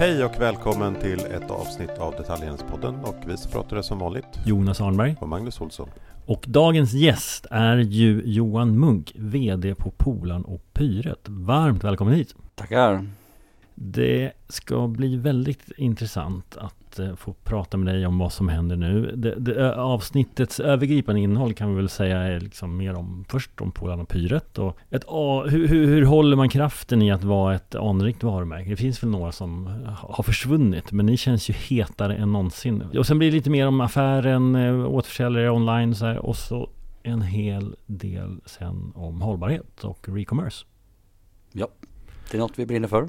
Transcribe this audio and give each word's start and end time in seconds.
Hej 0.00 0.24
och 0.24 0.40
välkommen 0.40 0.94
till 0.94 1.20
ett 1.20 1.50
avsnitt 1.50 1.90
av 1.98 2.14
Detaljhandelspodden 2.16 2.94
och 2.94 3.16
vi 3.26 3.36
som 3.36 3.52
pratar 3.52 3.76
är 3.76 3.82
som 3.82 3.98
vanligt 3.98 4.26
Jonas 4.46 4.80
Arnberg 4.80 5.16
och 5.20 5.28
Magnus 5.28 5.60
Olsson. 5.60 5.88
Och 6.26 6.44
dagens 6.48 6.92
gäst 6.92 7.46
är 7.50 7.76
ju 7.76 8.22
Johan 8.24 8.78
Munk, 8.78 9.12
VD 9.16 9.74
på 9.74 9.90
Polan 9.90 10.44
och 10.44 10.60
Pyret. 10.72 11.28
Varmt 11.28 11.84
välkommen 11.84 12.14
hit! 12.14 12.34
Tackar! 12.54 13.06
Det 13.82 14.32
ska 14.48 14.88
bli 14.88 15.16
väldigt 15.16 15.70
intressant 15.76 16.56
att 16.56 16.98
eh, 16.98 17.14
få 17.14 17.32
prata 17.32 17.76
med 17.76 17.94
dig 17.94 18.06
om 18.06 18.18
vad 18.18 18.32
som 18.32 18.48
händer 18.48 18.76
nu. 18.76 19.12
Det, 19.16 19.34
det, 19.34 19.74
avsnittets 19.74 20.60
övergripande 20.60 21.20
innehåll 21.20 21.54
kan 21.54 21.70
vi 21.70 21.76
väl 21.76 21.88
säga 21.88 22.18
är 22.18 22.40
liksom 22.40 22.76
mer 22.76 22.94
om 22.94 23.24
först 23.28 23.60
om 23.60 23.72
Polarn 23.72 24.00
och 24.00 24.08
Pyret 24.08 24.58
och 24.58 24.78
ett, 24.90 25.04
hur, 25.46 25.68
hur, 25.68 25.86
hur 25.86 26.04
håller 26.04 26.36
man 26.36 26.48
kraften 26.48 27.02
i 27.02 27.10
att 27.10 27.24
vara 27.24 27.54
ett 27.54 27.74
anrikt 27.74 28.22
varumärke? 28.22 28.70
Det 28.70 28.76
finns 28.76 29.02
väl 29.02 29.10
några 29.10 29.32
som 29.32 29.66
eh, 29.66 29.92
har 29.92 30.22
försvunnit 30.22 30.92
men 30.92 31.06
ni 31.06 31.16
känns 31.16 31.50
ju 31.50 31.54
hetare 31.54 32.16
än 32.16 32.32
någonsin. 32.32 32.82
Och 32.98 33.06
sen 33.06 33.18
blir 33.18 33.30
det 33.30 33.36
lite 33.36 33.50
mer 33.50 33.66
om 33.66 33.80
affären, 33.80 34.54
eh, 34.54 34.90
återförsäljare 34.90 35.50
online 35.50 35.90
och 35.90 35.96
så 35.96 36.06
här, 36.06 36.18
och 36.18 36.36
så 36.36 36.70
en 37.02 37.22
hel 37.22 37.76
del 37.86 38.40
sen 38.46 38.92
om 38.94 39.20
hållbarhet 39.20 39.84
och 39.84 40.08
re-commerce. 40.08 40.64
Ja, 41.52 41.68
det 42.30 42.36
är 42.36 42.40
något 42.40 42.58
vi 42.58 42.66
brinner 42.66 42.88
för. 42.88 43.08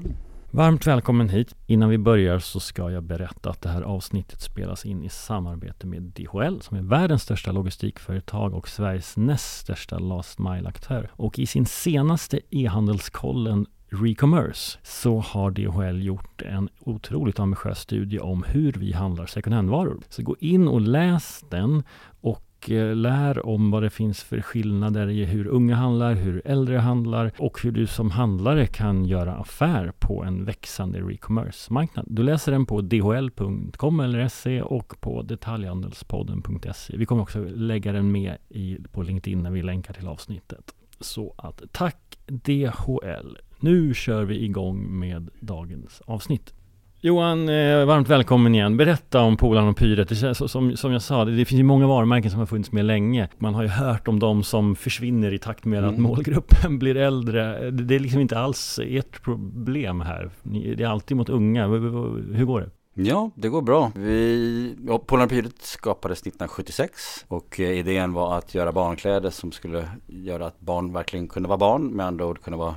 Varmt 0.54 0.86
välkommen 0.86 1.28
hit. 1.28 1.54
Innan 1.66 1.88
vi 1.88 1.98
börjar 1.98 2.38
så 2.38 2.60
ska 2.60 2.90
jag 2.90 3.02
berätta 3.02 3.50
att 3.50 3.62
det 3.62 3.68
här 3.68 3.82
avsnittet 3.82 4.40
spelas 4.40 4.86
in 4.86 5.04
i 5.04 5.08
samarbete 5.08 5.86
med 5.86 6.02
DHL 6.02 6.60
som 6.60 6.76
är 6.76 6.82
världens 6.82 7.22
största 7.22 7.52
logistikföretag 7.52 8.54
och 8.54 8.68
Sveriges 8.68 9.16
näst 9.16 9.60
största 9.60 9.98
last 9.98 10.38
mile-aktör. 10.38 11.10
Och 11.12 11.38
i 11.38 11.46
sin 11.46 11.66
senaste 11.66 12.40
e-handelskollen 12.50 13.66
Recommerce 13.88 14.78
så 14.82 15.20
har 15.20 15.50
DHL 15.50 16.02
gjort 16.02 16.42
en 16.42 16.68
otroligt 16.80 17.40
ambitiös 17.40 17.78
studie 17.78 18.18
om 18.18 18.42
hur 18.42 18.72
vi 18.72 18.92
handlar 18.92 19.26
second 19.26 19.54
hand-varor. 19.54 20.00
Så 20.08 20.22
gå 20.22 20.36
in 20.40 20.68
och 20.68 20.80
läs 20.80 21.44
den 21.50 21.82
och 22.20 22.51
Eh, 22.70 22.96
lär 22.96 23.46
om 23.46 23.70
vad 23.70 23.82
det 23.82 23.90
finns 23.90 24.22
för 24.22 24.40
skillnader 24.40 25.08
i 25.08 25.24
hur 25.24 25.46
unga 25.46 25.74
handlar, 25.74 26.14
hur 26.14 26.42
äldre 26.44 26.78
handlar 26.78 27.32
och 27.38 27.62
hur 27.62 27.72
du 27.72 27.86
som 27.86 28.10
handlare 28.10 28.66
kan 28.66 29.04
göra 29.04 29.34
affär 29.34 29.92
på 29.98 30.24
en 30.24 30.44
växande 30.44 31.00
re-commerce-marknad. 31.00 32.06
Du 32.08 32.22
läser 32.22 32.52
den 32.52 32.66
på 32.66 32.80
dhl.com 32.80 34.00
eller 34.00 34.28
se 34.28 34.62
och 34.62 35.00
på 35.00 35.22
detaljhandelspodden.se. 35.22 36.96
Vi 36.96 37.06
kommer 37.06 37.22
också 37.22 37.44
lägga 37.44 37.92
den 37.92 38.12
med 38.12 38.36
i, 38.48 38.78
på 38.92 39.02
LinkedIn 39.02 39.42
när 39.42 39.50
vi 39.50 39.62
länkar 39.62 39.94
till 39.94 40.08
avsnittet. 40.08 40.74
Så 41.00 41.34
att 41.38 41.62
tack 41.72 42.18
DHL. 42.26 43.38
Nu 43.60 43.94
kör 43.94 44.24
vi 44.24 44.44
igång 44.44 44.98
med 44.98 45.30
dagens 45.40 46.00
avsnitt. 46.00 46.54
Johan, 47.04 47.48
eh, 47.48 47.84
varmt 47.84 48.08
välkommen 48.08 48.54
igen. 48.54 48.76
Berätta 48.76 49.20
om 49.20 49.36
Polarn 49.36 49.68
och 49.68 49.76
Pyret. 49.76 50.36
Som, 50.36 50.76
som 50.76 50.92
jag 50.92 51.02
sa, 51.02 51.24
det, 51.24 51.36
det 51.36 51.44
finns 51.44 51.58
ju 51.58 51.64
många 51.64 51.86
varumärken 51.86 52.30
som 52.30 52.40
har 52.40 52.46
funnits 52.46 52.72
med 52.72 52.84
länge. 52.84 53.28
Man 53.38 53.54
har 53.54 53.62
ju 53.62 53.68
hört 53.68 54.08
om 54.08 54.18
de 54.18 54.42
som 54.42 54.76
försvinner 54.76 55.34
i 55.34 55.38
takt 55.38 55.64
med 55.64 55.78
mm. 55.78 55.90
att 55.90 56.00
målgruppen 56.00 56.78
blir 56.78 56.96
äldre. 56.96 57.70
Det, 57.70 57.84
det 57.84 57.94
är 57.94 57.98
liksom 57.98 58.20
inte 58.20 58.38
alls 58.38 58.80
ert 58.82 59.22
problem 59.22 60.00
här. 60.00 60.30
Det 60.76 60.82
är 60.82 60.86
alltid 60.86 61.16
mot 61.16 61.28
unga. 61.28 61.66
Hur 61.66 62.44
går 62.44 62.60
det? 62.60 62.70
Ja, 62.94 63.30
det 63.34 63.48
går 63.48 63.62
bra. 63.62 63.92
Vi, 63.94 64.76
ja, 64.86 64.98
Polarpyret 64.98 65.62
skapades 65.62 66.20
1976 66.20 67.24
och 67.28 67.60
eh, 67.60 67.78
idén 67.78 68.12
var 68.12 68.38
att 68.38 68.54
göra 68.54 68.72
barnkläder 68.72 69.30
som 69.30 69.52
skulle 69.52 69.88
göra 70.06 70.46
att 70.46 70.60
barn 70.60 70.92
verkligen 70.92 71.28
kunde 71.28 71.48
vara 71.48 71.58
barn. 71.58 71.86
Med 71.86 72.06
andra 72.06 72.26
ord 72.26 72.42
kunna 72.42 72.56
vara 72.56 72.74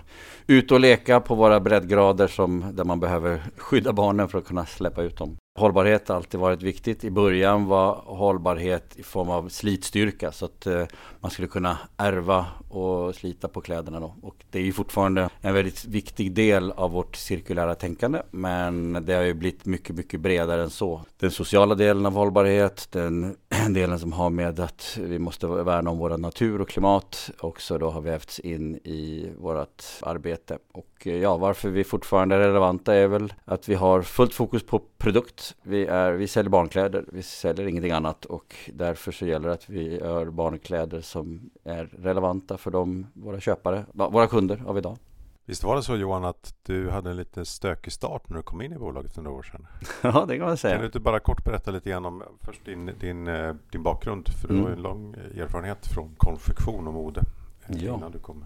ute 0.47 0.73
och 0.73 0.79
leka 0.79 1.19
på 1.19 1.35
våra 1.35 1.59
breddgrader 1.59 2.27
som, 2.27 2.65
där 2.73 2.83
man 2.83 2.99
behöver 2.99 3.43
skydda 3.57 3.93
barnen 3.93 4.29
för 4.29 4.37
att 4.37 4.45
kunna 4.45 4.65
släppa 4.65 5.03
ut 5.03 5.17
dem. 5.17 5.37
Hållbarhet 5.57 6.07
har 6.07 6.15
alltid 6.15 6.39
varit 6.39 6.61
viktigt. 6.61 7.03
I 7.03 7.11
början 7.11 7.65
var 7.65 7.95
hållbarhet 8.05 8.95
i 8.95 9.03
form 9.03 9.29
av 9.29 9.49
slitstyrka 9.49 10.31
så 10.31 10.45
att 10.45 10.67
eh, 10.67 10.83
man 11.19 11.31
skulle 11.31 11.47
kunna 11.47 11.77
ärva 11.97 12.45
och 12.69 13.15
slita 13.15 13.47
på 13.47 13.61
kläderna 13.61 13.99
då. 13.99 14.15
Och 14.21 14.35
det 14.51 14.59
är 14.59 14.63
ju 14.63 14.73
fortfarande 14.73 15.29
en 15.41 15.53
väldigt 15.53 15.85
viktig 15.85 16.33
del 16.33 16.71
av 16.71 16.91
vårt 16.91 17.15
cirkulära 17.15 17.75
tänkande. 17.75 18.21
Men 18.31 18.93
det 19.05 19.13
har 19.13 19.21
ju 19.21 19.33
blivit 19.33 19.65
mycket, 19.65 19.95
mycket 19.95 20.19
bredare 20.19 20.63
än 20.63 20.69
så. 20.69 21.01
Den 21.19 21.31
sociala 21.31 21.75
delen 21.75 22.05
av 22.05 22.13
hållbarhet, 22.13 22.87
den 22.91 23.35
delen 23.73 23.99
som 23.99 24.13
har 24.13 24.29
med 24.29 24.59
att 24.59 24.97
vi 25.01 25.19
måste 25.19 25.47
värna 25.47 25.89
om 25.89 25.97
vår 25.97 26.17
natur 26.17 26.61
och 26.61 26.69
klimat 26.69 27.29
också 27.39 27.77
då 27.77 27.89
har 27.89 28.01
vävts 28.01 28.39
in 28.39 28.75
i 28.75 29.31
vårt 29.37 29.83
arbete. 30.01 30.57
Och 30.71 31.07
eh, 31.07 31.15
ja, 31.15 31.37
varför 31.37 31.69
vi 31.69 31.83
fortfarande 31.83 32.35
är 32.35 32.39
relevanta 32.39 32.95
är 32.95 33.07
väl 33.07 33.33
att 33.45 33.69
vi 33.69 33.75
har 33.75 34.01
fullt 34.01 34.33
fokus 34.33 34.63
på 34.63 34.81
produkt. 34.97 35.55
Vi, 35.63 35.85
är, 35.85 36.11
vi 36.11 36.27
säljer 36.27 36.49
barnkläder, 36.49 37.05
vi 37.07 37.23
säljer 37.23 37.67
ingenting 37.67 37.91
annat 37.91 38.25
och 38.25 38.55
därför 38.73 39.11
så 39.11 39.25
gäller 39.25 39.47
det 39.47 39.53
att 39.53 39.69
vi 39.69 39.97
gör 39.97 40.25
barnkläder 40.25 41.01
som 41.01 41.49
är 41.63 41.85
relevanta 41.85 42.57
för 42.57 42.71
de, 42.71 43.07
våra 43.13 43.39
köpare, 43.39 43.85
våra 43.93 44.27
kunder 44.27 44.63
av 44.67 44.77
idag. 44.77 44.97
Visst 45.47 45.63
var 45.63 45.75
det 45.75 45.83
så 45.83 45.95
Johan 45.95 46.25
att 46.25 46.55
du 46.63 46.89
hade 46.89 47.09
en 47.09 47.17
lite 47.17 47.45
stökig 47.45 47.93
start 47.93 48.29
när 48.29 48.37
du 48.37 48.43
kom 48.43 48.61
in 48.61 48.73
i 48.73 48.77
bolaget 48.77 49.13
för 49.13 49.21
några 49.21 49.37
år 49.37 49.43
sedan? 49.43 49.67
Ja, 50.01 50.25
det 50.27 50.37
kan 50.37 50.47
man 50.47 50.57
säga. 50.57 50.73
Kan 50.73 50.81
du 50.81 50.85
inte 50.85 50.99
bara 50.99 51.19
kort 51.19 51.43
berätta 51.43 51.71
lite 51.71 51.89
grann 51.89 52.05
om 52.05 52.23
först 52.41 52.65
din, 52.65 52.91
din, 52.99 53.27
eh, 53.27 53.55
din 53.71 53.83
bakgrund? 53.83 54.29
För 54.29 54.47
du 54.47 54.53
mm. 54.53 54.63
har 54.63 54.71
ju 54.71 54.75
en 54.75 54.81
lång 54.81 55.13
erfarenhet 55.13 55.87
från 55.87 56.15
konfektion 56.17 56.87
och 56.87 56.93
mode 56.93 57.23
ja. 57.67 57.95
innan 57.95 58.11
du 58.11 58.19
kom. 58.19 58.45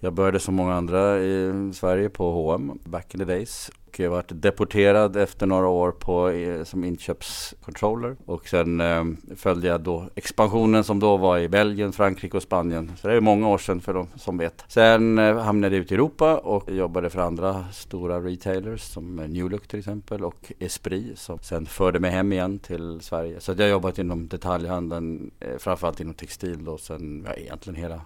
Jag 0.00 0.12
började 0.12 0.40
som 0.40 0.54
många 0.54 0.74
andra 0.74 1.18
i 1.18 1.70
Sverige 1.74 2.08
på 2.08 2.30
H&M 2.30 2.78
back 2.84 3.14
in 3.14 3.18
the 3.18 3.24
days 3.24 3.70
och 3.96 4.00
jag 4.00 4.10
varit 4.10 4.42
deporterad 4.42 5.16
efter 5.16 5.46
några 5.46 5.68
år 5.68 5.92
på, 5.92 6.32
som 6.64 6.84
inköpscontroller. 6.84 8.16
Och 8.26 8.48
sen 8.48 8.80
eh, 8.80 9.04
följde 9.36 9.68
jag 9.68 9.80
då 9.80 10.08
expansionen 10.14 10.84
som 10.84 11.00
då 11.00 11.16
var 11.16 11.38
i 11.38 11.48
Belgien, 11.48 11.92
Frankrike 11.92 12.36
och 12.36 12.42
Spanien. 12.42 12.92
Så 12.96 13.08
det 13.08 13.14
är 13.14 13.20
många 13.20 13.48
år 13.48 13.58
sedan 13.58 13.80
för 13.80 13.94
de 13.94 14.08
som 14.16 14.38
vet. 14.38 14.64
Sen 14.68 15.18
eh, 15.18 15.38
hamnade 15.38 15.76
jag 15.76 15.82
ute 15.82 15.94
i 15.94 15.96
Europa 15.96 16.38
och 16.38 16.70
jobbade 16.70 17.10
för 17.10 17.20
andra 17.20 17.64
stora 17.72 18.20
retailers 18.20 18.80
som 18.80 19.18
eh, 19.18 19.28
New 19.28 19.50
Look 19.50 19.68
till 19.68 19.78
exempel 19.78 20.24
och 20.24 20.52
Esprit 20.58 21.18
som 21.18 21.38
sen 21.38 21.66
förde 21.66 22.00
mig 22.00 22.10
hem 22.10 22.32
igen 22.32 22.58
till 22.58 23.00
Sverige. 23.00 23.40
Så 23.40 23.52
jag 23.52 23.58
har 23.58 23.66
jobbat 23.66 23.98
inom 23.98 24.28
detaljhandeln, 24.28 25.30
eh, 25.40 25.58
framförallt 25.58 26.00
inom 26.00 26.14
textil 26.14 26.64
då 26.64 26.78
sen 26.78 27.26
ja, 27.28 27.34
egentligen 27.34 27.80
hela 27.80 28.00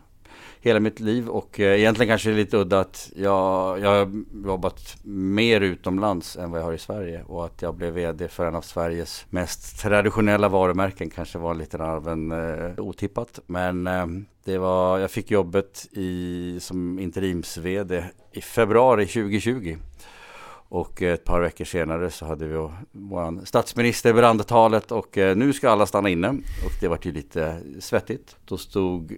hela 0.60 0.81
mitt 0.81 1.00
liv 1.00 1.28
och 1.28 1.60
eh, 1.60 1.81
egentligen 1.81 2.12
kanske 2.12 2.31
lite 2.31 2.56
udda 2.56 2.81
att 2.81 3.10
jag, 3.16 3.81
jag 3.81 3.88
har 3.88 4.10
jobbat 4.44 4.97
mer 5.03 5.60
utomlands 5.60 6.37
än 6.37 6.50
vad 6.50 6.60
jag 6.60 6.65
har 6.65 6.72
i 6.72 6.78
Sverige 6.78 7.22
och 7.22 7.44
att 7.44 7.62
jag 7.62 7.75
blev 7.75 7.94
VD 7.94 8.28
för 8.28 8.47
en 8.47 8.54
av 8.54 8.62
Sveriges 8.62 9.26
mest 9.31 9.81
traditionella 9.81 10.48
varumärken 10.48 11.10
kanske 11.10 11.38
var 11.38 11.54
lite 11.54 11.78
av 11.84 12.09
en 12.09 12.32
eh, 12.32 12.78
otippat. 12.78 13.41
Men 13.47 13.87
eh, 13.87 14.06
det 14.44 14.59
var, 14.59 14.98
jag 14.98 15.10
fick 15.10 15.31
jobbet 15.31 15.87
i, 15.93 16.59
som 16.60 16.98
interims-VD 16.98 18.04
i 18.32 18.41
februari 18.41 19.06
2020. 19.06 19.77
Och 20.69 21.03
eh, 21.03 21.15
ett 21.15 21.25
par 21.25 21.41
veckor 21.41 21.65
senare 21.65 22.10
så 22.10 22.27
hade 22.27 22.47
vi 22.47 22.69
vår 22.92 23.44
statsminister 23.44 24.12
brandtalet 24.12 24.92
och 24.92 25.19
eh, 25.19 25.37
nu 25.37 25.53
ska 25.53 25.71
alla 25.71 25.87
stanna 25.87 26.09
inne. 26.09 26.28
Och 26.65 26.72
det 26.81 26.88
var 26.88 26.98
ju 27.03 27.12
lite 27.12 27.60
svettigt. 27.81 28.37
Då 28.44 28.56
stod 28.56 29.16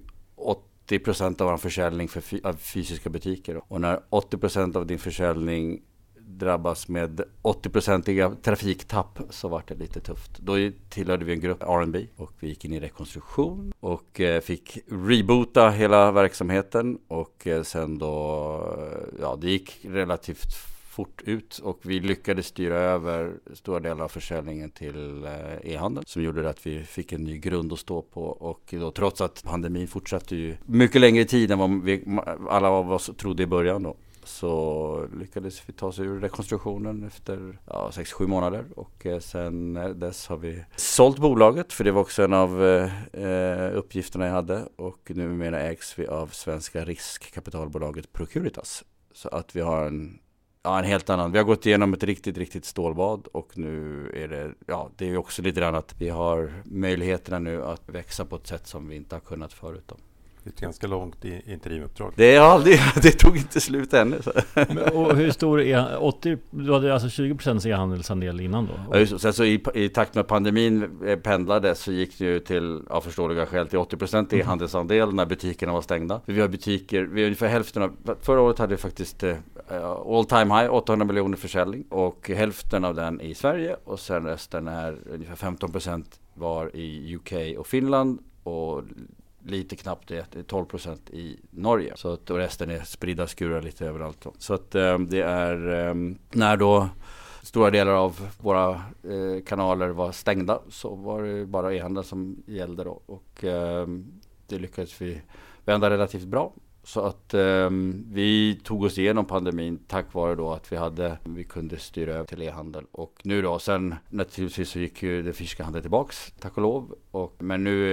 80% 0.92 1.42
av 1.42 1.50
vår 1.50 1.56
försäljning 1.56 2.08
för 2.08 2.46
av 2.46 2.54
fysiska 2.54 3.10
butiker. 3.10 3.60
Och 3.68 3.80
när 3.80 4.00
80% 4.10 4.76
av 4.76 4.86
din 4.86 4.98
försäljning 4.98 5.82
drabbas 6.38 6.88
med 6.88 7.20
80-procentiga 7.42 8.34
trafiktapp 8.42 9.18
så 9.30 9.48
var 9.48 9.62
det 9.66 9.74
lite 9.74 10.00
tufft. 10.00 10.38
Då 10.38 10.54
tillhörde 10.88 11.24
vi 11.24 11.32
en 11.32 11.40
grupp 11.40 11.62
R&B 11.62 12.06
och 12.16 12.32
vi 12.40 12.48
gick 12.48 12.64
in 12.64 12.72
i 12.72 12.80
rekonstruktion 12.80 13.72
och 13.80 14.20
eh, 14.20 14.40
fick 14.40 14.78
reboota 14.90 15.70
hela 15.70 16.12
verksamheten 16.12 16.98
och 17.08 17.46
eh, 17.46 17.62
sen 17.62 17.98
då, 17.98 18.88
ja 19.20 19.38
det 19.40 19.50
gick 19.50 19.84
relativt 19.84 20.72
fort 20.92 21.22
ut 21.24 21.58
och 21.58 21.78
vi 21.82 22.00
lyckades 22.00 22.46
styra 22.46 22.78
över 22.78 23.34
stora 23.52 23.80
delar 23.80 24.04
av 24.04 24.08
försäljningen 24.08 24.70
till 24.70 25.24
eh, 25.24 25.72
e-handeln 25.72 26.06
som 26.06 26.22
gjorde 26.22 26.50
att 26.50 26.66
vi 26.66 26.84
fick 26.84 27.12
en 27.12 27.24
ny 27.24 27.38
grund 27.38 27.72
att 27.72 27.78
stå 27.78 28.02
på. 28.02 28.22
Och 28.22 28.62
då 28.70 28.90
trots 28.90 29.20
att 29.20 29.42
pandemin 29.44 29.88
fortsatte 29.88 30.36
ju 30.36 30.56
mycket 30.66 31.00
längre 31.00 31.24
tid 31.24 31.50
än 31.50 31.58
vad 31.58 31.82
vi, 31.82 32.04
alla 32.48 32.68
av 32.68 32.92
oss 32.92 33.10
trodde 33.16 33.42
i 33.42 33.46
början 33.46 33.82
då 33.82 33.96
så 34.24 35.08
lyckades 35.20 35.68
vi 35.68 35.72
ta 35.72 35.86
oss 35.86 35.98
ur 35.98 36.20
rekonstruktionen 36.20 37.04
efter 37.04 37.58
6-7 37.66 38.26
månader. 38.26 38.64
Och 38.76 39.06
eh, 39.06 39.18
sen 39.18 39.76
eh, 39.76 39.88
dess 39.88 40.26
har 40.26 40.36
vi 40.36 40.64
sålt 40.76 41.18
bolaget 41.18 41.72
för 41.72 41.84
det 41.84 41.92
var 41.92 42.00
också 42.00 42.24
en 42.24 42.32
av 42.32 42.64
eh, 42.64 43.76
uppgifterna 43.76 44.26
jag 44.26 44.32
hade. 44.32 44.68
Och 44.76 45.10
numera 45.14 45.60
ägs 45.60 45.98
vi 45.98 46.06
av 46.06 46.26
svenska 46.26 46.84
riskkapitalbolaget 46.84 48.12
Procuritas. 48.12 48.84
Så 49.14 49.28
att 49.28 49.56
vi 49.56 49.60
har 49.60 49.86
en 49.86 50.18
Ja, 50.64 50.78
en 50.78 50.84
helt 50.84 51.10
annan. 51.10 51.32
Vi 51.32 51.38
har 51.38 51.44
gått 51.44 51.66
igenom 51.66 51.92
ett 51.92 52.02
riktigt, 52.02 52.38
riktigt 52.38 52.64
stålbad 52.64 53.26
och 53.26 53.58
nu 53.58 54.10
är 54.14 54.28
det, 54.28 54.54
ja, 54.66 54.90
det 54.96 55.10
är 55.10 55.16
också 55.16 55.42
lite 55.42 55.60
grann 55.60 55.74
att 55.74 55.94
vi 56.00 56.08
har 56.08 56.52
möjligheterna 56.64 57.38
nu 57.38 57.64
att 57.64 57.88
växa 57.88 58.24
på 58.24 58.36
ett 58.36 58.46
sätt 58.46 58.66
som 58.66 58.88
vi 58.88 58.96
inte 58.96 59.14
har 59.14 59.20
kunnat 59.20 59.52
förut. 59.52 59.84
Då 59.86 59.96
ett 60.46 60.60
ganska 60.60 60.86
långt 60.86 61.24
interimuppdrag. 61.24 62.12
Det, 62.16 62.34
är 62.34 62.40
aldrig, 62.40 62.78
det 63.02 63.10
tog 63.10 63.36
inte 63.36 63.60
slut 63.60 63.94
ännu. 63.94 64.20
Men, 64.54 64.78
och 64.78 65.16
hur 65.16 65.30
stor 65.30 65.60
är 65.60 66.02
80? 66.02 66.38
Du 66.50 66.72
hade 66.72 66.94
alltså 66.94 67.22
20% 67.22 67.68
e-handelsandel 67.68 68.40
innan 68.40 68.66
då? 68.66 68.72
Ja, 68.90 68.98
just, 68.98 69.20
sen 69.20 69.32
så 69.32 69.44
i, 69.44 69.64
i 69.74 69.88
takt 69.88 70.14
med 70.14 70.26
pandemin 70.26 71.02
eh, 71.06 71.18
pendlade 71.18 71.74
så 71.74 71.92
gick 71.92 72.18
det 72.18 72.24
ju 72.24 72.40
till, 72.40 72.82
av 72.90 73.00
förståeliga 73.00 73.46
skäl, 73.46 73.68
till 73.68 73.78
80% 73.78 74.34
e-handelsandel 74.34 75.14
när 75.14 75.26
butikerna 75.26 75.72
var 75.72 75.82
stängda. 75.82 76.20
Vi 76.26 76.40
har 76.40 76.48
butiker, 76.48 77.02
vi 77.02 77.20
har 77.20 77.26
ungefär 77.26 77.48
hälften 77.48 77.82
av, 77.82 78.16
förra 78.20 78.40
året 78.40 78.58
hade 78.58 78.74
vi 78.74 78.80
faktiskt 78.80 79.24
uh, 79.24 79.34
all 80.06 80.24
time 80.24 80.60
high, 80.60 80.74
800 80.74 81.06
miljoner 81.06 81.36
försäljning 81.36 81.84
och 81.90 82.30
hälften 82.34 82.84
av 82.84 82.94
den 82.94 83.20
i 83.20 83.34
Sverige 83.34 83.76
och 83.84 84.00
sen 84.00 84.26
resten 84.26 84.68
är 84.68 84.98
ungefär 85.12 85.36
15% 85.36 86.04
var 86.34 86.76
i 86.76 87.16
UK 87.16 87.58
och 87.58 87.66
Finland 87.66 88.18
och 88.42 88.82
lite 89.44 89.76
knappt 89.76 90.08
det, 90.08 90.42
12 90.46 90.64
procent 90.64 91.10
i 91.10 91.40
Norge. 91.50 91.92
Så 91.96 92.12
att, 92.12 92.30
och 92.30 92.36
resten 92.36 92.70
är 92.70 92.80
spridda 92.80 93.26
skurar 93.26 93.62
lite 93.62 93.86
överallt. 93.86 94.26
Så 94.38 94.54
att 94.54 94.74
eh, 94.74 94.98
det 94.98 95.20
är 95.20 95.88
eh, 95.88 95.94
när 96.30 96.56
då 96.56 96.88
stora 97.42 97.70
delar 97.70 97.92
av 97.92 98.28
våra 98.40 98.70
eh, 99.02 99.44
kanaler 99.46 99.88
var 99.88 100.12
stängda 100.12 100.60
så 100.68 100.94
var 100.94 101.22
det 101.22 101.46
bara 101.46 101.74
e-handeln 101.74 102.04
som 102.04 102.42
gällde 102.46 102.84
då. 102.84 103.02
Och 103.06 103.44
eh, 103.44 103.86
det 104.46 104.58
lyckades 104.58 105.02
vi 105.02 105.22
vända 105.64 105.90
relativt 105.90 106.24
bra. 106.24 106.52
Så 106.84 107.00
att 107.00 107.34
eh, 107.34 107.70
vi 108.12 108.60
tog 108.64 108.82
oss 108.82 108.98
igenom 108.98 109.24
pandemin 109.24 109.78
tack 109.88 110.14
vare 110.14 110.34
då 110.34 110.52
att 110.52 110.72
vi 110.72 110.76
hade, 110.76 111.18
vi 111.24 111.44
kunde 111.44 111.78
styra 111.78 112.12
över 112.12 112.24
till 112.24 112.42
e-handel. 112.42 112.84
Och 112.92 113.20
nu 113.24 113.42
då, 113.42 113.58
sen 113.58 113.94
naturligtvis 114.08 114.70
så 114.70 114.78
gick 114.78 115.02
ju 115.02 115.22
den 115.22 115.34
fysiska 115.34 115.64
handeln 115.64 115.82
tillbaks, 115.82 116.32
tack 116.40 116.56
och 116.56 116.62
lov. 116.62 116.94
Och, 117.10 117.34
men 117.38 117.64
nu 117.64 117.84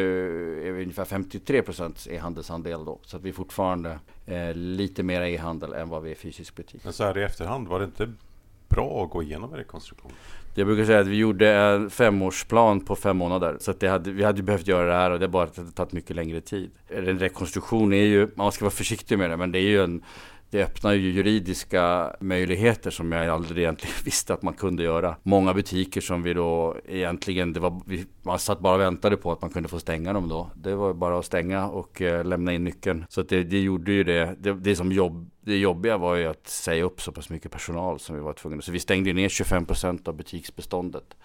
eh, 0.62 0.68
är 0.68 0.71
vi 0.71 0.81
ungefär 0.81 1.06
53 1.06 1.62
procents 1.62 2.07
e-handelsandel 2.07 2.86
då. 2.86 3.00
Så 3.03 3.18
att 3.18 3.24
vi 3.24 3.33
fortfarande 3.33 4.00
eh, 4.25 4.53
lite 4.53 5.03
mer 5.03 5.21
e-handel 5.21 5.74
än 5.74 5.89
vad 5.89 6.03
vi 6.03 6.12
är 6.12 6.15
fysisk 6.15 6.56
butik. 6.56 6.83
Men 6.83 6.94
så 6.94 7.03
här 7.03 7.18
i 7.18 7.24
efterhand, 7.24 7.68
var 7.68 7.80
det 7.80 7.86
inte 7.86 8.13
bra 8.69 9.03
att 9.03 9.09
gå 9.09 9.24
igenom 9.24 9.51
en 9.53 9.57
rekonstruktion? 9.57 10.12
Jag 10.54 10.68
brukar 10.68 10.86
säga 10.86 11.00
att 11.00 11.07
vi 11.07 11.16
gjorde 11.16 11.54
en 11.54 11.90
femårsplan 11.90 12.81
på 12.81 12.96
fem 12.96 13.18
månader. 13.18 13.57
Så 13.60 13.72
att 13.72 13.80
det 13.80 13.88
hade, 13.88 14.12
vi 14.12 14.24
hade 14.24 14.44
behövt 14.44 14.68
göra 14.68 14.88
det 14.88 14.94
här 14.94 15.12
och 15.12 15.19
det 15.19 15.25
har 15.25 15.31
bara 15.31 15.48
tagit 15.48 15.94
mycket 15.94 16.16
längre 16.16 16.42
tid. 16.42 16.72
En 16.88 17.19
rekonstruktion 17.19 17.94
är 17.94 18.04
ju, 18.04 18.28
man 18.36 18.51
ska 18.51 18.66
vara 18.66 18.72
försiktig 18.72 19.18
med 19.18 19.30
det, 19.30 19.38
men 19.38 19.51
det 19.51 19.60
är 19.60 19.69
ju 19.69 19.84
en 19.84 20.04
det 20.51 20.63
öppnar 20.63 20.94
ju 20.94 21.12
juridiska 21.12 22.16
möjligheter 22.19 22.92
som 22.92 23.12
jag 23.12 23.28
aldrig 23.28 23.63
egentligen 23.63 23.96
visste 24.06 24.34
att 24.34 24.42
man 24.42 24.54
kunde 24.54 24.84
göra. 24.84 25.16
Många 25.24 25.54
butiker 25.54 26.01
som 26.01 26.24
vi 26.24 26.34
då 26.34 26.78
egentligen, 26.88 27.54
det 27.54 27.60
var, 27.60 27.81
vi, 27.86 28.06
man 28.22 28.40
satt 28.40 28.60
bara 28.60 28.75
och 28.75 28.81
väntade 28.81 29.18
på 29.18 29.31
att 29.31 29.42
man 29.42 29.51
kunde 29.51 29.69
få 29.69 29.80
stänga 29.80 30.13
dem 30.13 30.30
då. 30.30 30.51
Det 30.56 30.75
var 30.75 30.94
bara 30.94 31.19
att 31.19 31.25
stänga 31.25 31.68
och 31.68 32.01
eh, 32.01 32.25
lämna 32.25 32.54
in 32.54 32.63
nyckeln. 32.63 33.06
Så 33.10 33.22
det, 33.22 33.44
det, 33.44 33.60
gjorde 33.60 33.92
ju 33.92 34.04
det. 34.04 34.36
det. 34.40 34.54
Det 34.54 34.75
som 34.75 34.92
jobb, 34.92 35.30
det 35.42 35.57
jobbiga 35.57 35.98
var 35.98 36.16
ju 36.16 36.25
att 36.28 36.48
säga 36.48 36.84
upp 36.84 37.01
så 37.01 37.12
pass 37.12 37.30
mycket 37.30 37.51
personal 37.51 38.00
som 38.00 38.16
vi 38.16 38.22
var 38.22 38.34
tvungna. 38.34 38.62
Så 38.62 38.72
vi 38.72 38.80
stängde 38.80 39.13
ner 39.13 39.30
25 39.30 39.66
procent 39.66 40.07
av 40.07 40.16
butiksbeståndet 40.16 41.16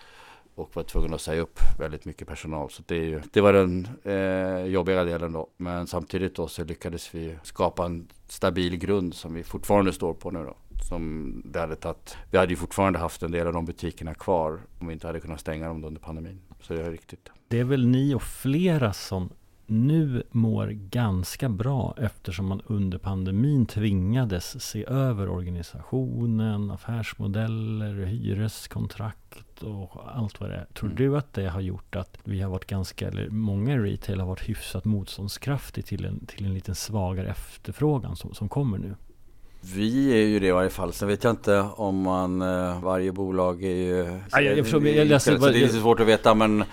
och 0.55 0.77
var 0.77 0.83
tvungen 0.83 1.15
att 1.15 1.21
säga 1.21 1.43
upp 1.43 1.61
väldigt 1.79 2.05
mycket 2.05 2.29
personal. 2.29 2.71
Så 2.71 2.83
det, 2.87 2.97
är 2.97 3.05
ju, 3.05 3.21
det 3.33 3.41
var 3.41 3.53
den 3.53 3.89
eh, 4.03 4.67
jobbiga 4.67 5.05
delen 5.05 5.33
då. 5.33 5.49
Men 5.57 5.87
samtidigt 5.87 6.37
då 6.37 6.49
så 6.49 6.65
lyckades 6.65 7.15
vi 7.15 7.39
skapa 7.43 7.85
en 7.85 8.09
stabil 8.29 8.77
grund 8.77 9.15
som 9.15 9.35
vi 9.35 9.43
fortfarande 9.43 9.93
står 9.93 10.15
på 10.15 10.31
nu 10.31 10.45
då. 10.45 10.57
Som 10.89 11.43
det 11.45 11.61
hade 11.61 11.77
tagit, 11.77 12.17
vi 12.31 12.39
hade 12.39 12.53
ju 12.53 12.57
fortfarande 12.57 12.99
haft 12.99 13.23
en 13.23 13.31
del 13.31 13.47
av 13.47 13.53
de 13.53 13.65
butikerna 13.65 14.15
kvar 14.15 14.61
om 14.81 14.87
vi 14.87 14.93
inte 14.93 15.07
hade 15.07 15.21
kunnat 15.21 15.41
stänga 15.41 15.69
dem 15.69 15.85
under 15.85 16.01
pandemin. 16.01 16.41
Så 16.61 16.75
det 16.75 16.83
är 16.83 16.91
riktigt. 16.91 17.29
Det 17.49 17.61
är 17.61 17.65
väl 17.65 17.87
ni 17.87 18.15
och 18.15 18.23
flera 18.23 18.93
som 18.93 19.31
nu 19.67 20.23
mår 20.31 20.67
ganska 20.67 21.49
bra 21.49 21.95
eftersom 21.99 22.47
man 22.47 22.63
under 22.67 22.99
pandemin 22.99 23.67
tvingades 23.67 24.65
se 24.65 24.85
över 24.87 25.29
organisationen, 25.29 26.71
affärsmodeller, 26.71 28.05
hyreskontrakt 28.05 29.63
och 29.63 29.91
allt 30.15 30.41
vad 30.41 30.51
det 30.51 30.57
är. 30.57 30.67
Tror 30.75 30.91
mm. 30.91 30.97
du 30.97 31.19
att 31.19 31.33
det 31.33 31.49
har 31.49 31.61
gjort 31.61 31.97
att 31.97 32.19
vi 32.25 32.41
har 32.41 32.51
varit 32.51 32.67
ganska, 32.67 33.09
eller 33.09 33.29
många 33.29 33.79
retail 33.79 34.21
har 34.21 34.27
varit 34.27 34.49
hyfsat 34.49 34.85
motståndskraftig 34.85 35.87
till 35.87 36.05
en, 36.05 36.27
till 36.27 36.47
en 36.47 36.55
lite 36.55 36.75
svagare 36.75 37.29
efterfrågan 37.29 38.17
som, 38.17 38.35
som 38.35 38.49
kommer 38.49 38.79
nu? 38.79 38.95
Vi 39.75 40.13
är 40.13 40.27
ju 40.27 40.41
det 40.41 40.47
i 40.47 40.51
varje 40.51 40.71
fall. 40.71 40.93
Sen 40.93 41.09
vet 41.09 41.25
jag 41.25 41.31
inte 41.31 41.61
om 41.61 42.03
man, 42.03 42.43
eh, 42.43 42.83
varje 42.83 43.13
bolag 43.13 43.65
är 43.65 43.69
ju... 43.69 44.21
Aj, 44.31 44.45
jag, 44.45 44.59
jag, 44.59 44.65
förstår, 44.65 44.87
jag, 44.87 45.07
jag, 45.07 45.23
så 45.23 45.31
det 45.31 45.49
är 45.49 45.53
lite 45.53 45.75
svårt 45.75 46.01
att 46.01 46.07
veta 46.07 46.35
men 46.35 46.65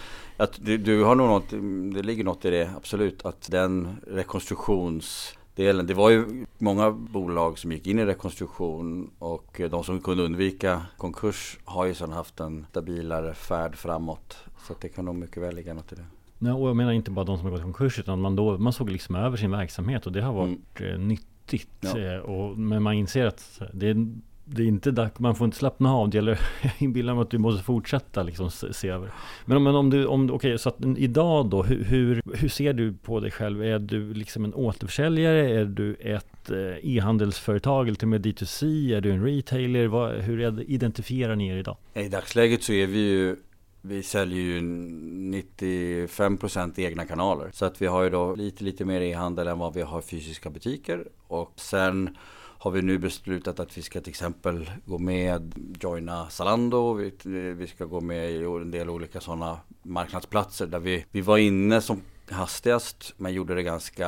att 0.42 0.60
du, 0.62 0.78
du, 0.78 1.04
har 1.04 1.16
nog 1.16 1.28
något, 1.28 1.50
det 1.96 2.04
ligger 2.04 2.24
något 2.24 2.46
i 2.46 2.50
det 2.50 2.74
absolut. 2.78 3.26
Att 3.26 3.52
den 3.52 3.96
rekonstruktionsdelen, 4.08 5.88
det 5.88 5.94
var 5.94 6.10
ju 6.10 6.46
många 6.58 6.92
bolag 6.92 7.60
som 7.60 7.72
gick 7.72 7.88
in 7.88 8.00
i 8.00 8.06
rekonstruktion 8.06 9.12
och 9.20 9.62
de 9.70 9.84
som 9.84 10.02
kunde 10.02 10.24
undvika 10.24 10.82
konkurs 10.98 11.58
har 11.66 11.86
ju 11.86 11.94
sedan 11.94 12.12
haft 12.12 12.40
en 12.40 12.66
stabilare 12.70 13.34
färd 13.34 13.76
framåt. 13.76 14.38
Så 14.68 14.74
det 14.82 14.90
kan 14.90 15.06
nog 15.06 15.16
mycket 15.16 15.44
väl 15.44 15.56
ligga 15.56 15.74
något 15.74 15.92
i 15.92 15.96
det. 15.96 16.06
Nej, 16.38 16.54
och 16.54 16.70
jag 16.70 16.76
menar 16.76 16.92
inte 16.92 17.12
bara 17.12 17.26
de 17.26 17.38
som 17.38 17.46
har 17.46 17.52
gått 17.52 17.60
i 17.60 17.64
konkurs 17.64 18.00
utan 18.00 18.22
man, 18.22 18.36
då, 18.36 18.58
man 18.58 18.74
såg 18.74 18.90
liksom 18.90 19.16
över 19.16 19.38
sin 19.38 19.52
verksamhet 19.52 20.06
och 20.06 20.12
det 20.12 20.22
har 20.22 20.34
varit 20.34 20.80
mm. 20.80 21.08
Nyttigt. 21.08 21.70
Ja. 21.80 22.00
Eh, 22.00 22.20
och, 22.20 22.58
men 22.58 22.84
man 22.84 22.94
inser 22.94 23.26
att 23.26 23.62
det 23.74 23.90
är 23.90 24.08
det 24.56 24.64
är 24.64 24.68
inte 24.68 24.92
dags, 24.92 25.20
man 25.20 25.36
får 25.36 25.46
inte 25.46 25.58
slappna 25.58 25.94
av. 25.94 26.10
Det 26.10 26.18
gäller, 26.18 26.40
jag 26.62 26.72
inbillar 26.78 27.14
mig 27.14 27.22
att 27.22 27.30
du 27.30 27.38
måste 27.38 27.64
fortsätta 27.64 28.24
liksom 28.24 28.52
se 28.52 28.90
över. 28.90 29.12
Men, 29.46 29.64
men 29.64 29.76
om 29.76 29.90
du, 29.90 30.06
om, 30.06 30.26
okej, 30.26 30.36
okay, 30.36 30.58
så 30.58 30.70
att 30.70 30.76
idag 30.98 31.50
då, 31.50 31.64
hur, 31.64 31.84
hur, 31.84 32.22
hur, 32.34 32.50
ser 32.50 32.74
du 32.74 32.94
på 32.94 33.20
dig 33.20 33.32
själv? 33.32 33.64
Är 33.64 33.80
du 33.80 34.14
liksom 34.14 34.46
en 34.46 34.54
återförsäljare? 34.54 35.50
Är 35.50 35.66
du 35.66 35.96
ett 35.96 36.52
eh, 36.52 36.98
e-handelsföretag 36.98 37.88
eller 37.88 37.96
till 37.96 38.06
och 38.06 38.10
med 38.10 38.26
D2C? 38.26 38.96
Är 38.96 39.02
du 39.02 39.12
en 39.12 39.26
retailer? 39.26 39.88
Vad, 39.88 40.16
hur 40.16 40.72
identifierar 40.72 41.36
ni 41.36 41.48
er 41.48 41.56
idag? 41.56 41.78
I 41.94 42.08
dagsläget 42.08 42.64
så 42.64 42.74
är 42.74 42.88
vi 42.88 43.00
ju 43.00 43.36
vi 43.84 44.04
säljer 44.04 44.42
ju 44.42 44.60
95% 44.60 46.80
egna 46.80 47.06
kanaler. 47.06 47.50
Så 47.54 47.66
att 47.66 47.82
vi 47.82 47.86
har 47.86 48.04
ju 48.04 48.10
då 48.10 48.36
lite, 48.36 48.64
lite 48.64 48.86
mer 48.86 49.02
e-handel 49.02 49.48
än 49.48 49.60
vad 49.60 49.74
vi 49.74 49.82
har 49.82 50.02
fysiska 50.02 50.50
butiker. 50.50 51.08
Och 51.28 51.54
sen 51.56 52.18
har 52.62 52.72
vi 52.72 52.82
nu 52.82 52.98
beslutat 52.98 53.60
att 53.60 53.78
vi 53.78 53.82
ska 53.82 54.02
till 54.02 54.10
exempel 54.10 54.72
gå 54.86 54.98
med, 54.98 55.54
joina 55.82 56.30
Zalando, 56.30 56.94
vi, 56.94 57.14
vi 57.54 57.68
ska 57.68 57.86
gå 57.86 58.02
med 58.02 58.32
i 58.32 58.44
en 58.44 58.72
del 58.72 58.90
olika 58.90 59.22
sådana 59.22 59.60
marknadsplatser 59.84 60.68
där 60.68 60.80
vi, 60.80 61.06
vi 61.12 61.22
var 61.22 61.38
inne 61.38 61.82
som 61.82 62.02
hastigast 62.30 63.14
men 63.18 63.34
gjorde 63.34 63.56
det 63.56 63.64
ganska 63.64 64.08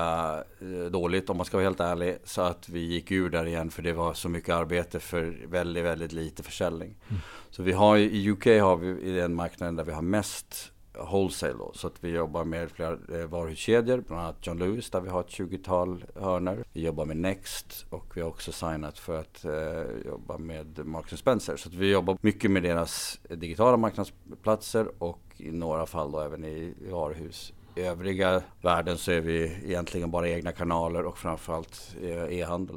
eh, 0.62 0.92
dåligt 0.92 1.30
om 1.30 1.38
man 1.38 1.46
ska 1.46 1.58
vara 1.58 1.66
helt 1.66 1.80
ärlig. 1.80 2.18
Så 2.24 2.42
att 2.42 2.70
vi 2.70 2.80
gick 2.80 3.12
ur 3.12 3.30
där 3.30 3.46
igen 3.46 3.72
för 3.72 3.82
det 3.82 3.94
var 3.94 4.14
så 4.14 4.30
mycket 4.30 4.56
arbete 4.56 5.00
för 5.00 5.38
väldigt, 5.48 5.84
väldigt 5.84 6.12
lite 6.12 6.44
försäljning. 6.44 6.96
Mm. 7.10 7.22
Så 7.50 7.64
vi 7.64 7.72
har 7.72 7.98
i 7.98 8.30
UK 8.32 8.46
har 8.46 8.78
vi 8.78 9.02
i 9.02 9.12
den 9.12 9.36
marknaden 9.36 9.76
där 9.76 9.84
vi 9.84 9.92
har 9.92 10.02
mest 10.02 10.73
wholesale 10.98 11.54
då, 11.54 11.72
så 11.74 11.88
att 11.88 12.04
vi 12.04 12.10
jobbar 12.10 12.44
med 12.44 12.72
flera 12.72 12.92
eh, 12.92 13.28
varuhuskedjor, 13.28 14.04
bland 14.08 14.22
annat 14.22 14.48
John 14.48 14.60
Lewis 14.60 14.90
där 14.90 15.02
vi 15.02 15.10
har 15.10 15.20
ett 15.20 15.28
20-tal 15.28 16.06
hörnor. 16.16 16.64
Vi 16.74 16.86
jobbar 16.86 17.06
med 17.06 17.18
Next 17.18 17.86
och 17.90 18.18
vi 18.18 18.22
har 18.22 18.30
också 18.30 18.52
signat 18.52 19.00
för 19.00 19.20
att 19.20 19.46
eh, 19.46 20.08
jobba 20.08 20.38
med 20.38 20.86
Marks 20.86 21.18
Spencer. 21.18 21.58
Så 21.58 21.70
att 21.70 21.76
vi 21.76 21.92
jobbar 21.92 22.18
mycket 22.22 22.52
med 22.52 22.64
deras 22.64 23.20
digitala 23.30 23.78
marknadsplatser 23.78 24.88
och 24.98 25.22
i 25.38 25.52
några 25.52 25.86
fall 25.86 26.12
då 26.12 26.20
även 26.20 26.44
i 26.44 26.74
varuhus. 26.92 27.54
I 27.76 27.82
övriga 27.82 28.42
världen 28.62 28.98
så 28.98 29.12
är 29.12 29.22
vi 29.22 29.58
egentligen 29.66 30.12
bara 30.12 30.30
egna 30.30 30.52
kanaler 30.52 31.06
och 31.06 31.18
framförallt 31.18 31.96
eh, 32.02 32.40
e-handel. 32.40 32.76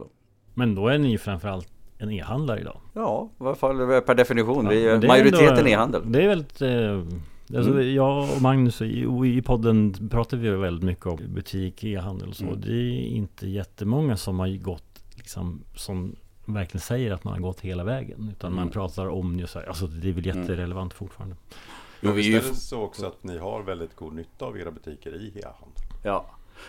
Men 0.54 0.74
då 0.74 0.88
är 0.88 0.98
ni 0.98 1.10
ju 1.10 1.18
framförallt 1.18 1.68
en 1.98 2.10
e-handlare 2.10 2.60
idag? 2.60 2.80
Ja, 2.92 3.30
i 3.40 3.44
alla 3.44 3.54
fall 3.54 4.02
per 4.02 4.14
definition. 4.14 4.64
Ja, 4.64 4.70
vi, 4.96 5.06
majoriteten 5.06 5.66
e-handel. 5.66 6.12
Det 6.12 6.24
är 6.24 6.28
väldigt 6.28 6.62
eh, 6.62 7.02
Alltså, 7.54 7.70
mm. 7.70 7.94
Jag 7.94 8.36
och 8.36 8.42
Magnus 8.42 8.82
i, 8.82 9.06
i 9.24 9.42
podden 9.42 10.08
pratar 10.10 10.36
vi 10.36 10.50
väldigt 10.50 10.84
mycket 10.84 11.06
om 11.06 11.18
butik, 11.28 11.84
e-handel 11.84 12.28
och 12.28 12.36
så. 12.36 12.44
Mm. 12.44 12.60
Det 12.60 12.72
är 12.72 13.00
inte 13.00 13.48
jättemånga 13.48 14.16
som 14.16 14.38
har 14.38 14.56
gått 14.56 15.04
liksom, 15.14 15.64
som 15.74 16.16
verkligen 16.44 16.80
säger 16.80 17.12
att 17.12 17.24
man 17.24 17.32
har 17.32 17.40
gått 17.40 17.60
hela 17.60 17.84
vägen. 17.84 18.28
Utan 18.36 18.52
mm. 18.52 18.64
man 18.64 18.70
pratar 18.70 19.06
om 19.06 19.38
här, 19.54 19.68
alltså 19.68 19.86
det 19.86 20.08
är 20.08 20.12
väl 20.12 20.28
mm. 20.28 20.42
jätterelevant 20.42 20.94
fortfarande. 20.94 21.36
Jo, 22.00 22.12
vi 22.12 22.34
är 22.34 22.40
det 22.40 22.54
så 22.54 22.82
också 22.82 23.06
att 23.06 23.24
ni 23.24 23.38
har 23.38 23.62
väldigt 23.62 23.96
god 23.96 24.14
nytta 24.14 24.44
av 24.44 24.58
era 24.58 24.70
butiker 24.70 25.14
i 25.14 25.26
e-handel? 25.38 25.82
Ja, 26.02 26.26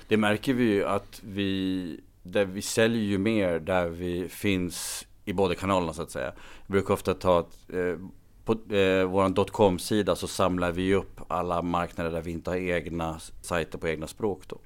det 0.07 0.17
märker 0.17 0.53
vi 0.53 0.63
ju 0.63 0.85
att 0.85 1.21
vi, 1.25 1.99
där 2.23 2.45
vi 2.45 2.61
säljer 2.61 3.03
ju 3.03 3.17
mer 3.17 3.59
där 3.59 3.89
vi 3.89 4.29
finns 4.29 5.07
i 5.25 5.33
båda 5.33 5.55
kanalerna 5.55 5.93
så 5.93 6.01
att 6.01 6.11
säga. 6.11 6.33
Jag 6.65 6.71
brukar 6.71 6.93
ofta 6.93 7.13
ta 7.13 7.39
ett, 7.39 7.73
eh, 7.73 8.07
på 8.47 8.75
eh, 8.75 9.05
vår 9.05 9.29
dotcom-sida 9.29 10.15
så 10.15 10.27
samlar 10.27 10.71
vi 10.71 10.93
upp 10.93 11.21
alla 11.27 11.61
marknader 11.61 12.11
där 12.11 12.21
vi 12.21 12.31
inte 12.31 12.49
har 12.49 12.57
egna 12.57 13.19
sajter 13.41 13.77
på 13.77 13.87
egna 13.87 14.07
språk. 14.07 14.43
Då. 14.47 14.57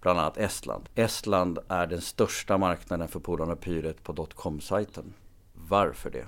Bland 0.00 0.18
annat 0.18 0.36
Estland. 0.36 0.88
Estland 0.94 1.58
är 1.68 1.86
den 1.86 2.00
största 2.00 2.58
marknaden 2.58 3.08
för 3.08 3.20
Polarn 3.20 3.50
och 3.50 3.60
Pyret 3.60 4.02
på 4.02 4.12
dotcom-sajten. 4.12 5.12
Varför 5.52 6.10
det? 6.10 6.26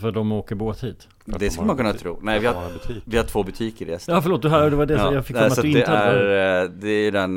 För 0.00 0.12
de 0.12 0.32
åker 0.32 0.54
båt 0.54 0.84
hit? 0.84 1.08
Det 1.24 1.50
skulle 1.50 1.66
man 1.66 1.76
kunna 1.76 1.92
tro. 1.92 2.18
Nej, 2.22 2.40
vi 2.40 2.46
har, 2.46 2.70
vi 3.04 3.16
har 3.16 3.24
två 3.24 3.42
butiker 3.42 3.86
i 3.86 3.88
Eskilstuna. 3.88 4.16
Ja, 4.16 4.22
förlåt, 4.22 4.42
du 4.42 4.48
hör, 4.48 4.70
det 4.70 4.76
var 4.76 4.86
det 4.86 4.94
ja, 4.94 5.14
jag 5.14 5.26
fick 5.26 5.36
för 5.36 5.46
att 5.46 5.62
du 5.62 5.68
inte 5.68 5.84
är, 5.84 6.68
Det 6.68 6.90
är 6.90 7.12
den, 7.12 7.36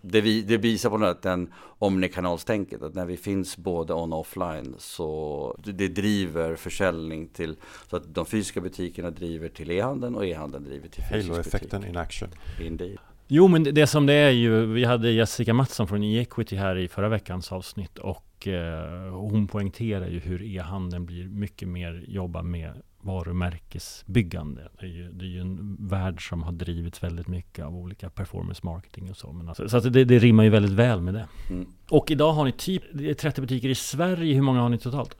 det, 0.00 0.20
vi, 0.20 0.42
det 0.42 0.56
visar 0.56 0.90
på 0.90 0.98
något 0.98 1.22
den 1.22 1.52
omnikanalstänket. 1.78 2.82
Att 2.82 2.94
när 2.94 3.06
vi 3.06 3.16
finns 3.16 3.56
både 3.56 3.94
on 3.94 4.12
och 4.12 4.20
offline 4.20 4.74
så 4.78 5.56
det 5.64 5.88
driver 5.88 6.56
försäljning 6.56 7.28
till, 7.28 7.56
så 7.90 7.96
att 7.96 8.14
de 8.14 8.26
fysiska 8.26 8.60
butikerna 8.60 9.10
driver 9.10 9.48
till 9.48 9.70
e-handeln 9.70 10.14
och 10.14 10.26
e-handeln 10.26 10.64
driver 10.64 10.88
till 10.88 11.02
fysisk 11.02 11.28
butik. 11.28 11.30
Halo-effekten 11.30 11.86
in 11.86 11.96
action. 11.96 12.28
Indeed. 12.60 12.98
Jo 13.28 13.48
men 13.48 13.62
det 13.62 13.86
som 13.86 14.06
det 14.06 14.14
är 14.14 14.30
ju, 14.30 14.66
vi 14.66 14.84
hade 14.84 15.10
Jessica 15.10 15.54
Mattsson 15.54 15.88
från 15.88 16.04
e-equity 16.04 16.56
här 16.56 16.76
i 16.76 16.88
förra 16.88 17.08
veckans 17.08 17.52
avsnitt 17.52 17.98
och 17.98 18.24
eh, 18.46 19.14
hon 19.14 19.46
poängterar 19.46 20.06
ju 20.06 20.18
hur 20.18 20.42
e-handeln 20.42 21.06
blir 21.06 21.28
mycket 21.28 21.68
mer 21.68 22.04
jobba 22.08 22.42
med 22.42 22.82
varumärkesbyggande. 23.00 24.68
Det 24.80 24.86
är, 24.86 24.90
ju, 24.90 25.12
det 25.12 25.24
är 25.24 25.28
ju 25.28 25.40
en 25.40 25.76
värld 25.80 26.28
som 26.28 26.42
har 26.42 26.52
drivits 26.52 27.02
väldigt 27.02 27.28
mycket 27.28 27.64
av 27.64 27.76
olika 27.76 28.10
performance 28.10 28.60
marketing 28.64 29.10
och 29.10 29.16
så. 29.16 29.32
Men 29.32 29.48
alltså, 29.48 29.68
så 29.68 29.76
att 29.76 29.92
det, 29.92 30.04
det 30.04 30.18
rimmar 30.18 30.44
ju 30.44 30.50
väldigt 30.50 30.72
väl 30.72 31.00
med 31.00 31.14
det. 31.14 31.28
Mm. 31.50 31.66
Och 31.90 32.10
idag 32.10 32.32
har 32.32 32.44
ni 32.44 32.52
typ 32.52 32.82
30 33.18 33.40
butiker 33.40 33.68
i 33.68 33.74
Sverige. 33.74 34.34
Hur 34.34 34.42
många 34.42 34.60
har 34.60 34.68
ni 34.68 34.78
totalt? 34.78 35.16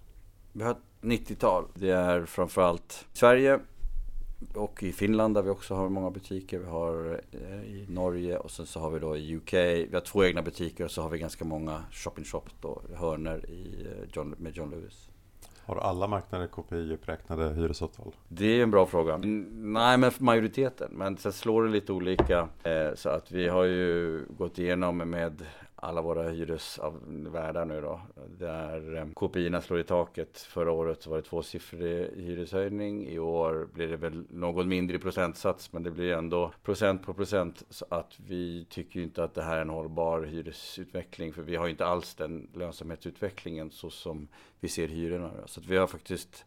Vi 0.52 0.62
har 0.62 0.76
90-tal. 1.02 1.64
Det 1.74 1.90
är 1.90 2.24
framförallt 2.26 3.06
Sverige, 3.12 3.60
och 4.54 4.82
i 4.82 4.92
Finland 4.92 5.34
där 5.34 5.42
vi 5.42 5.50
också 5.50 5.74
har 5.74 5.88
många 5.88 6.10
butiker. 6.10 6.58
Vi 6.58 6.66
har 6.66 7.20
eh, 7.32 7.64
i 7.64 7.86
Norge 7.88 8.38
och 8.38 8.50
sen 8.50 8.66
så 8.66 8.80
har 8.80 8.90
vi 8.90 8.98
då 8.98 9.16
i 9.16 9.36
UK. 9.36 9.52
Vi 9.52 9.90
har 9.92 10.00
två 10.00 10.24
egna 10.24 10.42
butiker 10.42 10.84
och 10.84 10.90
så 10.90 11.02
har 11.02 11.10
vi 11.10 11.18
ganska 11.18 11.44
många 11.44 11.84
shop-in-shop 11.90 12.44
då, 12.60 12.82
hörner 12.94 13.50
i 13.50 13.86
eh, 13.86 14.08
John, 14.12 14.34
med 14.38 14.56
John 14.56 14.70
Lewis. 14.70 15.08
Har 15.64 15.76
alla 15.76 16.06
marknader 16.06 16.46
KPI-uppräknade 16.46 17.54
hyresavtal? 17.54 18.14
Det 18.28 18.46
är 18.46 18.62
en 18.62 18.70
bra 18.70 18.86
fråga. 18.86 19.16
Nej, 19.16 19.98
men 19.98 20.10
majoriteten. 20.18 20.90
Men 20.92 21.16
sen 21.16 21.32
slår 21.32 21.64
det 21.64 21.70
lite 21.70 21.92
olika. 21.92 22.48
Eh, 22.62 22.94
så 22.94 23.08
att 23.08 23.32
vi 23.32 23.48
har 23.48 23.64
ju 23.64 24.24
gått 24.28 24.58
igenom 24.58 24.96
med 24.96 25.46
alla 25.82 26.02
våra 26.02 26.30
hyresvärdar 26.30 27.64
nu 27.64 27.80
då. 27.80 28.00
Där 28.38 28.96
eh, 28.96 29.06
KPI 29.14 29.60
slår 29.62 29.80
i 29.80 29.84
taket. 29.84 30.38
Förra 30.38 30.72
året 30.72 31.02
så 31.02 31.10
var 31.10 31.16
det 31.16 31.22
tvåsiffrig 31.22 32.10
hyreshöjning. 32.16 33.08
I 33.08 33.18
år 33.18 33.68
blir 33.72 33.88
det 33.88 33.96
väl 33.96 34.24
något 34.30 34.66
mindre 34.66 34.96
i 34.96 34.98
procentsats 35.00 35.72
men 35.72 35.82
det 35.82 35.90
blir 35.90 36.12
ändå 36.12 36.52
procent 36.62 37.06
på 37.06 37.14
procent. 37.14 37.62
Så 37.70 37.86
att 37.88 38.18
vi 38.26 38.66
tycker 38.70 39.00
inte 39.00 39.24
att 39.24 39.34
det 39.34 39.42
här 39.42 39.56
är 39.56 39.62
en 39.62 39.70
hållbar 39.70 40.22
hyresutveckling 40.22 41.32
för 41.32 41.42
vi 41.42 41.56
har 41.56 41.68
inte 41.68 41.86
alls 41.86 42.14
den 42.14 42.48
lönsamhetsutvecklingen 42.54 43.70
så 43.70 43.90
som 43.90 44.28
vi 44.60 44.68
ser 44.68 44.88
hyrorna. 44.88 45.30
Så 45.46 45.60
att 45.60 45.66
vi 45.66 45.76
har 45.76 45.86
faktiskt 45.86 46.44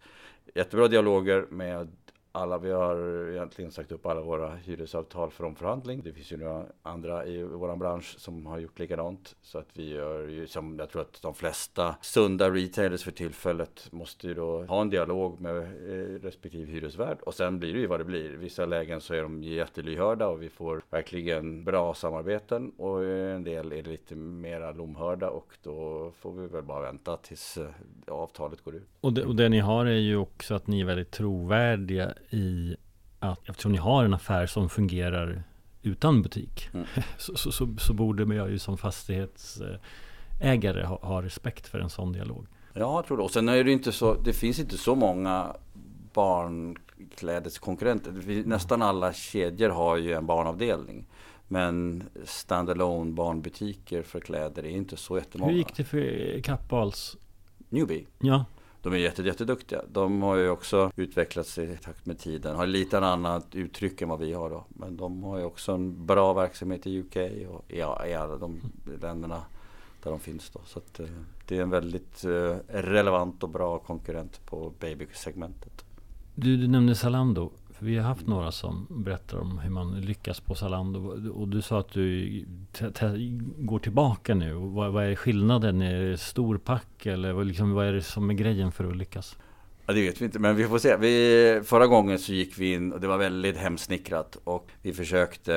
jättebra 0.55 0.87
dialoger 0.87 1.45
med 1.49 1.91
alla, 2.35 2.57
vi 2.57 2.71
har 2.71 3.29
egentligen 3.31 3.71
sagt 3.71 3.91
upp 3.91 4.05
alla 4.05 4.21
våra 4.21 4.55
hyresavtal 4.55 5.31
för 5.31 5.43
omförhandling. 5.43 6.01
Det 6.03 6.13
finns 6.13 6.31
ju 6.31 6.37
några 6.37 6.65
andra 6.83 7.25
i 7.25 7.43
vår 7.43 7.75
bransch 7.75 8.15
som 8.17 8.45
har 8.45 8.59
gjort 8.59 8.79
likadant. 8.79 9.35
Så 9.41 9.57
att 9.57 9.67
vi 9.73 9.89
gör 9.89 10.27
ju 10.27 10.47
som 10.47 10.79
jag 10.79 10.89
tror 10.89 11.01
att 11.01 11.21
de 11.21 11.33
flesta 11.33 11.95
sunda 12.01 12.49
retailers 12.49 13.03
för 13.03 13.11
tillfället 13.11 13.87
måste 13.91 14.27
ju 14.27 14.33
då 14.33 14.63
ha 14.63 14.81
en 14.81 14.89
dialog 14.89 15.41
med 15.41 15.57
eh, 15.57 16.21
respektive 16.21 16.71
hyresvärd. 16.71 17.17
Och 17.21 17.33
sen 17.33 17.59
blir 17.59 17.73
det 17.73 17.79
ju 17.79 17.87
vad 17.87 17.99
det 17.99 18.03
blir. 18.05 18.29
Vissa 18.29 18.65
lägen 18.65 19.01
så 19.01 19.13
är 19.13 19.21
de 19.21 19.43
jättelyhörda 19.43 20.27
och 20.27 20.41
vi 20.41 20.49
får 20.49 20.81
verkligen 20.89 21.63
bra 21.63 21.93
samarbeten. 21.93 22.71
Och 22.77 23.05
en 23.05 23.43
del 23.43 23.71
är 23.71 23.83
lite 23.83 24.15
mera 24.15 24.71
lomhörda 24.71 25.29
och 25.29 25.53
då 25.63 26.11
får 26.19 26.33
vi 26.33 26.47
väl 26.47 26.63
bara 26.63 26.81
vänta 26.81 27.17
tills 27.17 27.57
eh, 27.57 27.67
avtalet 28.07 28.63
går 28.63 28.75
ut. 28.75 28.87
Och 29.01 29.13
det, 29.13 29.25
och 29.25 29.35
det 29.35 29.49
ni 29.49 29.59
har 29.59 29.85
är 29.85 29.99
ju 29.99 30.17
också 30.17 30.55
att 30.55 30.67
ni 30.67 30.81
är 30.81 30.85
väldigt 30.85 31.11
trovärdiga 31.11 32.13
i 32.33 32.75
att 33.19 33.49
eftersom 33.49 33.71
ni 33.71 33.77
har 33.77 34.03
en 34.03 34.13
affär 34.13 34.45
som 34.45 34.69
fungerar 34.69 35.43
utan 35.81 36.21
butik 36.21 36.69
mm. 36.73 36.85
så, 37.17 37.37
så, 37.37 37.51
så, 37.51 37.75
så, 37.77 37.93
borde 37.93 38.35
jag 38.35 38.51
ju 38.51 38.59
som 38.59 38.77
fastighetsägare 38.77 40.85
ha, 40.85 40.99
ha, 41.01 41.21
respekt 41.21 41.67
för 41.67 41.79
en 41.79 41.89
sån 41.89 42.11
dialog. 42.11 42.47
Ja, 42.73 42.95
jag 42.95 43.05
tror 43.05 43.17
det. 43.17 43.23
Och 43.23 43.31
sen 43.31 43.49
är 43.49 43.63
det 43.63 43.71
inte 43.71 43.91
så, 43.91 44.13
det 44.13 44.33
finns 44.33 44.59
inte 44.59 44.77
så 44.77 44.95
många 44.95 45.55
barnklädeskonkurrenter. 46.13 48.43
Nästan 48.45 48.81
alla 48.81 49.13
kedjor 49.13 49.69
har 49.69 49.97
ju 49.97 50.13
en 50.13 50.25
barnavdelning. 50.25 51.05
Men 51.47 52.03
standalone 52.25 53.11
barnbutiker 53.11 54.03
för 54.03 54.19
kläder 54.19 54.65
är 54.65 54.69
inte 54.69 54.97
så 54.97 55.17
jättemånga. 55.17 55.51
Hur 55.51 55.57
gick 55.57 55.75
det 55.75 55.83
för 55.83 56.41
Kappahls? 56.41 57.17
Newbie? 57.69 58.05
Ja 58.19 58.45
de 58.83 58.93
är 58.93 58.97
jätteduktiga. 58.97 59.81
De 59.91 60.21
har 60.21 60.35
ju 60.35 60.49
också 60.49 60.91
utvecklats 60.95 61.57
i 61.57 61.77
takt 61.83 62.05
med 62.05 62.19
tiden. 62.19 62.55
Har 62.55 62.67
lite 62.67 62.99
annat 62.99 63.55
uttryck 63.55 64.01
än 64.01 64.09
vad 64.09 64.19
vi 64.19 64.33
har 64.33 64.49
då. 64.49 64.65
Men 64.69 64.97
de 64.97 65.23
har 65.23 65.37
ju 65.37 65.43
också 65.43 65.71
en 65.71 66.05
bra 66.05 66.33
verksamhet 66.33 66.87
i 66.87 66.99
UK 66.99 67.15
och 67.49 67.71
i, 67.71 67.77
i 67.77 68.13
alla 68.13 68.37
de 68.37 68.61
länderna 69.01 69.41
där 70.03 70.11
de 70.11 70.19
finns 70.19 70.49
då. 70.49 70.59
Så 70.65 70.79
att, 70.79 70.99
eh, 70.99 71.05
det 71.47 71.57
är 71.57 71.61
en 71.61 71.69
väldigt 71.69 72.23
eh, 72.23 72.55
relevant 72.67 73.43
och 73.43 73.49
bra 73.49 73.79
konkurrent 73.79 74.45
på 74.45 74.73
babysegmentet. 74.79 75.85
Du, 76.35 76.57
du 76.57 76.67
nämnde 76.67 76.95
Zalando. 76.95 77.51
Vi 77.83 77.97
har 77.97 78.03
haft 78.03 78.27
några 78.27 78.51
som 78.51 78.87
berättar 78.89 79.37
om 79.37 79.59
hur 79.59 79.69
man 79.69 80.01
lyckas 80.01 80.39
på 80.39 80.55
Zalando. 80.55 80.99
Och 81.29 81.47
du 81.47 81.61
sa 81.61 81.79
att 81.79 81.91
du 81.91 82.45
går 83.57 83.79
tillbaka 83.79 84.35
nu. 84.35 84.53
Vad, 84.53 84.93
vad 84.93 85.05
är 85.05 85.15
skillnaden? 85.15 85.81
Är 85.81 86.01
det 86.01 86.17
storpack 86.17 87.05
eller 87.05 87.33
vad, 87.33 87.45
liksom, 87.45 87.71
vad 87.71 87.87
är 87.87 87.93
det 87.93 88.01
som 88.01 88.29
är 88.29 88.33
grejen 88.33 88.71
för 88.71 88.89
att 88.89 88.95
lyckas? 88.95 89.37
Ja, 89.85 89.93
det 89.93 90.01
vet 90.01 90.21
vi 90.21 90.25
inte, 90.25 90.39
men 90.39 90.55
vi 90.55 90.67
får 90.67 90.77
se. 90.77 90.97
Vi, 90.97 91.61
förra 91.65 91.87
gången 91.87 92.19
så 92.19 92.33
gick 92.33 92.59
vi 92.59 92.73
in 92.73 92.93
och 92.93 93.01
det 93.01 93.07
var 93.07 93.17
väldigt 93.17 93.57
hemsnickrat 93.57 94.37
och 94.43 94.71
vi 94.81 94.93
försökte 94.93 95.53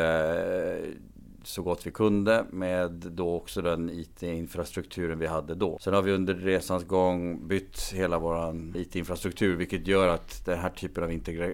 så 1.46 1.62
gott 1.62 1.86
vi 1.86 1.90
kunde 1.90 2.46
med 2.50 2.90
då 2.90 3.34
också 3.34 3.62
den 3.62 3.90
IT-infrastrukturen 3.90 5.18
vi 5.18 5.26
hade 5.26 5.54
då. 5.54 5.78
Sen 5.80 5.94
har 5.94 6.02
vi 6.02 6.12
under 6.12 6.34
resans 6.34 6.84
gång 6.84 7.48
bytt 7.48 7.92
hela 7.94 8.18
vår 8.18 8.54
IT-infrastruktur 8.74 9.56
vilket 9.56 9.86
gör 9.86 10.08
att 10.08 10.44
den 10.44 10.58
här 10.58 10.70
typen 10.70 11.04
av 11.04 11.12
integrera, 11.12 11.52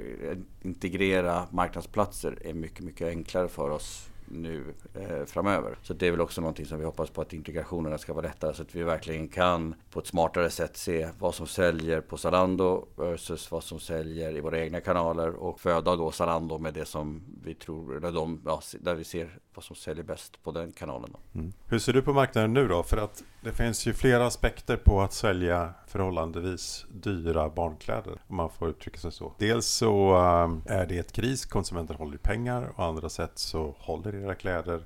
integrera 0.62 1.46
marknadsplatser 1.50 2.38
är 2.40 2.54
mycket, 2.54 2.84
mycket 2.84 3.08
enklare 3.08 3.48
för 3.48 3.70
oss 3.70 4.08
nu 4.32 4.74
eh, 4.94 5.24
framöver. 5.26 5.78
Så 5.82 5.94
det 5.94 6.06
är 6.06 6.10
väl 6.10 6.20
också 6.20 6.40
någonting 6.40 6.66
som 6.66 6.78
vi 6.78 6.84
hoppas 6.84 7.10
på 7.10 7.20
att 7.20 7.32
integrationerna 7.32 7.98
ska 7.98 8.12
vara 8.12 8.26
lättare 8.26 8.54
så 8.54 8.62
att 8.62 8.74
vi 8.74 8.82
verkligen 8.82 9.28
kan 9.28 9.74
på 9.90 10.00
ett 10.00 10.06
smartare 10.06 10.50
sätt 10.50 10.76
se 10.76 11.08
vad 11.18 11.34
som 11.34 11.46
säljer 11.46 12.00
på 12.00 12.16
Zalando 12.16 12.86
versus 12.96 13.50
vad 13.50 13.64
som 13.64 13.80
säljer 13.80 14.36
i 14.36 14.40
våra 14.40 14.60
egna 14.60 14.80
kanaler 14.80 15.30
och 15.30 15.60
föda 15.60 15.96
då 15.96 16.10
Zalando 16.10 16.58
med 16.58 16.74
det 16.74 16.84
som 16.84 17.22
vi 17.44 17.54
tror, 17.54 17.96
eller 17.96 18.12
de, 18.12 18.40
ja, 18.44 18.60
där 18.80 18.94
vi 18.94 19.04
ser 19.04 19.38
vad 19.54 19.64
som 19.64 19.76
säljer 19.76 20.04
bäst 20.04 20.42
på 20.42 20.52
den 20.52 20.72
kanalen. 20.72 21.10
Mm. 21.34 21.52
Hur 21.66 21.78
ser 21.78 21.92
du 21.92 22.02
på 22.02 22.12
marknaden 22.12 22.52
nu 22.52 22.68
då? 22.68 22.82
För 22.82 22.96
att 22.96 23.22
det 23.40 23.52
finns 23.52 23.86
ju 23.86 23.92
flera 23.92 24.26
aspekter 24.26 24.76
på 24.76 25.00
att 25.00 25.12
sälja 25.12 25.74
förhållandevis 25.86 26.86
dyra 26.90 27.48
barnkläder, 27.48 28.22
om 28.26 28.36
man 28.36 28.50
får 28.50 28.68
uttrycka 28.68 28.98
sig 28.98 29.12
så. 29.12 29.32
Dels 29.38 29.66
så 29.66 30.16
um, 30.16 30.62
är 30.66 30.86
det 30.86 30.98
ett 30.98 31.12
kris, 31.12 31.46
konsumenter 31.46 31.94
håller 31.94 32.18
pengar 32.18 32.72
och 32.76 32.84
andra 32.84 33.08
sätt 33.08 33.32
så 33.34 33.74
håller 33.78 34.14
era 34.14 34.34
kläder 34.34 34.84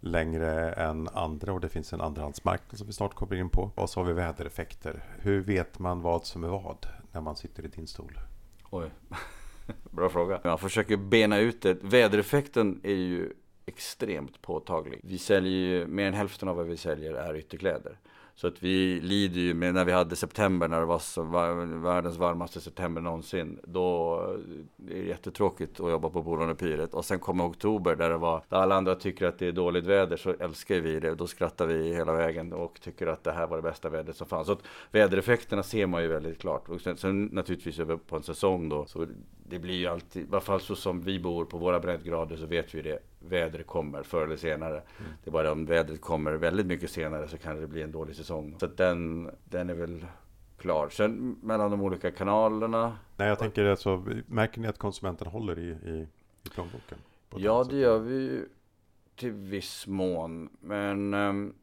längre 0.00 0.72
än 0.72 1.08
andra 1.08 1.52
och 1.52 1.60
det 1.60 1.68
finns 1.68 1.92
en 1.92 2.00
andrahandsmarknad 2.00 2.78
som 2.78 2.86
vi 2.86 2.92
snart 2.92 3.14
kommer 3.14 3.36
in 3.36 3.48
på. 3.48 3.70
Och 3.74 3.90
så 3.90 4.00
har 4.00 4.04
vi 4.04 4.12
vädereffekter. 4.12 5.04
Hur 5.18 5.40
vet 5.40 5.78
man 5.78 6.02
vad 6.02 6.26
som 6.26 6.44
är 6.44 6.48
vad 6.48 6.86
när 7.12 7.20
man 7.20 7.36
sitter 7.36 7.64
i 7.64 7.68
din 7.68 7.86
stol? 7.86 8.18
Oj, 8.70 8.90
bra 9.90 10.08
fråga. 10.08 10.40
Man 10.44 10.58
försöker 10.58 10.96
bena 10.96 11.38
ut 11.38 11.62
det. 11.62 11.78
Vädereffekten 11.82 12.80
är 12.82 12.94
ju 12.94 13.32
extremt 13.68 14.42
påtaglig. 14.42 15.00
Vi 15.04 15.18
säljer 15.18 15.52
ju, 15.52 15.86
mer 15.86 16.06
än 16.06 16.14
hälften 16.14 16.48
av 16.48 16.56
vad 16.56 16.66
vi 16.66 16.76
säljer 16.76 17.14
är 17.14 17.36
ytterkläder. 17.36 17.98
Så 18.34 18.46
att 18.46 18.62
vi 18.62 19.00
lider 19.00 19.40
ju 19.40 19.54
med 19.54 19.74
när 19.74 19.84
vi 19.84 19.92
hade 19.92 20.16
september 20.16 20.68
när 20.68 20.80
det 20.80 20.86
var 20.86 20.98
så, 20.98 21.22
världens 21.22 22.16
varmaste 22.16 22.60
september 22.60 23.00
någonsin. 23.00 23.58
Då 23.64 24.20
är 24.90 24.94
det 24.94 24.98
jättetråkigt 24.98 25.80
att 25.80 25.90
jobba 25.90 26.10
på 26.10 26.22
Bolånepyret. 26.22 26.94
Och 26.94 27.04
sen 27.04 27.18
kommer 27.18 27.44
oktober 27.44 27.96
där 27.96 28.10
det 28.10 28.16
var, 28.16 28.42
där 28.48 28.56
alla 28.56 28.74
andra 28.74 28.94
tycker 28.94 29.26
att 29.26 29.38
det 29.38 29.46
är 29.46 29.52
dåligt 29.52 29.84
väder 29.84 30.16
så 30.16 30.34
älskar 30.40 30.80
vi 30.80 31.00
det. 31.00 31.14
Då 31.14 31.26
skrattar 31.26 31.66
vi 31.66 31.94
hela 31.94 32.12
vägen 32.12 32.52
och 32.52 32.80
tycker 32.80 33.06
att 33.06 33.24
det 33.24 33.32
här 33.32 33.46
var 33.46 33.56
det 33.56 33.62
bästa 33.62 33.88
vädret 33.88 34.16
som 34.16 34.26
fanns. 34.26 34.46
Så 34.46 34.52
att 34.52 34.62
vädereffekterna 34.90 35.62
ser 35.62 35.86
man 35.86 36.02
ju 36.02 36.08
väldigt 36.08 36.38
klart. 36.38 36.68
Och 36.68 36.80
sen, 36.80 36.96
sen 36.96 37.24
naturligtvis 37.24 37.78
över 37.78 37.96
på 37.96 38.16
en 38.16 38.22
säsong 38.22 38.68
då. 38.68 38.86
Så 38.86 39.06
det 39.50 39.58
blir 39.58 39.74
ju 39.74 39.86
alltid, 39.86 40.22
i 40.22 40.26
alla 40.30 40.40
fall 40.40 40.60
så 40.60 40.76
som 40.76 41.00
vi 41.00 41.20
bor 41.20 41.44
på 41.44 41.58
våra 41.58 41.80
breddgrader 41.80 42.36
så 42.36 42.46
vet 42.46 42.74
vi 42.74 42.82
det. 42.82 42.98
Vädret 43.18 43.66
kommer 43.66 44.02
förr 44.02 44.24
eller 44.24 44.36
senare. 44.36 44.74
Mm. 44.74 45.12
Det 45.24 45.30
är 45.30 45.32
bara 45.32 45.52
om 45.52 45.66
vädret 45.66 46.00
kommer 46.00 46.32
väldigt 46.32 46.66
mycket 46.66 46.90
senare 46.90 47.28
så 47.28 47.38
kan 47.38 47.60
det 47.60 47.66
bli 47.66 47.82
en 47.82 47.92
dålig 47.92 48.16
säsong. 48.16 48.56
Så 48.60 48.66
den, 48.66 49.30
den 49.44 49.70
är 49.70 49.74
väl 49.74 50.06
klar. 50.58 50.88
Sen 50.88 51.36
mellan 51.42 51.70
de 51.70 51.82
olika 51.82 52.10
kanalerna. 52.10 52.96
Nej, 53.16 53.28
jag 53.28 53.38
tänker 53.38 53.64
alltså, 53.64 54.04
märker 54.26 54.60
ni 54.60 54.68
att 54.68 54.78
konsumenten 54.78 55.26
håller 55.26 55.58
i, 55.58 55.68
i, 55.68 56.06
i 56.44 56.48
plånboken? 56.54 56.98
Ja, 57.36 57.66
det 57.70 57.76
gör 57.76 57.98
vi 57.98 58.14
ju 58.14 58.48
till 59.16 59.32
viss 59.32 59.86
mån. 59.86 60.48
Men 60.60 61.14
um, 61.14 61.54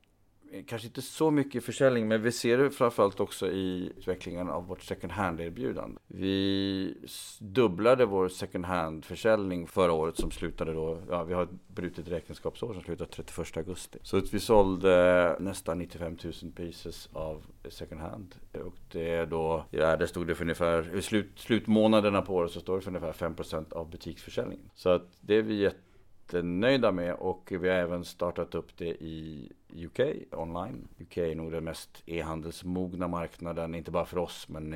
kanske 0.68 0.88
inte 0.88 1.02
så 1.02 1.32
mycket 1.32 1.64
försäljning, 1.64 2.08
men 2.08 2.22
vi 2.22 2.32
ser 2.32 2.58
det 2.58 2.72
framförallt 2.72 3.20
också 3.20 3.48
i 3.52 3.92
utvecklingen 3.98 4.50
av 4.50 4.68
vårt 4.68 4.82
second 4.82 5.14
hand-erbjudande. 5.14 6.00
Vi 6.08 6.98
dubblade 7.40 8.06
vår 8.06 8.28
second 8.28 8.66
hand-försäljning 8.66 9.68
förra 9.68 9.92
året 9.92 10.18
som 10.18 10.32
slutade 10.32 10.74
då, 10.74 11.00
ja 11.10 11.24
vi 11.24 11.34
har 11.34 11.44
ett 11.44 11.68
brutet 11.68 12.08
räkenskapsår 12.08 12.74
som 12.74 12.82
slutar 12.82 13.06
31 13.06 13.58
augusti. 13.58 14.00
Så 14.02 14.18
att 14.18 14.34
vi 14.34 14.40
sålde 14.40 15.36
nästan 15.40 15.78
95 15.78 16.18
000 16.24 16.34
pieces 16.56 17.10
av 17.14 17.46
second 17.70 18.02
hand. 18.02 18.36
Och 18.54 18.76
det 18.92 19.10
är 19.10 19.26
då, 19.26 19.66
ja 19.72 19.98
där 19.98 20.06
stod 20.06 20.28
det 20.28 20.36
för 20.36 20.44
ungefär, 20.44 20.96
i 20.96 21.02
slut, 21.02 21.32
slutmånaderna 21.36 22.22
på 22.22 22.36
året 22.36 22.52
så 22.52 22.60
står 22.60 22.76
det 22.76 22.82
för 22.82 22.90
ungefär 22.96 23.30
5% 23.30 23.74
av 23.74 23.90
butiksförsäljningen. 23.90 24.70
Så 24.74 24.90
att 24.90 25.18
det 25.22 25.36
är 25.36 25.42
vi 25.42 25.56
jätte 25.56 25.85
jättenöjda 26.26 26.92
med 26.92 27.14
och 27.14 27.52
vi 27.52 27.70
har 27.70 27.76
även 27.76 28.06
startat 28.06 28.56
upp 28.56 28.78
det 28.78 28.90
i 28.90 29.52
UK 29.76 30.00
online. 30.32 30.88
UK 31.00 31.18
är 31.18 31.36
nog 31.36 31.52
den 31.52 31.64
mest 31.64 32.04
e-handelsmogna 32.06 33.08
marknaden, 33.08 33.76
inte 33.76 33.92
bara 33.92 34.06
för 34.06 34.18
oss 34.18 34.50
men 34.50 34.72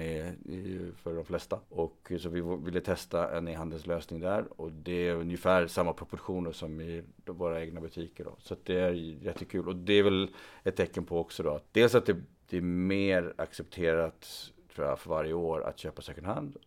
för 0.95 1.15
de 1.15 1.25
flesta. 1.25 1.59
Och 1.69 2.11
så 2.19 2.29
vi 2.29 2.41
ville 2.41 2.81
testa 2.81 3.37
en 3.37 3.47
e-handelslösning 3.47 4.19
där 4.19 4.61
och 4.61 4.71
det 4.71 5.07
är 5.07 5.15
ungefär 5.15 5.67
samma 5.67 5.93
proportioner 5.93 6.51
som 6.51 6.81
i 6.81 7.03
våra 7.25 7.61
egna 7.61 7.81
butiker. 7.81 8.23
Då. 8.23 8.35
Så 8.39 8.55
det 8.63 8.79
är 8.79 8.91
jättekul 8.91 9.67
och 9.67 9.75
det 9.75 9.93
är 9.93 10.03
väl 10.03 10.29
ett 10.63 10.75
tecken 10.75 11.05
på 11.05 11.19
också 11.19 11.43
då 11.43 11.49
att 11.49 11.73
dels 11.73 11.95
att 11.95 12.05
det, 12.05 12.15
det 12.49 12.57
är 12.57 12.61
mer 12.61 13.33
accepterat 13.37 14.51
tror 14.75 14.87
jag 14.87 14.99
för 14.99 15.09
varje 15.09 15.33
år 15.33 15.63
att 15.63 15.79
köpa 15.79 16.01
second 16.01 16.27
hand 16.27 16.57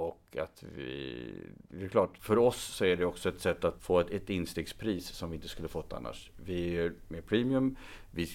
och 0.00 0.36
att 0.36 0.64
vi, 0.76 1.32
det 1.68 1.84
är 1.84 1.88
klart, 1.88 2.18
för 2.18 2.38
oss 2.38 2.60
så 2.62 2.84
är 2.84 2.96
det 2.96 3.04
också 3.04 3.28
ett 3.28 3.40
sätt 3.40 3.64
att 3.64 3.82
få 3.82 4.00
ett, 4.00 4.10
ett 4.10 4.30
instegspris 4.30 5.06
som 5.08 5.30
vi 5.30 5.36
inte 5.36 5.48
skulle 5.48 5.68
fått 5.68 5.92
annars. 5.92 6.30
Vi 6.44 6.76
är 6.76 6.92
med 7.08 7.26
premium, 7.26 7.76
vi 8.10 8.26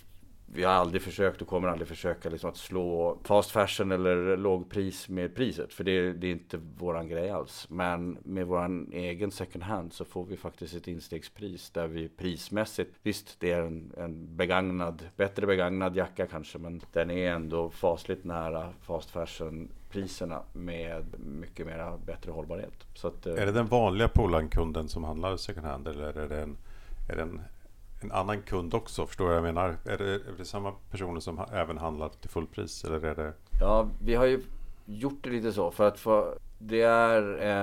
vi 0.45 0.63
har 0.63 0.73
aldrig 0.73 1.01
försökt 1.01 1.41
och 1.41 1.47
kommer 1.47 1.67
aldrig 1.67 1.87
försöka 1.87 2.29
liksom 2.29 2.49
att 2.49 2.57
slå 2.57 3.17
fast 3.23 3.51
fashion 3.51 3.91
eller 3.91 4.37
lågpris 4.37 5.09
med 5.09 5.35
priset. 5.35 5.73
För 5.73 5.83
det, 5.83 6.13
det, 6.13 6.27
är 6.27 6.31
inte 6.31 6.59
våran 6.77 7.07
grej 7.07 7.29
alls. 7.29 7.67
Men 7.69 8.17
med 8.23 8.47
våran 8.47 8.89
egen 8.91 9.31
second 9.31 9.63
hand 9.63 9.93
så 9.93 10.05
får 10.05 10.25
vi 10.25 10.37
faktiskt 10.37 10.75
ett 10.75 10.87
instegspris 10.87 11.69
där 11.69 11.87
vi 11.87 12.09
prismässigt, 12.09 12.95
visst 13.03 13.39
det 13.39 13.51
är 13.51 13.61
en, 13.61 13.93
en 13.97 14.35
begagnad, 14.35 15.09
bättre 15.15 15.45
begagnad 15.47 15.95
jacka 15.95 16.27
kanske, 16.27 16.57
men 16.57 16.81
den 16.93 17.11
är 17.11 17.31
ändå 17.31 17.69
fasligt 17.69 18.23
nära 18.23 18.73
fast 18.81 19.09
fashion 19.11 19.69
priserna 19.89 20.41
med 20.53 21.05
mycket 21.19 21.65
mera 21.65 21.97
bättre 21.97 22.31
hållbarhet. 22.31 22.87
Så 22.93 23.07
att, 23.07 23.25
eh, 23.25 23.33
är 23.33 23.45
det 23.45 23.51
den 23.51 23.67
vanliga 23.67 24.07
Polankunden 24.07 24.89
som 24.89 25.03
handlar 25.03 25.37
second 25.37 25.65
hand 25.65 25.87
eller 25.87 26.19
är 26.19 26.29
det 26.29 26.41
en, 26.41 26.57
är 27.09 27.15
det 27.15 27.21
en 27.21 27.41
en 28.05 28.11
annan 28.11 28.41
kund 28.41 28.73
också? 28.73 29.05
Förstår 29.05 29.27
jag 29.27 29.37
jag 29.37 29.43
menar? 29.43 29.77
Är 29.85 29.97
det, 29.97 30.13
är 30.13 30.37
det 30.37 30.45
samma 30.45 30.71
personer 30.91 31.19
som 31.19 31.39
även 31.51 31.77
handlar 31.77 32.09
till 32.09 32.29
fullpris? 32.29 32.83
Eller 32.83 33.05
är 33.05 33.15
det... 33.15 33.33
Ja, 33.61 33.89
vi 34.01 34.15
har 34.15 34.25
ju 34.25 34.41
gjort 34.85 35.23
det 35.23 35.29
lite 35.29 35.53
så. 35.53 35.71
För 35.71 35.87
att 35.87 35.99
få, 35.99 36.33
det 36.59 36.81
är 36.81 37.21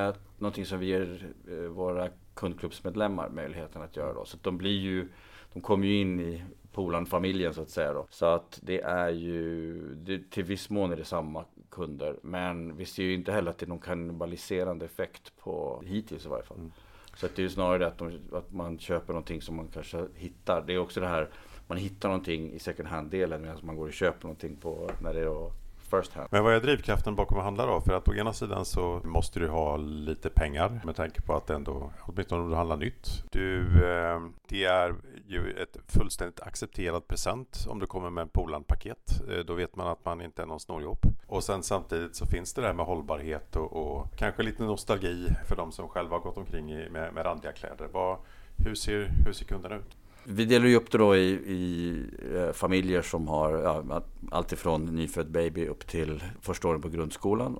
eh, 0.08 0.14
någonting 0.38 0.66
som 0.66 0.78
vi 0.78 0.86
ger 0.86 1.28
eh, 1.50 1.56
våra 1.56 2.08
kundklubbsmedlemmar 2.34 3.28
möjligheten 3.28 3.82
att 3.82 3.96
göra. 3.96 4.12
Då. 4.12 4.24
Så 4.24 4.36
de 4.42 4.58
blir 4.58 4.80
ju, 4.80 5.08
de 5.52 5.60
kommer 5.62 5.86
ju 5.86 6.00
in 6.00 6.20
i 6.20 6.44
Polan-familjen 6.72 7.54
så 7.54 7.62
att 7.62 7.70
säga. 7.70 7.92
Då. 7.92 8.06
Så 8.10 8.26
att 8.26 8.60
det 8.62 8.80
är 8.80 9.10
ju, 9.10 9.74
det, 9.94 10.30
till 10.30 10.44
viss 10.44 10.70
mån 10.70 10.92
är 10.92 10.96
det 10.96 11.04
samma 11.04 11.44
kunder. 11.70 12.16
Men 12.22 12.76
vi 12.76 12.84
ser 12.84 13.02
ju 13.02 13.14
inte 13.14 13.32
heller 13.32 13.50
att 13.50 13.58
det 13.58 13.66
är 13.66 13.68
någon 13.68 13.78
kannibaliserande 13.78 14.84
effekt 14.84 15.32
på, 15.38 15.82
hittills 15.86 16.26
i 16.26 16.28
varje 16.28 16.44
fall. 16.44 16.58
Mm. 16.58 16.72
Så 17.16 17.26
att 17.26 17.36
det 17.36 17.42
är 17.42 17.44
ju 17.44 17.50
snarare 17.50 17.86
att, 17.86 17.98
de, 17.98 18.18
att 18.32 18.52
man 18.52 18.78
köper 18.78 19.12
någonting 19.12 19.42
som 19.42 19.56
man 19.56 19.68
kanske 19.68 20.06
hittar. 20.14 20.64
Det 20.66 20.74
är 20.74 20.78
också 20.78 21.00
det 21.00 21.08
här, 21.08 21.28
man 21.66 21.78
hittar 21.78 22.08
någonting 22.08 22.52
i 22.52 22.58
second 22.58 22.88
hand-delen 22.88 23.42
medan 23.42 23.58
man 23.62 23.76
går 23.76 23.86
och 23.86 23.92
köper 23.92 24.22
någonting 24.22 24.56
på 24.56 24.90
när 25.00 25.14
det 25.14 25.20
är 25.20 25.24
då 25.24 25.52
first 25.96 26.12
hand. 26.12 26.28
Men 26.30 26.44
vad 26.44 26.54
är 26.54 26.60
drivkraften 26.60 27.14
bakom 27.14 27.38
att 27.38 27.44
handla 27.44 27.66
då? 27.66 27.80
För 27.80 27.92
att 27.92 28.08
å 28.08 28.14
ena 28.14 28.32
sidan 28.32 28.64
så 28.64 29.00
måste 29.04 29.40
du 29.40 29.48
ha 29.48 29.76
lite 29.76 30.30
pengar 30.30 30.80
med 30.84 30.96
tanke 30.96 31.22
på 31.22 31.34
att 31.34 31.50
ändå, 31.50 31.92
åtminstone 32.00 32.42
om 32.42 32.50
du 32.50 32.56
handlar 32.56 32.76
nytt. 32.76 33.24
Du, 33.30 33.60
eh, 33.84 34.20
det 34.48 34.64
är 34.64 34.94
ju 35.26 35.50
ett 35.50 35.76
fullständigt 35.86 36.40
accepterat 36.40 37.08
present 37.08 37.66
om 37.68 37.78
du 37.78 37.86
kommer 37.86 38.10
med 38.10 38.22
en 38.22 38.28
Polan-paket. 38.28 39.20
Eh, 39.30 39.38
då 39.38 39.54
vet 39.54 39.76
man 39.76 39.86
att 39.86 40.04
man 40.04 40.20
inte 40.20 40.42
är 40.42 40.46
någon 40.46 40.60
snorjobb. 40.60 40.98
Och 41.26 41.44
sen 41.44 41.62
samtidigt 41.62 42.16
så 42.16 42.26
finns 42.26 42.54
det 42.54 42.62
där 42.62 42.72
med 42.72 42.86
hållbarhet 42.86 43.56
och, 43.56 43.72
och 43.72 44.16
kanske 44.16 44.42
lite 44.42 44.62
nostalgi 44.62 45.28
för 45.48 45.56
de 45.56 45.72
som 45.72 45.88
själva 45.88 46.16
har 46.16 46.20
gått 46.20 46.36
omkring 46.36 46.72
i, 46.72 46.90
med, 46.90 47.14
med 47.14 47.26
randiga 47.26 47.52
kläder. 47.52 47.88
Vad, 47.92 48.18
hur, 48.56 48.74
ser, 48.74 49.10
hur 49.26 49.32
ser 49.32 49.44
kunderna 49.44 49.76
ut? 49.76 49.96
Vi 50.24 50.44
delar 50.44 50.66
ju 50.66 50.76
upp 50.76 50.90
det 50.90 50.98
då 50.98 51.16
i, 51.16 51.28
i 51.30 52.04
eh, 52.34 52.52
familjer 52.52 53.02
som 53.02 53.28
har 53.28 53.58
ja, 53.58 54.02
allt 54.30 54.52
ifrån 54.52 54.84
nyfödd 54.84 55.30
baby 55.30 55.66
upp 55.66 55.86
till 55.86 56.24
första 56.40 56.68
åren 56.68 56.80
på 56.80 56.88
grundskolan 56.88 57.58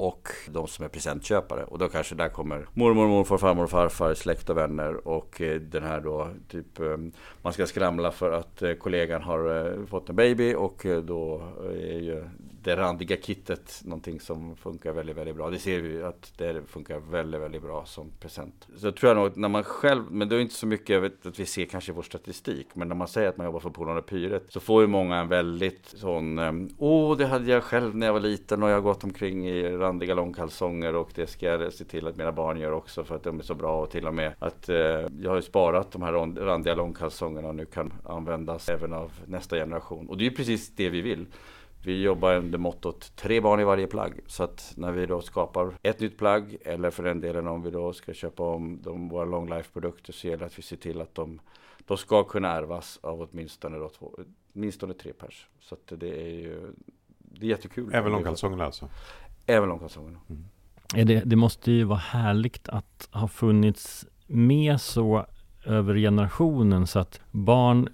och 0.00 0.28
de 0.48 0.66
som 0.66 0.84
är 0.84 0.88
presentköpare. 0.88 1.64
Och 1.64 1.78
då 1.78 1.88
kanske 1.88 2.14
där 2.14 2.28
kommer 2.28 2.66
mormor, 2.74 3.08
morfar, 3.08 3.38
farmor 3.38 3.64
och 3.64 3.70
farfar, 3.70 4.14
släkt 4.14 4.50
och 4.50 4.56
vänner 4.56 5.08
och 5.08 5.40
eh, 5.40 5.60
den 5.60 5.82
här 5.82 6.00
då 6.00 6.28
typ 6.48 6.80
eh, 6.80 6.96
man 7.42 7.52
ska 7.52 7.66
skramla 7.66 8.10
för 8.10 8.32
att 8.32 8.62
eh, 8.62 8.72
kollegan 8.72 9.22
har 9.22 9.86
fått 9.86 10.08
en 10.08 10.16
baby 10.16 10.54
och 10.54 10.86
då 11.04 11.42
är 11.72 12.00
ju 12.00 12.24
det 12.62 12.76
randiga 12.76 13.16
kittet 13.16 13.80
någonting 13.84 14.20
som 14.20 14.56
funkar 14.56 14.92
väldigt, 14.92 15.16
väldigt 15.16 15.36
bra. 15.36 15.50
Det 15.50 15.58
ser 15.58 15.80
vi 15.80 16.02
att 16.02 16.32
det 16.38 16.62
funkar 16.66 16.98
väldigt, 16.98 17.40
väldigt 17.40 17.62
bra 17.62 17.84
som 17.84 18.10
present. 18.20 18.68
Så 18.76 18.92
tror 18.92 19.08
jag 19.10 19.16
nog 19.16 19.26
att 19.26 19.36
när 19.36 19.48
man 19.48 19.64
själv, 19.64 20.04
men 20.10 20.28
det 20.28 20.36
är 20.36 20.40
inte 20.40 20.54
så 20.54 20.66
mycket 20.66 20.88
jag 20.88 21.00
vet, 21.00 21.26
att 21.26 21.38
vi 21.38 21.46
ser 21.46 21.64
kanske 21.64 21.92
i 21.92 21.94
vår 21.94 22.02
statistik, 22.02 22.66
men 22.74 22.88
när 22.88 22.94
man 22.94 23.08
säger 23.08 23.28
att 23.28 23.36
man 23.36 23.46
jobbar 23.46 23.60
för 23.60 23.70
Polarn 23.70 23.96
och 23.96 24.06
Pyret 24.06 24.44
så 24.48 24.60
får 24.60 24.82
ju 24.82 24.86
många 24.86 25.16
en 25.16 25.28
väldigt 25.28 25.86
sån, 25.86 26.38
eh, 26.38 26.52
åh 26.78 27.16
det 27.16 27.26
hade 27.26 27.50
jag 27.50 27.64
själv 27.64 27.96
när 27.96 28.06
jag 28.06 28.12
var 28.12 28.20
liten 28.20 28.62
och 28.62 28.70
jag 28.70 28.74
har 28.74 28.80
gått 28.80 29.04
omkring 29.04 29.48
i 29.48 29.76
randiga 29.76 30.14
långkalsonger 30.14 30.94
och 30.94 31.10
det 31.14 31.26
ska 31.26 31.46
jag 31.46 31.72
se 31.72 31.84
till 31.84 32.06
att 32.06 32.16
mina 32.16 32.32
barn 32.32 32.58
gör 32.58 32.72
också 32.72 33.04
för 33.04 33.16
att 33.16 33.22
de 33.22 33.38
är 33.38 33.42
så 33.42 33.54
bra 33.54 33.82
och 33.82 33.90
till 33.90 34.06
och 34.06 34.14
med 34.14 34.32
att 34.38 34.68
eh, 34.68 34.76
jag 34.76 35.28
har 35.28 35.36
ju 35.36 35.42
sparat 35.42 35.92
de 35.92 36.02
här 36.02 36.12
randiga 36.44 36.74
långkalsongerna 36.74 37.48
och 37.48 37.54
nu 37.54 37.66
kan 37.66 37.92
användas 38.04 38.68
även 38.68 38.92
av 38.92 39.12
nästa 39.26 39.56
generation. 39.56 40.08
Och 40.08 40.16
det 40.16 40.24
är 40.24 40.30
ju 40.30 40.36
precis 40.36 40.70
det 40.70 40.88
vi 40.88 41.00
vill. 41.00 41.26
Vi 41.84 42.02
jobbar 42.02 42.36
under 42.36 42.58
mottot 42.58 43.12
tre 43.16 43.40
barn 43.40 43.60
i 43.60 43.64
varje 43.64 43.86
plagg. 43.86 44.20
Så 44.26 44.42
att 44.42 44.72
när 44.76 44.92
vi 44.92 45.06
då 45.06 45.20
skapar 45.20 45.74
ett 45.82 46.00
nytt 46.00 46.18
plagg 46.18 46.56
eller 46.64 46.90
för 46.90 47.02
den 47.02 47.20
delen 47.20 47.46
om 47.46 47.62
vi 47.62 47.70
då 47.70 47.92
ska 47.92 48.12
köpa 48.14 48.42
om 48.42 48.78
de, 48.82 49.08
våra 49.08 49.24
long 49.24 49.48
life 49.48 49.72
produkter 49.72 50.12
så 50.12 50.26
gäller 50.26 50.38
det 50.38 50.46
att 50.46 50.58
vi 50.58 50.62
ser 50.62 50.76
till 50.76 51.00
att 51.00 51.14
de, 51.14 51.40
de 51.86 51.96
ska 51.96 52.24
kunna 52.24 52.48
ärvas 52.48 52.98
av 53.02 53.28
åtminstone, 53.30 53.78
då 53.78 53.88
två, 53.88 54.14
åtminstone 54.54 54.94
tre 54.94 55.12
pers. 55.12 55.46
Så 55.60 55.74
att 55.74 56.00
det 56.00 56.22
är 56.22 56.30
ju 56.30 56.72
det 57.18 57.46
är 57.46 57.50
jättekul. 57.50 57.90
Även 57.94 58.12
långkalsongerna 58.12 58.64
alltså? 58.64 58.88
Även 59.46 59.68
långkalsongerna. 59.68 60.18
Mm. 60.28 61.06
Det, 61.06 61.22
det 61.24 61.36
måste 61.36 61.72
ju 61.72 61.84
vara 61.84 61.98
härligt 61.98 62.68
att 62.68 63.08
ha 63.12 63.28
funnits 63.28 64.06
med 64.26 64.80
så 64.80 65.26
över 65.64 65.94
generationen 65.94 66.86
så 66.86 66.98
att 66.98 67.20
barn 67.30 67.88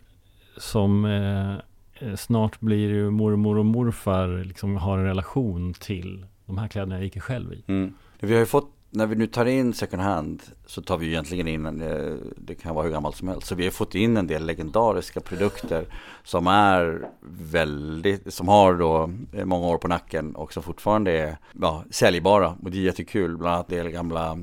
som 0.57 1.05
eh, 1.05 1.55
Eh, 1.99 2.15
snart 2.17 2.61
blir 2.61 2.89
ju 2.89 3.11
mormor 3.11 3.59
och 3.59 3.67
morfar 3.67 4.45
liksom 4.45 4.77
har 4.77 4.99
en 4.99 5.05
relation 5.05 5.75
till 5.75 6.27
de 6.47 6.59
här 6.59 6.69
kläderna 6.69 6.95
jag 6.95 7.05
gick 7.05 7.23
själv 7.23 7.53
i. 7.53 7.65
Mm. 7.67 7.95
Vi 8.21 8.33
har 8.33 8.41
ju 8.41 8.47
fått 8.47 8.76
när 8.97 9.07
vi 9.07 9.17
nu 9.17 9.27
tar 9.27 9.47
in 9.47 9.75
second 9.75 10.03
hand 10.03 10.43
så 10.67 10.83
tar 10.83 10.99
vi 10.99 11.07
egentligen 11.07 11.49
in, 11.49 11.83
eh, 11.83 12.15
det 12.37 12.55
kan 12.55 12.75
vara 12.75 12.85
hur 12.85 12.93
gammalt 12.93 13.17
som 13.17 13.29
helst. 13.29 13.47
Så 13.47 13.55
vi 13.55 13.65
har 13.65 13.71
fått 13.71 13.95
in 13.95 14.17
en 14.17 14.27
del 14.27 14.47
legendariska 14.47 15.21
produkter 15.21 15.87
som 16.25 16.47
är 16.47 17.09
väldigt, 17.51 18.35
som 18.35 18.49
har 18.49 18.75
då 18.75 19.11
eh, 19.33 19.45
många 19.45 19.67
år 19.67 19.79
på 19.79 19.89
nacken 19.89 20.37
och 20.37 20.53
som 20.53 20.63
fortfarande 20.63 21.11
är 21.11 21.37
ja, 21.61 21.85
säljbara. 21.91 22.57
Och 22.63 22.71
det 22.71 22.79
är 22.79 22.83
jättekul, 22.83 23.37
bland 23.37 23.55
annat 23.55 23.69
del 23.69 23.89
gamla 23.89 24.39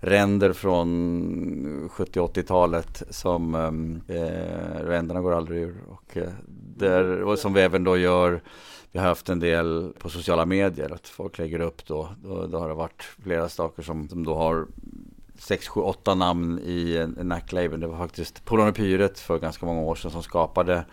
ränder 0.00 0.52
från 0.52 1.88
70-80-talet 1.90 3.02
som 3.10 3.54
eh, 3.54 4.16
eh, 4.16 4.84
ränderna 4.84 5.20
går 5.20 5.32
aldrig 5.32 5.62
ur. 5.62 5.76
Och, 5.88 6.18
där, 6.76 7.22
och 7.22 7.38
som 7.38 7.52
vi 7.52 7.60
även 7.60 7.84
då 7.84 7.96
gör 7.96 8.42
vi 8.96 9.00
har 9.00 9.08
haft 9.08 9.28
en 9.28 9.40
del 9.40 9.92
på 9.98 10.08
sociala 10.08 10.46
medier 10.46 10.94
att 10.94 11.08
folk 11.08 11.38
lägger 11.38 11.60
upp 11.60 11.86
då. 11.86 12.08
Då, 12.22 12.46
då 12.46 12.58
har 12.58 12.68
det 12.68 12.74
varit 12.74 13.02
flera 13.02 13.48
saker 13.48 13.82
som, 13.82 14.08
som 14.08 14.24
då 14.24 14.34
har 14.34 14.66
6, 15.38 15.68
7, 15.68 15.80
8 15.80 16.14
namn 16.14 16.60
i 16.64 16.96
en, 16.96 17.16
en 17.18 17.28
nacklabel. 17.28 17.80
Det 17.80 17.86
var 17.86 17.98
faktiskt 17.98 18.44
Polon 18.44 18.72
Pyret 18.72 19.18
för 19.18 19.38
ganska 19.38 19.66
många 19.66 19.80
år 19.80 19.94
sedan 19.94 20.10
som 20.10 20.22
skapade 20.22 20.84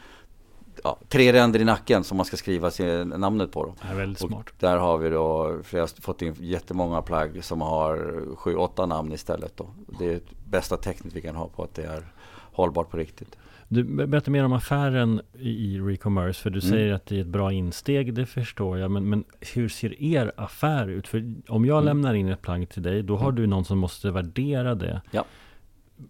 ja, 0.84 1.00
tre 1.10 1.34
ränder 1.34 1.60
i 1.60 1.63
nacken 1.63 2.04
som 2.04 2.18
man 2.18 2.26
ska 2.26 2.38
skriva 2.38 2.72
sin, 2.72 3.10
namnet 3.10 3.52
på. 3.52 3.66
Då. 3.66 3.76
Det 3.82 3.88
är 3.88 3.96
väldigt 3.96 4.24
och 4.24 4.30
smart. 4.30 4.54
Där 4.60 4.78
har 4.78 4.98
vi 4.98 5.10
då 5.10 5.60
flera, 5.63 5.88
fått 5.88 6.22
in 6.22 6.36
jättemånga 6.39 7.02
plagg 7.02 7.44
som 7.44 7.62
har 7.62 7.98
7-8 8.36 8.86
namn 8.86 9.12
istället. 9.12 9.58
Då. 9.58 9.68
Det 10.00 10.06
är 10.06 10.13
det 10.13 10.22
bästa 10.50 10.78
tecknet 10.78 11.13
vi 11.13 11.22
kan 11.22 11.36
ha 11.36 11.48
på 11.48 11.63
att 11.63 11.74
det 11.76 11.84
är 11.84 12.13
hållbart 12.54 12.89
på 12.89 12.98
riktigt. 12.98 13.38
Du 13.67 13.84
berättar 13.84 14.32
mer 14.32 14.45
om 14.45 14.54
affären 14.54 15.21
i 15.39 15.80
Recommerce, 15.80 16.41
för 16.41 16.49
du 16.49 16.60
mm. 16.60 16.71
säger 16.71 16.93
att 16.93 17.06
det 17.06 17.17
är 17.17 17.21
ett 17.21 17.28
bra 17.28 17.52
insteg, 17.52 18.13
det 18.13 18.26
förstår 18.26 18.78
jag. 18.78 18.91
Men, 18.91 19.10
men 19.10 19.23
hur 19.54 19.69
ser 19.69 20.04
er 20.04 20.32
affär 20.38 20.88
ut? 20.88 21.08
För 21.08 21.34
om 21.47 21.65
jag 21.65 21.78
mm. 21.78 21.86
lämnar 21.86 22.13
in 22.13 22.30
ett 22.30 22.41
plagg 22.41 22.69
till 22.69 22.84
dig, 22.84 23.04
då 23.04 23.15
har 23.15 23.30
mm. 23.30 23.36
du 23.36 23.47
någon 23.47 23.65
som 23.65 23.78
måste 23.78 24.12
värdera 24.12 24.76
det. 24.76 25.02
Ja. 25.12 25.26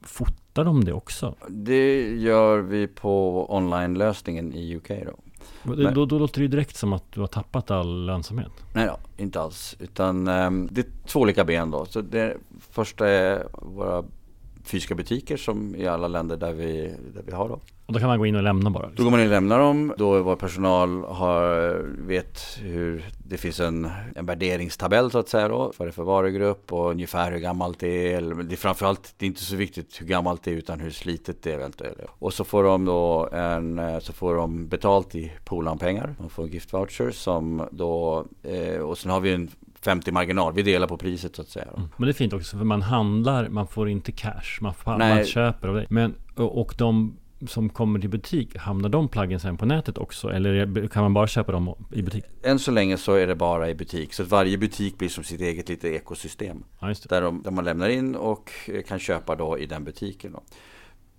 fotar 0.01 0.65
de 0.65 0.85
det 0.85 0.93
också? 0.93 1.35
Det 1.49 2.15
gör 2.15 2.59
vi 2.59 2.87
på 2.87 3.45
online-lösningen 3.55 4.53
i 4.53 4.75
UK 4.75 4.89
då. 5.05 5.19
Då, 5.63 5.91
då, 5.91 6.05
då 6.05 6.19
låter 6.19 6.39
det 6.39 6.41
ju 6.41 6.47
direkt 6.47 6.75
som 6.75 6.93
att 6.93 7.11
du 7.11 7.19
har 7.19 7.27
tappat 7.27 7.71
all 7.71 8.05
lönsamhet. 8.05 8.51
Nej 8.73 8.87
då, 8.87 9.23
inte 9.23 9.41
alls. 9.41 9.75
Utan 9.79 10.27
um, 10.27 10.69
det 10.71 10.81
är 10.81 11.07
två 11.07 11.19
olika 11.19 11.45
ben 11.45 11.71
då. 11.71 11.85
Så 11.85 12.01
det 12.01 12.37
första 12.71 13.07
är 13.07 13.47
våra 13.51 14.03
fysiska 14.63 14.95
butiker 14.95 15.37
som 15.37 15.75
i 15.75 15.87
alla 15.87 16.07
länder 16.07 16.37
där 16.37 16.53
vi, 16.53 16.95
där 17.13 17.23
vi 17.25 17.31
har 17.31 17.49
dem. 17.49 17.59
Och 17.85 17.93
då 17.93 17.99
kan 17.99 18.07
man 18.07 18.19
gå 18.19 18.25
in 18.25 18.35
och 18.35 18.43
lämna 18.43 18.69
bara? 18.69 18.87
Liksom. 18.87 18.95
Då 18.95 19.03
går 19.03 19.11
man 19.11 19.19
in 19.19 19.25
och 19.25 19.31
lämnar 19.31 19.59
dem. 19.59 19.93
Då 19.97 20.23
vår 20.23 20.35
personal 20.35 21.03
har, 21.03 21.75
vet 22.07 22.39
hur 22.61 23.05
det 23.27 23.37
finns 23.37 23.59
en, 23.59 23.89
en 24.15 24.25
värderingstabell 24.25 25.11
så 25.11 25.19
att 25.19 25.29
säga 25.29 25.47
då. 25.47 25.73
Vad 25.77 25.87
det 25.87 25.91
för 25.91 26.03
varugrupp 26.03 26.73
och 26.73 26.91
ungefär 26.91 27.31
hur 27.31 27.39
gammalt 27.39 27.79
det 27.79 28.13
är. 28.13 28.21
Det 28.43 28.55
är 28.55 28.57
framförallt, 28.57 29.13
det 29.17 29.25
är 29.25 29.27
inte 29.27 29.43
så 29.43 29.55
viktigt 29.55 30.01
hur 30.01 30.07
gammalt 30.07 30.43
det 30.43 30.51
är 30.51 30.55
utan 30.55 30.79
hur 30.79 30.91
slitet 30.91 31.43
det 31.43 31.53
är. 31.53 31.71
Och 32.07 32.33
så 32.33 32.43
får 32.43 32.63
de 32.63 32.85
då 32.85 33.29
en, 33.31 33.81
så 34.01 34.13
får 34.13 34.35
de 34.35 34.67
betalt 34.67 35.15
i 35.15 35.31
Polan-pengar. 35.45 36.15
De 36.19 36.29
får 36.29 36.43
en 36.43 36.49
gift 36.49 36.73
voucher 36.73 37.11
som 37.11 37.67
då, 37.71 38.25
eh, 38.43 38.79
och 38.79 38.97
sen 38.97 39.11
har 39.11 39.19
vi 39.19 39.33
en 39.33 39.51
50 39.83 40.11
marginal. 40.11 40.53
Vi 40.53 40.61
delar 40.61 40.87
på 40.87 40.97
priset 40.97 41.35
så 41.35 41.41
att 41.41 41.49
säga. 41.49 41.65
Mm. 41.77 41.89
Men 41.97 42.05
det 42.05 42.11
är 42.11 42.13
fint 42.13 42.33
också 42.33 42.57
för 42.57 42.65
man 42.65 42.81
handlar, 42.81 43.49
man 43.49 43.67
får 43.67 43.89
inte 43.89 44.11
cash. 44.11 44.61
Man, 44.61 44.73
får, 44.73 44.97
man 44.97 45.25
köper 45.25 45.67
av 45.67 45.75
dig. 45.75 45.85
Men, 45.89 46.15
och 46.35 46.75
de 46.77 47.17
som 47.47 47.69
kommer 47.69 47.99
till 47.99 48.09
butik, 48.09 48.57
hamnar 48.57 48.89
de 48.89 49.07
plaggen 49.07 49.39
sen 49.39 49.57
på 49.57 49.65
nätet 49.65 49.97
också? 49.97 50.29
Eller 50.29 50.87
kan 50.87 51.03
man 51.03 51.13
bara 51.13 51.27
köpa 51.27 51.51
dem 51.51 51.75
i 51.91 52.01
butik? 52.01 52.23
Än 52.43 52.59
så 52.59 52.71
länge 52.71 52.97
så 52.97 53.13
är 53.13 53.27
det 53.27 53.35
bara 53.35 53.69
i 53.69 53.75
butik. 53.75 54.13
Så 54.13 54.23
att 54.23 54.29
varje 54.29 54.57
butik 54.57 54.97
blir 54.97 55.09
som 55.09 55.23
sitt 55.23 55.41
eget 55.41 55.69
lite 55.69 55.89
ekosystem. 55.89 56.63
Ja, 56.79 56.93
där, 57.09 57.21
de, 57.21 57.41
där 57.43 57.51
man 57.51 57.65
lämnar 57.65 57.89
in 57.89 58.15
och 58.15 58.51
kan 58.87 58.99
köpa 58.99 59.35
då 59.35 59.59
i 59.59 59.65
den 59.65 59.83
butiken. 59.83 60.31
Då. 60.31 60.43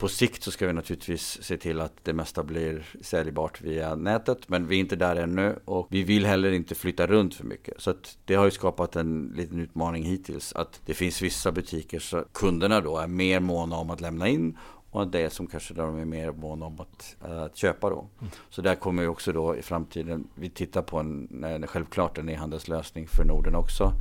På 0.05 0.09
sikt 0.09 0.43
så 0.43 0.51
ska 0.51 0.67
vi 0.67 0.73
naturligtvis 0.73 1.43
se 1.43 1.57
till 1.57 1.81
att 1.81 1.93
det 2.03 2.13
mesta 2.13 2.43
blir 2.43 2.87
säljbart 3.01 3.61
via 3.61 3.95
nätet. 3.95 4.49
Men 4.49 4.67
vi 4.67 4.77
är 4.77 4.81
inte 4.81 4.97
där 4.97 5.17
ännu 5.17 5.59
och 5.65 5.87
vi 5.91 6.03
vill 6.03 6.27
heller 6.27 6.53
inte 6.53 6.75
flytta 6.75 7.07
runt 7.07 7.35
för 7.35 7.45
mycket. 7.45 7.81
Så 7.81 7.95
det 8.25 8.35
har 8.35 8.45
ju 8.45 8.51
skapat 8.51 8.97
en 8.97 9.33
liten 9.37 9.61
utmaning 9.61 10.05
hittills. 10.05 10.53
Att 10.53 10.81
det 10.87 10.95
finns 10.95 11.23
vissa 11.23 11.53
butiker 11.53 11.99
så 11.99 12.25
kunderna 12.33 12.81
då 12.81 12.99
är 12.99 13.07
mer 13.07 13.41
måna 13.41 13.77
om 13.77 13.91
att 13.91 14.01
lämna 14.01 14.29
in 14.29 14.59
och 14.91 15.09
det 15.09 15.33
som 15.33 15.47
kanske 15.47 15.75
de 15.75 15.99
är 15.99 16.05
mer 16.05 16.33
måna 16.33 16.67
om 16.67 16.81
att, 16.81 17.17
att 17.21 17.57
köpa 17.57 17.91
då. 17.91 18.09
Mm. 18.21 18.33
Så 18.51 18.63
där 18.63 18.75
kommer 18.75 19.03
vi 19.03 19.09
också 19.09 19.33
då 19.33 19.57
i 19.57 19.63
framtiden, 19.63 20.29
vi 20.35 20.51
tittar 20.51 20.83
på 20.83 20.99
en, 20.99 21.45
en 21.45 21.67
självklart 21.67 22.19
en 22.19 22.29
e-handelslösning 22.29 23.09
för 23.09 23.25
Norden 23.25 23.55
också 23.55 23.93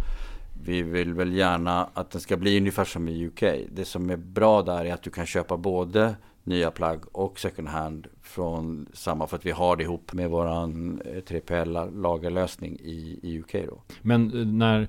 vi 0.65 0.81
vill 0.81 1.13
väl 1.13 1.33
gärna 1.33 1.89
att 1.93 2.11
den 2.11 2.21
ska 2.21 2.37
bli 2.37 2.57
ungefär 2.57 2.85
som 2.85 3.07
i 3.07 3.27
UK. 3.27 3.43
Det 3.71 3.85
som 3.85 4.09
är 4.09 4.17
bra 4.17 4.61
där 4.61 4.85
är 4.85 4.93
att 4.93 5.03
du 5.03 5.09
kan 5.09 5.25
köpa 5.25 5.57
både 5.57 6.15
nya 6.43 6.71
plagg 6.71 7.03
och 7.11 7.39
second 7.39 7.67
hand 7.67 8.07
från 8.21 8.87
samma 8.93 9.27
för 9.27 9.37
att 9.37 9.45
vi 9.45 9.51
har 9.51 9.75
det 9.75 9.83
ihop 9.83 10.13
med 10.13 10.29
våran 10.29 11.01
3PL 11.05 11.77
eh, 11.77 12.01
lagerlösning 12.01 12.77
i, 12.79 13.19
i 13.23 13.39
UK 13.39 13.51
då. 13.51 13.81
Men 14.01 14.39
eh, 14.39 14.45
när, 14.45 14.87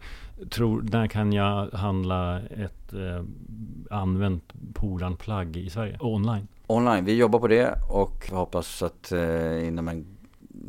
tror, 0.50 0.84
när 0.92 1.06
kan 1.06 1.32
jag 1.32 1.70
handla 1.70 2.40
ett 2.40 2.92
eh, 2.92 3.24
använt 3.90 4.52
Poran-plagg 4.74 5.56
i 5.56 5.70
Sverige? 5.70 5.96
Online? 6.00 6.48
Online, 6.66 7.04
vi 7.04 7.16
jobbar 7.16 7.38
på 7.38 7.48
det 7.48 7.74
och 7.90 8.30
hoppas 8.30 8.82
att 8.82 9.12
eh, 9.12 9.68
inom 9.68 9.88
en 9.88 10.13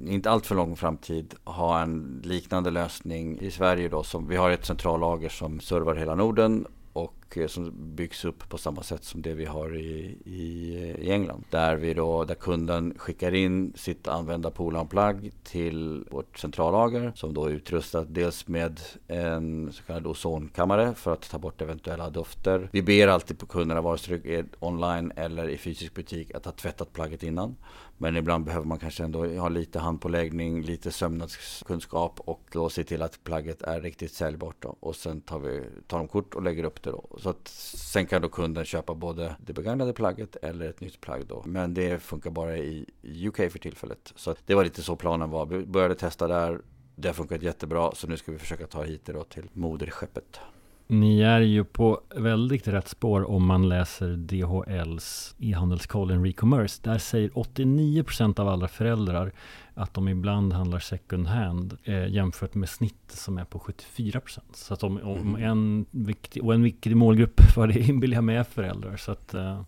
inte 0.07 0.29
allt 0.29 0.45
för 0.45 0.55
lång 0.55 0.75
framtid 0.75 1.33
ha 1.43 1.81
en 1.81 2.21
liknande 2.23 2.71
lösning 2.71 3.39
i 3.39 3.51
Sverige 3.51 3.89
då. 3.89 4.03
Som, 4.03 4.27
vi 4.27 4.35
har 4.35 4.51
ett 4.51 4.65
centrallager 4.65 5.29
som 5.29 5.59
servar 5.59 5.95
hela 5.95 6.15
Norden 6.15 6.67
och 6.93 7.24
och 7.25 7.38
eh, 7.38 7.47
som 7.47 7.73
byggs 7.95 8.25
upp 8.25 8.49
på 8.49 8.57
samma 8.57 8.83
sätt 8.83 9.03
som 9.03 9.21
det 9.21 9.33
vi 9.33 9.45
har 9.45 9.75
i, 9.75 10.17
i, 10.25 10.75
i 10.99 11.11
England. 11.11 11.43
Där, 11.49 11.75
vi 11.75 11.93
då, 11.93 12.23
där 12.23 12.35
kunden 12.35 12.93
skickar 12.97 13.33
in 13.33 13.73
sitt 13.75 14.07
använda 14.07 14.51
Polan-plagg 14.51 15.31
till 15.43 16.05
vårt 16.11 16.39
centrallager 16.39 17.11
som 17.15 17.33
då 17.33 17.45
är 17.45 17.49
utrustat 17.49 18.07
dels 18.09 18.47
med 18.47 18.79
en 19.07 19.71
så 19.73 19.83
kallad 19.83 20.07
ozonkammare 20.07 20.93
för 20.95 21.13
att 21.13 21.29
ta 21.29 21.38
bort 21.38 21.61
eventuella 21.61 22.09
dofter. 22.09 22.69
Vi 22.71 22.81
ber 22.81 23.07
alltid 23.07 23.39
på 23.39 23.45
kunderna, 23.45 23.81
vare 23.81 23.97
sig 23.97 24.19
det 24.19 24.35
är 24.35 24.45
online 24.59 25.11
eller 25.15 25.49
i 25.49 25.57
fysisk 25.57 25.93
butik, 25.93 26.35
att 26.35 26.45
ha 26.45 26.51
tvättat 26.51 26.93
plagget 26.93 27.23
innan. 27.23 27.55
Men 27.97 28.17
ibland 28.17 28.45
behöver 28.45 28.65
man 28.65 28.79
kanske 28.79 29.03
ändå 29.03 29.25
ha 29.25 29.49
lite 29.49 29.79
handpåläggning, 29.79 30.61
lite 30.61 30.91
sömnadskunskap 30.91 32.19
och 32.19 32.41
då 32.51 32.69
se 32.69 32.83
till 32.83 33.01
att 33.01 33.23
plagget 33.23 33.61
är 33.61 33.81
riktigt 33.81 34.13
säljbart 34.13 34.55
då. 34.59 34.75
Och 34.79 34.95
sen 34.95 35.21
tar 35.21 35.39
vi 35.39 35.63
tar 35.88 35.97
de 35.97 36.07
kort 36.07 36.33
och 36.35 36.43
lägger 36.43 36.63
upp 36.63 36.83
det 36.83 36.91
då. 36.91 37.14
Så 37.17 37.30
att 37.30 37.47
sen 37.47 38.06
kan 38.06 38.21
då 38.21 38.30
kunden 38.30 38.65
köpa 38.65 38.95
både 38.95 39.36
det 39.39 39.54
begagnade 39.54 39.93
plagget 39.93 40.36
eller 40.36 40.69
ett 40.69 40.82
nytt 40.82 41.01
plagg 41.01 41.25
då. 41.28 41.43
Men 41.45 41.73
det 41.73 41.99
funkar 41.99 42.30
bara 42.30 42.58
i 42.58 42.86
UK 43.04 43.36
för 43.36 43.60
tillfället. 43.60 44.13
Så 44.15 44.36
det 44.45 44.56
var 44.56 44.63
lite 44.63 44.82
så 44.82 44.95
planen 44.95 45.30
var. 45.30 45.45
Vi 45.45 45.65
började 45.65 45.95
testa 45.95 46.28
där. 46.28 46.62
Det 46.95 47.08
har 47.08 47.13
funkat 47.13 47.41
jättebra 47.41 47.91
så 47.95 48.08
nu 48.08 48.17
ska 48.17 48.32
vi 48.32 48.38
försöka 48.38 48.67
ta 48.67 48.84
hit 48.84 49.06
det 49.06 49.13
då 49.13 49.23
till 49.23 49.49
moderskeppet. 49.54 50.39
Ni 50.87 51.21
är 51.21 51.41
ju 51.41 51.63
på 51.63 52.01
väldigt 52.15 52.67
rätt 52.67 52.87
spår 52.87 53.29
om 53.29 53.45
man 53.45 53.69
läser 53.69 54.09
DHLs 54.09 55.35
e-handelskoll 55.39 56.11
en 56.11 56.25
Recommerce. 56.25 56.81
Där 56.83 56.97
säger 56.97 57.29
89% 57.29 58.39
av 58.39 58.47
alla 58.47 58.67
föräldrar 58.67 59.31
att 59.73 59.93
de 59.93 60.07
ibland 60.07 60.53
handlar 60.53 60.79
second 60.79 61.27
hand 61.27 61.77
eh, 61.83 62.07
jämfört 62.07 62.53
med 62.53 62.69
snitt 62.69 63.11
som 63.11 63.37
är 63.37 63.45
på 63.45 63.59
74%. 63.59 64.39
Så 64.53 64.73
att 64.73 64.83
om, 64.83 64.99
om 65.03 65.35
mm. 65.35 65.43
en 65.43 65.85
viktig, 65.91 66.43
och 66.43 66.53
en 66.53 66.63
viktig 66.63 66.95
målgrupp 66.95 67.41
för 67.55 67.67
det 67.67 67.79
inbillar 67.79 68.15
jag 68.15 68.23
mig 68.23 68.35
är 68.35 68.43
föräldrar. 68.43 68.97
Så 68.97 69.11
att, 69.11 69.33
eh, 69.33 69.61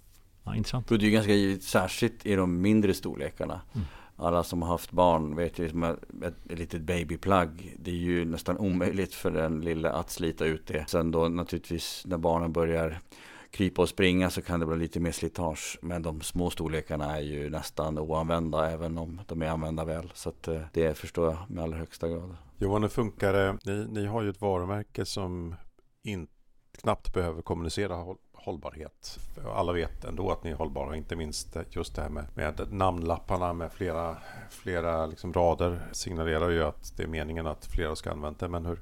ja, 0.44 0.56
intressant. 0.56 0.88
Det 0.88 0.96
är 0.96 1.00
ju 1.00 1.12
ganska 1.12 1.34
givet, 1.34 1.64
särskilt 1.64 2.26
i 2.26 2.36
de 2.36 2.62
mindre 2.62 2.94
storlekarna. 2.94 3.62
Mm 3.76 3.86
alla 4.18 4.44
som 4.44 4.62
har 4.62 4.70
haft 4.70 4.92
barn 4.92 5.36
vet 5.36 5.60
ju 5.60 5.70
som 5.70 5.84
att 5.84 6.04
ett, 6.24 6.52
ett 6.52 6.60
litet 6.60 6.82
babyplagg 6.82 7.76
Det 7.80 7.92
är 7.92 7.96
ju 7.96 8.26
nästan 8.26 8.58
omöjligt 8.58 9.14
för 9.14 9.32
den 9.32 9.62
lilla 9.62 9.92
att 9.92 10.10
slita 10.10 10.46
ut 10.46 10.68
det. 10.68 10.90
Sen 10.90 11.12
då 11.12 11.28
naturligtvis 11.28 12.04
när 12.06 12.18
barnen 12.18 12.54
börjar 12.54 13.00
krypa 13.52 13.82
och 13.82 13.90
springa 13.90 14.30
så 14.30 14.42
kan 14.42 14.60
det 14.60 14.66
bli 14.66 14.78
lite 14.78 15.00
mer 15.00 15.12
slitage. 15.12 15.80
Men 15.82 16.02
de 16.02 16.22
små 16.22 16.50
storlekarna 16.50 17.18
är 17.18 17.22
ju 17.22 17.50
nästan 17.50 18.00
oanvända 18.00 18.72
även 18.72 18.98
om 18.98 19.22
de 19.28 19.42
är 19.42 19.48
använda 19.48 19.86
väl. 19.86 20.12
Så 20.14 20.30
att 20.30 20.48
eh, 20.48 20.62
det 20.74 20.98
förstår 20.98 21.26
jag 21.26 21.38
med 21.50 21.64
allra 21.64 21.78
högsta 21.78 22.08
grad. 22.08 22.36
Johan, 22.58 22.82
hur 22.82 22.90
funkar 22.90 23.34
det? 23.34 23.58
Ni, 23.66 23.86
ni 23.88 24.06
har 24.06 24.22
ju 24.22 24.30
ett 24.30 24.42
varumärke 24.42 25.06
som 25.06 25.56
inte 26.04 26.32
knappt 26.82 27.14
behöver 27.14 27.42
kommunicera 27.42 27.96
hållbarhet. 28.48 29.20
Alla 29.46 29.74
vet 29.74 30.04
ändå 30.06 30.32
att 30.32 30.44
ni 30.44 30.52
är 30.52 30.56
hållbara, 30.56 30.96
inte 30.96 31.16
minst 31.16 31.58
just 31.70 31.96
det 31.96 32.02
här 32.02 32.10
med, 32.10 32.26
med 32.34 32.74
namnlapparna 32.74 33.54
med 33.54 33.72
flera, 33.72 34.18
flera 34.50 35.06
liksom 35.06 35.34
rader 35.34 35.80
signalerar 35.92 36.50
ju 36.50 36.64
att 36.64 36.94
det 36.98 37.04
är 37.04 37.08
meningen 37.08 37.48
att 37.48 37.66
flera 37.66 37.96
ska 37.96 38.12
använda 38.12 38.46
det. 38.46 38.52
Men 38.52 38.66
hur 38.66 38.80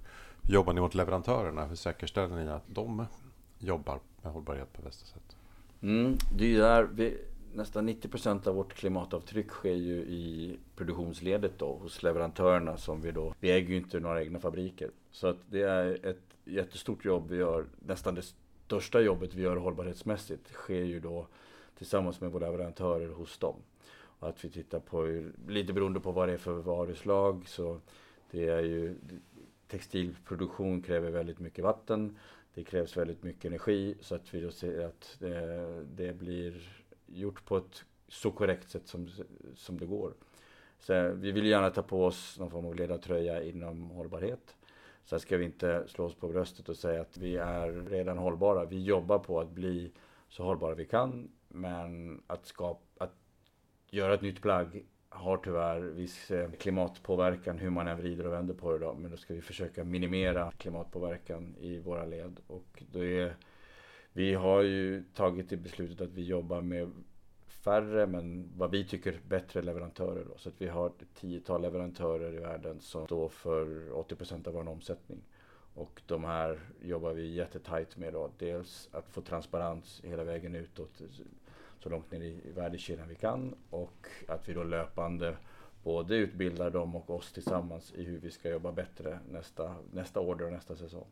jobbar 0.50 0.74
ni 0.74 0.82
mot 0.82 0.96
leverantörerna? 0.96 1.66
Hur 1.66 1.76
säkerställer 1.76 2.36
ni 2.36 2.50
att 2.50 2.64
de 2.68 3.06
jobbar 3.60 4.00
med 4.22 4.34
hållbarhet 4.34 4.74
på 4.74 4.82
bästa 4.82 5.06
sätt? 5.06 5.36
Mm, 5.82 6.18
det 6.38 6.56
är 6.56 6.60
där 6.60 6.84
vi, 6.84 7.18
nästan 7.54 7.86
90 7.86 8.08
procent 8.08 8.48
av 8.48 8.56
vårt 8.56 8.74
klimatavtryck 8.74 9.50
sker 9.50 9.76
ju 9.76 9.96
i 9.96 10.58
produktionsledet 10.76 11.60
då 11.60 11.78
hos 11.82 12.04
leverantörerna 12.04 12.78
som 12.78 13.02
vi 13.02 13.12
då, 13.12 13.34
vi 13.40 13.52
äger 13.52 13.70
ju 13.70 13.78
inte 13.78 14.00
några 14.00 14.24
egna 14.24 14.40
fabriker. 14.40 14.92
Så 15.12 15.28
att 15.28 15.38
det 15.50 15.62
är 15.62 16.06
ett 16.06 16.22
jättestort 16.46 17.06
jobb 17.06 17.30
vi 17.30 17.38
gör, 17.38 17.66
nästan 17.80 18.16
det 18.16 18.22
största 18.66 19.02
jobbet 19.02 19.34
vi 19.34 19.42
gör 19.42 19.56
hållbarhetsmässigt 19.56 20.52
sker 20.52 20.84
ju 20.84 21.00
då 21.00 21.28
tillsammans 21.78 22.22
med 22.22 22.32
våra 22.32 22.52
leverantörer 22.52 23.10
hos 23.10 23.38
dem. 23.38 23.56
Och 24.20 24.30
att 24.30 24.46
vi 24.46 24.50
tittar 24.50 24.80
på, 24.80 25.24
lite 25.48 25.74
beroende 25.74 26.00
på 26.00 26.12
vad 26.12 26.28
det 26.28 26.34
är 26.34 26.38
för 26.38 26.54
varuslag, 26.54 27.48
så 27.48 27.80
det 28.32 28.48
är 28.48 28.62
ju 28.62 28.96
textilproduktion 29.68 30.82
kräver 30.82 31.12
väldigt 31.12 31.40
mycket 31.40 31.64
vatten. 31.64 32.18
Det 32.54 32.64
krävs 32.64 32.98
väldigt 32.98 33.24
mycket 33.24 33.46
energi 33.46 33.96
så 34.02 34.16
att 34.16 34.34
vi 34.34 34.42
då 34.42 34.52
ser 34.52 34.86
att 34.86 35.16
det, 35.20 35.86
det 35.96 36.14
blir 36.14 36.70
gjort 37.06 37.46
på 37.46 37.58
ett 37.58 37.84
så 38.08 38.32
korrekt 38.32 38.70
sätt 38.70 38.88
som, 38.88 39.10
som 39.56 39.80
det 39.80 39.86
går. 39.86 40.14
Så 40.80 40.94
eh, 40.94 41.12
vi 41.12 41.32
vill 41.32 41.46
gärna 41.46 41.70
ta 41.70 41.82
på 41.82 42.06
oss 42.06 42.40
någon 42.40 42.52
form 42.52 42.66
av 42.66 42.76
ledartröja 42.76 43.44
inom 43.44 43.90
hållbarhet. 43.90 44.56
Sen 45.06 45.20
ska 45.20 45.38
vi 45.38 45.46
inte 45.46 45.88
slå 45.88 46.06
oss 46.06 46.16
på 46.16 46.28
bröstet 46.28 46.70
och 46.70 46.78
säga 46.78 47.02
att 47.02 47.18
vi 47.18 47.38
är 47.38 47.90
redan 47.90 48.18
hållbara. 48.18 48.66
Vi 48.66 48.84
jobbar 48.84 49.20
på 49.20 49.40
att 49.40 49.50
bli 49.50 49.92
så 50.30 50.44
hållbara 50.44 50.76
vi 50.76 50.86
kan. 50.86 51.32
Men 51.48 52.22
att, 52.28 52.46
skapa, 52.46 53.04
att 53.04 53.16
göra 53.90 54.14
ett 54.14 54.22
nytt 54.22 54.42
plagg 54.42 54.86
har 55.10 55.38
tyvärr 55.38 55.80
viss 55.80 56.32
eh, 56.32 56.52
klimatpåverkan 56.52 57.58
hur 57.58 57.70
man 57.70 57.88
än 57.88 57.98
vrider 57.98 58.28
och 58.28 58.34
vänder 58.34 58.54
på 58.54 58.72
det. 58.72 58.80
Då. 58.80 58.94
Men 58.94 59.12
då 59.12 59.18
ska 59.18 59.34
vi 59.34 59.42
försöka 59.42 59.84
minimera 59.84 60.52
klimatpåverkan 60.52 61.56
i 61.60 61.80
våra 61.80 62.06
led. 62.06 62.40
Och 62.48 62.84
då 62.92 63.06
är, 63.06 63.36
vi 64.14 64.34
har 64.34 64.62
ju 64.62 65.04
tagit 65.14 65.50
det 65.50 65.58
beslutet 65.58 66.02
att 66.02 66.14
vi 66.14 66.24
jobbar 66.24 66.62
med 66.62 66.92
färre 67.66 68.08
men 68.08 68.50
vad 68.58 68.72
vi 68.72 68.86
tycker 68.86 69.20
bättre 69.28 69.62
leverantörer. 69.62 70.26
Då. 70.30 70.38
Så 70.38 70.50
att 70.50 70.62
vi 70.62 70.68
har 70.68 70.88
ett 70.88 71.16
tiotal 71.16 71.62
leverantörer 71.62 72.34
i 72.34 72.40
världen 72.40 72.80
som 72.80 73.06
står 73.06 73.30
för 73.30 73.66
80% 73.90 74.48
av 74.48 74.54
vår 74.54 74.70
omsättning. 74.70 75.22
Och 75.74 76.02
de 76.06 76.24
här 76.24 76.60
jobbar 76.82 77.14
vi 77.14 77.34
jättetajt 77.34 77.98
med 77.98 78.14
då. 78.14 78.32
Dels 78.38 78.90
att 78.92 79.10
få 79.10 79.22
transparens 79.22 80.02
hela 80.04 80.24
vägen 80.24 80.56
utåt 80.56 81.02
så 81.80 81.90
långt 81.90 82.12
ner 82.12 82.22
i 82.22 82.52
värdekedjan 82.56 83.08
vi 83.08 83.16
kan 83.16 83.56
och 83.70 84.08
att 84.28 84.50
vi 84.50 84.54
då 84.54 84.64
löpande 84.64 85.38
både 85.84 86.16
utbildar 86.16 86.70
dem 86.70 86.96
och 86.96 87.10
oss 87.10 87.34
tillsammans 87.34 87.94
i 87.96 88.04
hur 88.04 88.20
vi 88.20 88.32
ska 88.32 88.50
jobba 88.50 88.72
bättre 88.72 89.20
nästa, 89.32 89.76
nästa 89.92 90.20
order 90.20 90.46
och 90.46 90.52
nästa 90.52 90.76
säsong. 90.76 91.08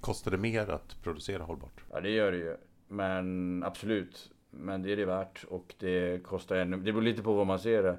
Kostar 0.00 0.30
det 0.30 0.38
mer 0.38 0.70
att 0.70 1.02
producera 1.02 1.42
hållbart? 1.42 1.84
Ja, 1.90 2.00
det 2.00 2.10
gör 2.10 2.32
det 2.32 2.38
ju. 2.38 2.56
Men 2.88 3.62
absolut, 3.62 4.33
men 4.58 4.82
det 4.82 4.92
är 4.92 4.96
det 4.96 5.04
värt 5.04 5.44
och 5.48 5.74
det 5.78 6.22
kostar 6.22 6.56
ännu. 6.56 6.76
Det 6.76 6.92
beror 6.92 7.02
lite 7.02 7.22
på 7.22 7.32
vad 7.32 7.46
man 7.46 7.58
ser 7.58 7.82
det. 7.82 7.96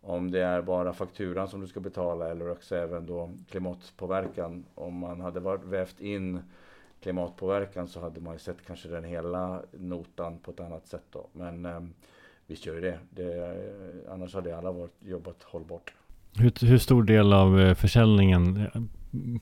Om 0.00 0.30
det 0.30 0.40
är 0.40 0.62
bara 0.62 0.92
fakturan 0.92 1.48
som 1.48 1.60
du 1.60 1.66
ska 1.66 1.80
betala 1.80 2.30
eller 2.30 2.50
också 2.50 2.76
även 2.76 3.06
då 3.06 3.30
klimatpåverkan. 3.50 4.64
Om 4.74 4.98
man 4.98 5.20
hade 5.20 5.40
varit, 5.40 5.64
vävt 5.64 6.00
in 6.00 6.40
klimatpåverkan 7.02 7.88
så 7.88 8.00
hade 8.00 8.20
man 8.20 8.32
ju 8.32 8.38
sett 8.38 8.66
kanske 8.66 8.88
den 8.88 9.04
hela 9.04 9.62
notan 9.72 10.38
på 10.38 10.50
ett 10.50 10.60
annat 10.60 10.86
sätt 10.86 11.04
då. 11.10 11.26
Men 11.32 11.66
eh, 11.66 11.80
visst 12.46 12.66
gör 12.66 12.80
det 12.80 12.98
det. 13.10 13.58
Annars 14.10 14.34
hade 14.34 14.58
alla 14.58 14.72
varit, 14.72 14.94
jobbat 15.00 15.42
hållbart. 15.42 15.92
Hur, 16.38 16.66
hur 16.66 16.78
stor 16.78 17.02
del 17.02 17.32
av 17.32 17.60
eh, 17.60 17.74
försäljningen 17.74 18.56
eh, 18.56 18.82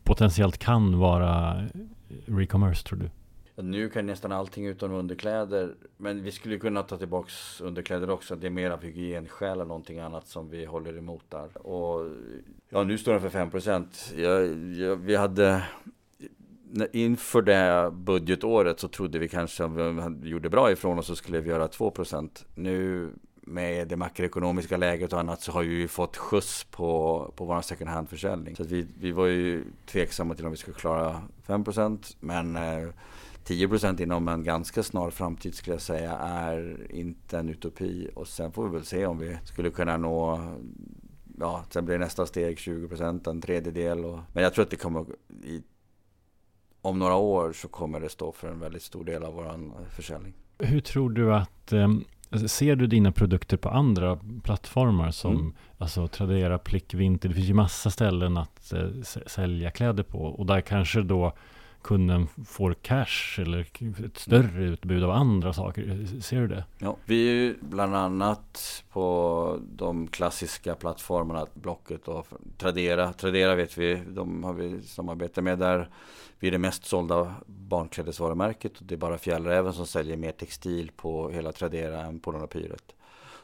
potentiellt 0.05 0.59
kan 0.59 0.99
vara 0.99 1.61
eh, 1.61 1.81
re-commerce 2.27 2.87
tror 2.87 2.99
du? 2.99 3.11
Nu 3.57 3.89
kan 3.89 4.07
nästan 4.07 4.33
allting 4.33 4.67
utom 4.67 4.93
underkläder. 4.93 5.75
Men 5.97 6.23
vi 6.23 6.33
skulle 6.33 6.59
kunna 6.59 6.83
ta 6.83 6.97
tillbaks 6.97 7.61
underkläder 7.61 8.11
också. 8.11 8.37
Det 8.37 8.47
är 8.47 8.51
mer 8.51 8.71
av 8.71 8.83
hygienskäl 8.83 9.53
eller 9.53 9.65
någonting 9.65 9.99
annat 9.99 10.27
som 10.27 10.51
vi 10.51 10.65
håller 10.65 10.99
emot 10.99 11.25
där. 11.29 11.67
Och 11.67 12.11
ja, 12.69 12.85
nu 12.85 12.99
står 12.99 13.13
den 13.13 13.21
för 13.21 13.29
5 13.29 13.51
procent. 13.51 14.13
vi 14.99 15.17
hade 15.17 15.63
inför 16.93 17.43
det 17.43 17.91
budgetåret 17.93 18.81
så 18.81 18.89
trodde 18.89 19.19
vi 19.19 19.29
kanske 19.29 19.65
om 19.65 20.21
vi 20.23 20.29
gjorde 20.29 20.51
bra 20.51 20.73
ifrån 20.73 20.99
oss 20.99 21.07
så 21.07 21.17
skulle 21.17 21.41
vi 21.41 21.51
göra 21.51 21.69
2 21.69 21.91
procent. 21.91 22.47
Nu 22.55 23.11
med 23.47 23.89
det 23.89 23.97
makroekonomiska 23.97 24.77
läget 24.77 25.13
och 25.13 25.21
annat 25.21 25.41
så 25.41 25.53
har 25.53 25.63
vi 25.63 25.89
fått 25.89 26.17
skjuts 26.17 26.65
på, 26.65 27.33
på 27.37 27.45
vår 27.45 27.61
second 27.61 27.91
hand-försäljning. 27.91 28.57
Så 28.57 28.65
vi, 28.65 28.87
vi 28.99 29.13
var 29.13 29.27
ju 29.27 29.65
tveksamma 29.87 30.35
till 30.35 30.45
om 30.45 30.51
vi 30.51 30.57
skulle 30.57 30.77
klara 30.77 31.23
5 31.47 31.65
procent. 31.65 32.17
Men 32.21 32.57
eh, 32.57 32.89
10% 33.45 34.03
inom 34.03 34.29
en 34.29 34.45
ganska 34.45 34.83
snar 34.83 35.11
framtid 35.11 35.55
skulle 35.55 35.75
jag 35.75 35.83
säga 35.83 36.13
är 36.19 36.87
inte 36.91 37.39
en 37.39 37.49
utopi. 37.49 38.11
Och 38.15 38.29
sen 38.29 38.53
får 38.53 38.69
vi 38.69 38.75
väl 38.75 38.85
se 38.85 39.07
om 39.07 39.19
vi 39.19 39.39
skulle 39.45 39.71
kunna 39.71 39.97
nå 39.97 40.41
Ja, 41.39 41.65
sen 41.71 41.85
blir 41.85 41.99
nästa 41.99 42.27
steg 42.27 42.57
20% 42.57 43.31
en 43.31 43.41
tredjedel. 43.41 44.05
Och, 44.05 44.19
men 44.33 44.43
jag 44.43 44.55
tror 44.55 44.65
att 44.65 44.71
det 44.71 44.77
kommer 44.77 45.05
i, 45.43 45.63
om 46.83 46.99
några 46.99 47.15
år 47.15 47.53
så 47.53 47.69
kommer 47.69 48.01
det 48.01 48.09
stå 48.09 48.33
för 48.33 48.49
en 48.49 48.61
väldigt 48.61 48.83
stor 48.83 49.05
del 49.05 49.23
av 49.23 49.35
vår 49.35 49.71
försäljning. 49.91 50.35
Hur 50.59 50.81
tror 50.81 51.11
du 51.11 51.35
att 51.35 51.73
eh, 51.73 51.89
Ser 52.47 52.77
du 52.77 52.87
dina 52.87 53.13
produkter 53.13 53.57
på 53.57 53.69
andra 53.69 54.19
plattformar 54.43 55.11
som 55.11 55.35
mm. 55.35 55.53
alltså 55.79 56.09
Tradera, 56.09 56.59
Plick, 56.59 56.95
Vinter? 56.95 57.29
Det 57.29 57.35
finns 57.35 57.49
ju 57.49 57.55
massa 57.55 57.91
ställen 57.91 58.37
att 58.37 58.73
eh, 58.73 58.89
sälja 59.27 59.71
kläder 59.71 60.03
på 60.03 60.19
och 60.19 60.47
där 60.47 60.61
kanske 60.61 61.03
då 61.03 61.33
kunden 61.85 62.27
får 62.47 62.75
cash 62.75 63.39
eller 63.39 63.61
ett 64.05 64.19
större 64.19 64.65
utbud 64.65 65.05
av 65.05 65.11
andra 65.11 65.53
saker. 65.53 66.21
Ser 66.21 66.41
du 66.41 66.49
det? 66.49 66.65
Ja, 66.79 66.97
vi 67.05 67.29
är 67.29 67.33
ju 67.33 67.57
bland 67.61 67.97
annat 67.97 68.85
på 68.93 69.59
de 69.77 70.07
klassiska 70.07 70.75
plattformarna, 70.75 71.47
Blocket 71.55 72.09
och 72.09 72.27
Tradera. 72.59 73.13
Tradera 73.13 73.55
vet 73.55 73.79
vi, 73.79 74.03
de 74.09 74.45
har 74.45 74.53
vi 74.53 74.83
samarbete 74.83 75.43
med 75.43 75.59
där. 75.59 75.89
Vi 76.39 76.49
är 76.49 76.53
det 76.53 76.59
mest 76.59 76.85
sålda 76.85 77.35
barnklädesvarumärket 77.47 78.79
och 78.79 78.87
det 78.87 78.95
är 78.95 78.99
bara 78.99 79.19
Fjällräven 79.19 79.73
som 79.73 79.87
säljer 79.87 80.17
mer 80.17 80.33
textil 80.33 80.91
på 80.97 81.31
hela 81.31 81.53
Tradera 81.53 82.01
än 82.01 82.21
på 82.21 82.47
Pyret. 82.47 82.95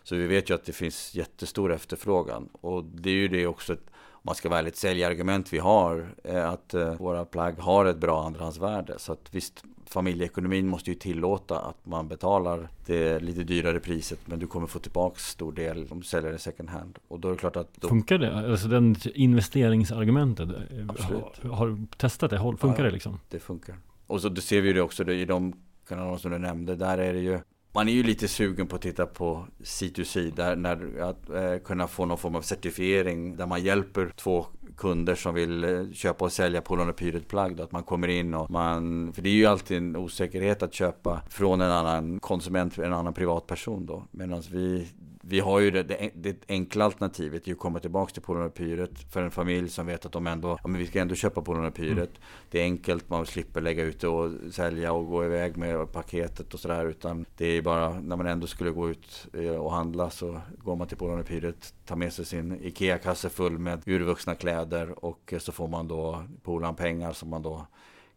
Så 0.03 0.17
vi 0.17 0.27
vet 0.27 0.51
ju 0.51 0.55
att 0.55 0.65
det 0.65 0.73
finns 0.73 1.15
jättestor 1.15 1.73
efterfrågan 1.73 2.49
och 2.53 2.85
det 2.85 3.11
är 3.11 3.15
ju 3.15 3.29
det 3.29 3.47
också 3.47 3.73
ett 3.73 3.91
om 4.21 4.29
man 4.29 4.35
ska 4.35 4.49
vara 4.49 4.59
ärligt, 4.59 4.77
säljargument 4.77 5.53
vi 5.53 5.59
har 5.59 6.15
är 6.25 6.45
att 6.45 6.75
eh, 6.75 6.95
våra 6.95 7.25
plagg 7.25 7.59
har 7.59 7.85
ett 7.85 7.99
bra 7.99 8.27
andrahandsvärde. 8.27 8.95
Så 8.99 9.13
att 9.13 9.29
visst, 9.31 9.65
familjeekonomin 9.87 10.69
måste 10.69 10.91
ju 10.91 10.97
tillåta 10.97 11.59
att 11.61 11.87
man 11.87 12.09
betalar 12.09 12.69
det 12.87 13.21
lite 13.21 13.43
dyrare 13.43 13.81
priset 13.81 14.19
men 14.25 14.39
du 14.39 14.47
kommer 14.47 14.67
få 14.67 14.79
tillbaka 14.79 15.19
stor 15.19 15.53
del 15.53 15.87
om 15.91 16.01
du 16.01 16.07
säljer 16.07 16.33
det 16.33 16.39
second 16.39 16.71
hand. 16.71 16.99
Och 17.09 17.21
då 17.21 17.29
är 17.29 17.33
det 17.33 17.39
klart 17.39 17.57
att... 17.57 17.75
Då... 17.75 17.89
Funkar 17.89 18.19
det? 18.19 18.51
Alltså 18.51 18.69
den 18.69 18.97
investeringsargumentet, 19.15 20.49
eh, 20.49 20.87
Absolut. 20.89 21.53
Har, 21.53 21.69
du 21.69 21.87
testat 21.97 22.31
det? 22.31 22.39
Funkar 22.39 22.79
ja, 22.79 22.85
det 22.85 22.91
liksom? 22.91 23.21
Det 23.29 23.39
funkar. 23.39 23.77
Och 24.07 24.21
så 24.21 24.29
det 24.29 24.41
ser 24.41 24.61
vi 24.61 24.73
det 24.73 24.83
också 24.83 25.11
i 25.11 25.25
de 25.25 25.53
kanaler 25.89 26.17
som 26.17 26.31
du 26.31 26.39
nämnde. 26.39 26.77
Där 26.77 26.99
är 26.99 27.13
det 27.13 27.21
ju 27.21 27.41
man 27.73 27.89
är 27.89 27.93
ju 27.93 28.03
lite 28.03 28.29
sugen 28.29 28.67
på 28.67 28.77
att 28.77 28.83
titta 28.83 29.07
på 29.07 29.47
C2C, 29.59 30.33
där, 30.37 30.57
när, 30.57 31.01
att 31.01 31.31
eh, 31.31 31.59
kunna 31.65 31.87
få 31.87 32.05
någon 32.05 32.19
form 32.19 32.35
av 32.37 32.43
certifiering 32.43 33.37
där 33.37 33.47
man 33.47 33.63
hjälper 33.63 34.13
två 34.17 34.47
kunder 34.77 35.15
som 35.15 35.35
vill 35.35 35.65
eh, 35.65 35.91
köpa 35.93 36.25
och 36.25 36.33
sälja 36.33 36.61
Polarn 36.61 36.93
Pyret 36.93 37.29
plagg. 37.29 37.61
Att 37.61 37.73
man 37.73 37.83
kommer 37.83 38.09
in 38.09 38.35
och 38.35 38.51
man, 38.51 39.13
för 39.13 39.23
det 39.23 39.29
är 39.29 39.35
ju 39.35 39.47
alltid 39.47 39.77
en 39.77 39.97
osäkerhet 39.97 40.63
att 40.63 40.75
köpa 40.75 41.23
från 41.29 41.61
en 41.61 41.71
annan 41.71 42.21
konsument, 42.21 42.79
en 42.79 42.93
annan 42.93 43.15
privatperson 43.15 43.87
då. 43.87 44.05
Medan 44.11 44.43
vi 44.51 44.89
vi 45.31 45.41
har 45.41 45.61
ju 45.61 45.71
det, 45.71 45.83
det, 45.83 46.11
det 46.15 46.37
enkla 46.49 46.85
alternativet 46.85 47.49
är 47.49 47.53
att 47.53 47.59
komma 47.59 47.79
tillbaka 47.79 48.13
till 48.13 48.23
Polonapyret 48.23 49.13
för 49.13 49.23
en 49.23 49.31
familj 49.31 49.69
som 49.69 49.87
vet 49.87 50.07
att 50.07 50.13
de 50.13 50.27
ändå, 50.27 50.59
ja 50.63 50.69
men 50.69 50.81
vi 50.81 50.87
ska 50.87 51.01
ändå 51.01 51.15
köpa 51.15 51.43
Polonapyret. 51.43 51.97
Mm. 51.97 52.21
Det 52.51 52.61
är 52.61 52.65
enkelt, 52.65 53.11
man 53.11 53.27
slipper 53.27 53.61
lägga 53.61 53.85
ut 53.85 54.01
det 54.01 54.09
och 54.09 54.31
sälja 54.53 54.93
och 54.93 55.07
gå 55.07 55.25
iväg 55.25 55.57
med 55.57 55.93
paketet 55.93 56.55
och 56.55 56.61
sådär. 56.61 56.85
Utan 56.85 57.27
det 57.37 57.47
är 57.47 57.63
bara 57.63 58.01
när 58.01 58.17
man 58.17 58.27
ändå 58.27 58.47
skulle 58.47 58.71
gå 58.71 58.91
ut 58.91 59.27
eh, 59.33 59.55
och 59.55 59.73
handla 59.73 60.11
så 60.11 60.41
går 60.59 60.77
man 60.77 60.89
till 60.89 60.97
Polonapyret, 60.97 61.75
tar 61.87 61.97
med 61.97 62.13
sig 62.13 62.25
sin 62.25 62.65
IKEA-kasse 62.65 63.29
full 63.29 63.59
med 63.59 63.83
urvuxna 63.87 64.35
kläder 64.35 65.05
och 65.05 65.35
så 65.39 65.53
får 65.53 65.69
man 65.69 65.89
då 65.89 66.25
Polan 66.43 66.75
pengar 66.75 67.13
som 67.13 67.31
man 67.31 67.43
då 67.43 67.67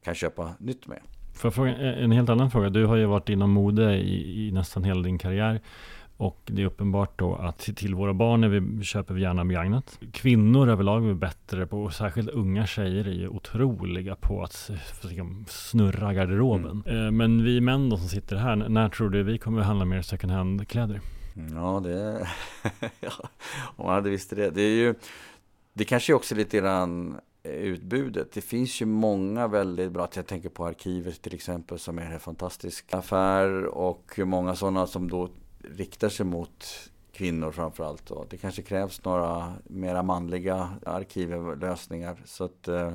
kan 0.04 0.16
köpa 0.16 0.54
nytt 0.60 0.88
med. 0.88 1.00
Får 1.34 1.48
jag 1.48 1.54
fråga 1.54 1.72
en 1.72 2.12
helt 2.12 2.30
annan 2.30 2.52
fråga? 2.52 2.70
Du 2.70 2.86
har 2.86 2.96
ju 2.96 3.06
varit 3.06 3.30
inom 3.30 3.52
mode 3.52 3.96
i, 3.96 4.48
i 4.48 4.52
nästan 4.52 4.84
hela 4.84 5.02
din 5.02 5.18
karriär. 5.18 5.62
Och 6.18 6.40
det 6.46 6.62
är 6.62 6.66
uppenbart 6.66 7.20
då 7.20 7.36
att 7.36 7.60
till 7.60 7.96
våra 7.96 8.14
barn 8.14 8.44
är 8.44 8.48
vi, 8.48 8.84
köper 8.84 9.14
vi 9.14 9.22
gärna 9.22 9.46
begagnat. 9.46 10.00
Kvinnor 10.12 10.70
överlag 10.70 11.10
är 11.10 11.14
bättre 11.14 11.68
på, 11.68 11.84
och 11.84 11.94
särskilt 11.94 12.30
unga 12.30 12.68
tjejer 12.68 13.08
är 13.08 13.12
ju 13.12 13.28
otroliga 13.28 14.16
på 14.16 14.44
att 14.44 14.70
snurra 15.48 16.14
garderoben. 16.14 16.84
Mm. 16.86 17.06
Eh, 17.06 17.12
men 17.12 17.44
vi 17.44 17.62
män 17.62 17.90
då 17.90 17.98
som 17.98 18.08
sitter 18.08 18.36
här, 18.36 18.56
när 18.56 18.90
tror 18.90 19.10
du 19.10 19.24
vi 19.24 19.38
kommer 19.38 19.60
att 19.60 19.66
handla 19.66 19.86
mer 19.86 20.02
second 20.02 20.34
hand-kläder? 20.34 21.02
Ja, 21.54 21.82
det... 21.84 22.28
om 23.76 23.86
man 23.86 23.96
hade 23.96 24.10
visst 24.10 24.30
det. 24.30 24.50
Det 24.50 24.62
är 24.62 24.76
ju... 24.76 24.96
Det 25.74 25.86
kanske 25.86 26.14
också 26.14 26.36
är 26.36 26.38
lite 26.38 26.58
grann 26.58 27.20
utbudet. 27.44 28.32
Det 28.32 28.42
finns 28.42 28.82
ju 28.82 28.86
många 28.86 29.48
väldigt 29.48 29.92
bra, 29.92 30.08
jag 30.16 30.28
tänker 30.28 30.50
på 30.50 30.66
Arkivet 30.66 31.22
till 31.22 31.34
exempel 31.34 31.80
som 31.80 32.00
är 32.00 32.12
en 32.12 32.20
fantastisk 32.20 32.94
affär 32.94 33.66
och 33.66 34.20
många 34.20 34.56
sådana 34.56 34.88
som 34.88 35.10
då 35.10 35.30
riktar 35.64 36.10
sig 36.10 36.26
mot 36.26 36.66
kvinnor 37.14 37.52
framförallt. 37.52 38.12
Och 38.12 38.28
det 38.30 38.38
kanske 38.38 38.62
krävs 38.62 39.06
några 39.06 39.54
mera 39.64 40.04
manliga 40.04 40.70
arkivlösningar. 40.86 42.22
Så 42.26 42.44
att, 42.44 42.68
eh, 42.68 42.94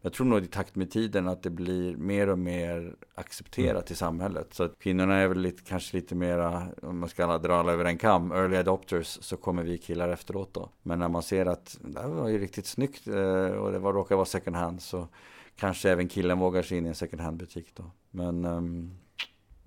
jag 0.00 0.12
tror 0.12 0.26
nog 0.26 0.44
i 0.44 0.46
takt 0.46 0.74
med 0.74 0.90
tiden 0.90 1.28
att 1.28 1.42
det 1.42 1.50
blir 1.50 1.96
mer 1.96 2.28
och 2.28 2.38
mer 2.38 2.94
accepterat 3.14 3.70
mm. 3.70 3.92
i 3.92 3.94
samhället. 3.94 4.54
Så 4.54 4.62
att 4.62 4.78
kvinnorna 4.78 5.14
är 5.14 5.28
väl 5.28 5.38
lite, 5.38 5.62
kanske 5.62 5.96
lite 5.96 6.14
mera, 6.14 6.66
om 6.82 6.98
man 6.98 7.08
ska 7.08 7.38
dra 7.38 7.54
alla 7.54 7.72
över 7.72 7.84
en 7.84 7.98
kam, 7.98 8.32
early 8.32 8.56
adopters, 8.56 9.18
så 9.20 9.36
kommer 9.36 9.62
vi 9.62 9.78
killar 9.78 10.08
efteråt 10.08 10.54
då. 10.54 10.70
Men 10.82 10.98
när 10.98 11.08
man 11.08 11.22
ser 11.22 11.46
att 11.46 11.78
det 11.80 12.00
här 12.00 12.08
var 12.08 12.28
ju 12.28 12.38
riktigt 12.38 12.66
snyggt 12.66 13.06
eh, 13.06 13.50
och 13.50 13.72
det 13.72 13.78
var, 13.78 13.92
råkar 13.92 14.16
vara 14.16 14.26
second 14.26 14.56
hand 14.56 14.82
så 14.82 15.08
kanske 15.56 15.90
även 15.90 16.08
killen 16.08 16.38
vågar 16.38 16.62
sig 16.62 16.78
in 16.78 16.86
i 16.86 16.88
en 16.88 16.94
second 16.94 17.22
hand 17.22 17.36
butik 17.36 17.74
då. 17.74 17.90
Men 18.10 18.44
um, 18.44 18.98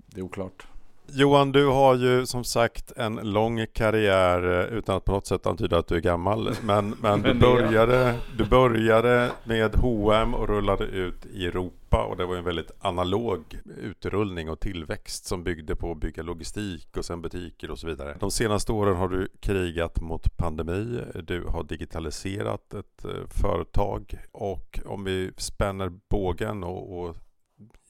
det 0.05 0.19
är 0.19 0.25
oklart. 0.25 0.67
Johan, 1.13 1.51
du 1.51 1.67
har 1.67 1.95
ju 1.95 2.25
som 2.25 2.43
sagt 2.43 2.91
en 2.95 3.15
lång 3.15 3.65
karriär 3.73 4.59
eh, 4.59 4.77
utan 4.77 4.97
att 4.97 5.05
på 5.05 5.11
något 5.11 5.27
sätt 5.27 5.45
antyda 5.45 5.77
att 5.77 5.87
du 5.87 5.95
är 5.95 5.99
gammal. 5.99 6.51
Men, 6.63 6.95
men 7.01 7.21
du, 7.23 7.33
började, 7.33 8.15
du 8.37 8.45
började 8.45 9.31
med 9.43 9.75
H&M 9.75 10.33
och 10.33 10.49
rullade 10.49 10.83
ut 10.83 11.25
i 11.25 11.45
Europa 11.45 12.03
och 12.03 12.17
det 12.17 12.25
var 12.25 12.35
en 12.35 12.43
väldigt 12.43 12.71
analog 12.79 13.59
utrullning 13.81 14.49
och 14.49 14.59
tillväxt 14.59 15.25
som 15.25 15.43
byggde 15.43 15.75
på 15.75 15.91
att 15.91 15.97
bygga 15.97 16.23
logistik 16.23 16.97
och 16.97 17.05
sen 17.05 17.21
butiker 17.21 17.71
och 17.71 17.79
så 17.79 17.87
vidare. 17.87 18.15
De 18.19 18.31
senaste 18.31 18.71
åren 18.71 18.95
har 18.95 19.07
du 19.07 19.27
krigat 19.39 20.01
mot 20.01 20.37
pandemi. 20.37 21.01
Du 21.23 21.43
har 21.43 21.63
digitaliserat 21.63 22.73
ett 22.73 23.05
eh, 23.05 23.11
företag 23.41 24.17
och 24.31 24.79
om 24.85 25.03
vi 25.03 25.31
spänner 25.37 25.91
bågen 26.09 26.63
och, 26.63 26.99
och 26.99 27.15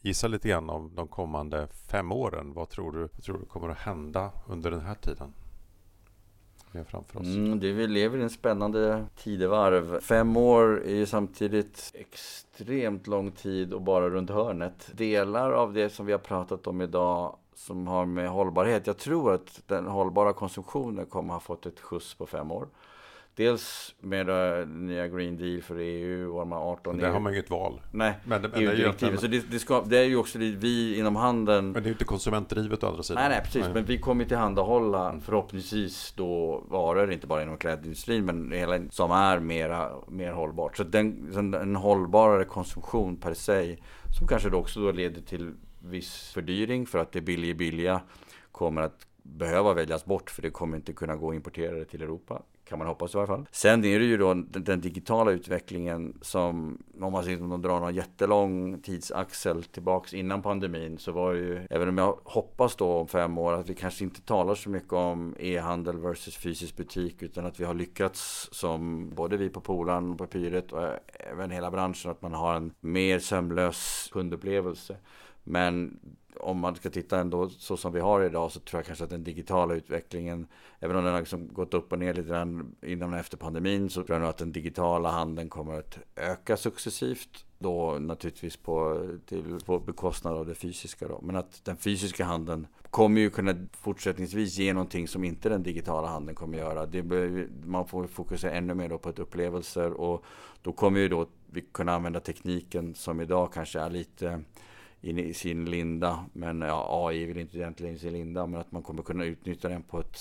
gissa 0.02 0.28
lite 0.28 0.50
grann 0.50 0.70
om 0.70 0.92
de 0.96 1.08
kommande 1.08 1.68
fem 1.68 2.12
åren. 2.12 2.54
Vad 2.54 2.70
tror 2.70 2.92
du, 2.92 3.00
vad 3.00 3.24
tror 3.24 3.38
du 3.38 3.46
kommer 3.46 3.70
att 3.70 3.78
hända 3.78 4.32
under 4.48 4.72
den 4.72 4.82
här 4.82 4.96
tiden? 4.96 5.34
vi 6.72 6.80
har 6.80 6.86
framför 6.86 7.20
oss? 7.20 7.26
Mm, 7.26 7.60
det 7.60 7.72
vi 7.72 7.88
lever 7.88 8.18
i 8.18 8.22
en 8.22 8.30
spännande 8.30 9.06
tidevarv. 9.18 10.00
Fem 10.00 10.38
år 10.38 10.84
är 10.84 10.96
ju 10.96 11.06
samtidigt 11.06 11.92
extremt 11.94 13.08
lång 13.08 13.32
tid 13.32 13.74
och 13.74 13.82
bara 13.82 14.10
runt 14.10 14.30
hörnet. 14.30 14.90
Delar 14.94 15.52
av 15.52 15.74
det 15.74 15.90
som 15.90 16.06
vi 16.06 16.12
har 16.12 16.20
pratat 16.20 16.68
om 16.68 16.82
idag 16.82 17.36
som 17.56 17.88
har 17.88 18.06
med 18.06 18.30
hållbarhet. 18.30 18.88
Jag 18.88 18.98
tror 18.98 19.34
att 19.34 19.62
den 19.68 19.86
hållbara 19.86 20.34
konsumtionen 20.34 21.06
kommer 21.06 21.34
att 21.34 21.36
ha 21.36 21.56
fått 21.56 21.66
ett 21.66 21.80
skjuts 21.80 22.16
på 22.16 22.26
fem 22.26 22.52
år. 22.52 22.68
Dels 23.40 23.96
med 24.00 24.28
det 24.28 24.66
nya 24.66 25.08
Green 25.08 25.38
Deal 25.38 25.62
för 25.62 25.76
EU 25.80 26.34
och 26.34 26.40
de 26.40 26.54
18 26.54 26.98
Där 26.98 27.10
har 27.10 27.20
man 27.20 27.34
inget 27.34 27.50
val. 27.50 27.82
Nej, 27.92 28.14
men, 28.24 28.42
men 28.42 28.52
EU-direktivet. 28.54 29.20
Så 29.20 29.28
det, 29.28 29.52
det, 29.52 29.60
ska, 29.60 29.82
det 29.82 29.98
är 29.98 30.04
ju 30.04 30.18
också 30.18 30.40
det 30.40 30.52
vi 30.52 31.00
inom 31.00 31.16
handeln... 31.16 31.72
Men 31.72 31.74
det 31.74 31.80
är 31.80 31.90
ju 31.90 31.92
inte 31.92 32.06
konsumentdrivet 32.06 32.84
å 32.84 32.88
andra 32.88 33.04
sidan. 33.04 33.22
Nej, 33.22 33.30
nej 33.30 33.42
precis. 33.44 33.64
Nej. 33.64 33.74
Men 33.74 33.86
vi 33.86 34.00
kommer 34.00 34.26
tillhandahålla 34.26 35.20
förhoppningsvis 35.26 36.14
då 36.18 36.64
varor, 36.70 37.12
inte 37.12 37.28
bara 37.28 37.44
inom 37.44 37.58
klädindustrin, 37.58 38.26
men 38.26 38.52
hela, 38.52 38.80
som 38.90 39.12
är 39.12 39.40
mera, 39.40 39.92
mer 40.08 40.32
hållbart. 40.32 40.78
Så 40.78 40.84
den, 40.84 41.34
en 41.54 41.76
hållbarare 41.76 42.46
konsumtion 42.46 43.18
per 43.18 43.34
se, 43.34 43.78
som 44.18 44.28
kanske 44.28 44.50
då 44.50 44.58
också 44.58 44.80
då 44.80 44.92
leder 44.92 45.22
till 45.22 45.54
viss 45.80 46.32
fördyring 46.34 46.86
för 46.86 47.00
att 47.00 47.12
det 47.12 47.22
billiga 47.22 47.56
billiga 47.56 48.02
kommer 48.52 48.82
att 48.82 49.08
behöva 49.24 49.74
väljas 49.74 50.06
bort 50.06 50.30
för 50.30 50.42
det 50.42 50.50
kommer 50.50 50.78
inte 50.78 50.94
kunna 50.94 51.16
gå 51.16 51.30
att 51.30 51.36
importera 51.36 51.76
det 51.76 51.86
till 51.86 52.02
Europa. 52.02 52.42
Kan 52.70 52.80
man 52.80 52.88
hoppas 52.88 53.14
i 53.14 53.18
varje 53.18 53.28
fall. 53.28 53.46
Sen 53.52 53.86
är 53.86 54.00
det 54.00 54.06
ju 54.06 54.18
då 54.18 54.34
den, 54.34 54.64
den 54.64 54.82
digitala 54.82 55.32
utvecklingen 55.32 56.18
som, 56.22 56.78
om 57.02 57.12
man 57.12 57.24
ser 57.24 57.42
om 57.42 57.50
man 57.50 57.62
drar 57.62 57.80
någon 57.80 57.96
jättelång 57.96 58.82
tidsaxel 58.82 59.64
tillbaks 59.64 60.14
innan 60.14 60.42
pandemin 60.42 60.98
så 60.98 61.12
var 61.12 61.34
ju, 61.34 61.68
även 61.70 61.90
om 61.90 61.98
jag 61.98 62.20
hoppas 62.24 62.76
då 62.76 62.88
om 62.88 63.08
fem 63.08 63.38
år 63.38 63.54
att 63.54 63.70
vi 63.70 63.76
kanske 63.76 64.04
inte 64.04 64.22
talar 64.22 64.56
så 64.56 64.70
mycket 64.70 64.94
om 64.94 65.36
e-handel 65.40 65.98
versus 65.98 66.38
fysisk 66.38 66.78
butik 66.78 67.24
utan 67.24 67.46
att 67.46 67.60
vi 67.60 67.66
har 67.66 67.74
lyckats 67.74 68.50
som 68.52 69.10
både 69.16 69.38
vi 69.38 69.50
på 69.50 69.62
Polan 69.62 70.12
och 70.12 70.18
på 70.18 70.28
Pyret 70.28 70.72
och 70.72 70.88
även 71.32 71.52
hela 71.52 71.72
branschen 71.72 72.12
att 72.12 72.22
man 72.22 72.34
har 72.34 72.56
en 72.56 72.74
mer 72.80 73.20
sömlös 73.20 74.10
kundupplevelse. 74.12 74.96
Men 75.50 76.00
om 76.40 76.60
man 76.60 76.76
ska 76.76 76.90
titta 76.90 77.20
ändå 77.20 77.50
så 77.50 77.78
som 77.78 77.94
vi 77.94 78.00
har 78.00 78.24
idag 78.24 78.52
så 78.52 78.60
tror 78.60 78.80
jag 78.80 78.86
kanske 78.86 79.04
att 79.04 79.10
den 79.10 79.24
digitala 79.24 79.74
utvecklingen, 79.74 80.48
även 80.80 80.96
om 80.96 81.04
den 81.04 81.14
har 81.14 81.20
liksom 81.20 81.54
gått 81.54 81.74
upp 81.74 81.92
och 81.92 82.00
ner 82.00 82.14
lite 82.14 82.30
grann 82.30 82.76
innan 82.82 83.14
och 83.14 83.20
efter 83.20 83.38
pandemin, 83.38 83.90
så 83.90 84.04
tror 84.04 84.16
jag 84.16 84.22
nog 84.22 84.30
att 84.30 84.38
den 84.38 84.52
digitala 84.52 85.12
handeln 85.12 85.50
kommer 85.50 85.80
att 85.80 85.98
öka 86.16 86.58
successivt. 86.58 87.46
Då 87.60 87.98
naturligtvis 88.00 88.58
på, 88.58 89.08
till, 89.26 89.60
på 89.66 89.80
bekostnad 89.80 90.34
av 90.34 90.46
det 90.46 90.56
fysiska 90.56 91.08
då. 91.08 91.20
Men 91.22 91.36
att 91.36 91.66
den 91.66 91.78
fysiska 91.78 92.26
handeln 92.26 92.68
kommer 92.90 93.22
ju 93.22 93.30
kunna 93.30 93.56
fortsättningsvis 93.72 94.58
ge 94.58 94.74
någonting 94.74 95.08
som 95.08 95.24
inte 95.24 95.50
den 95.50 95.64
digitala 95.64 96.08
handeln 96.08 96.36
kommer 96.36 96.58
göra. 96.58 96.86
Det 96.86 97.04
bör, 97.04 97.48
man 97.66 97.88
får 97.88 98.08
fokusera 98.08 98.52
ännu 98.52 98.74
mer 98.74 98.90
då 98.90 98.98
på 98.98 99.10
ett 99.10 99.20
upplevelser 99.20 99.92
och 99.92 100.24
då 100.62 100.72
kommer 100.72 101.00
ju 101.00 101.10
då 101.10 101.28
vi 101.52 101.62
kunna 101.62 101.94
använda 101.94 102.20
tekniken 102.20 102.96
som 102.96 103.22
idag 103.22 103.54
kanske 103.54 103.80
är 103.80 103.90
lite 103.90 104.44
i 105.02 105.34
sin 105.34 105.66
linda. 105.66 106.26
Men 106.34 106.62
ja, 106.62 107.08
AI 107.08 107.24
är 107.24 107.28
väl 107.28 107.38
inte 107.38 107.58
egentligen 107.58 107.96
i 107.96 108.00
sin 108.00 108.14
linda. 108.14 108.48
Men 108.48 108.62
att 108.62 108.72
man 108.72 108.84
kommer 108.84 109.04
kunna 109.04 109.26
utnyttja 109.26 109.70
den 109.70 109.84
på 109.84 110.00
ett 110.00 110.18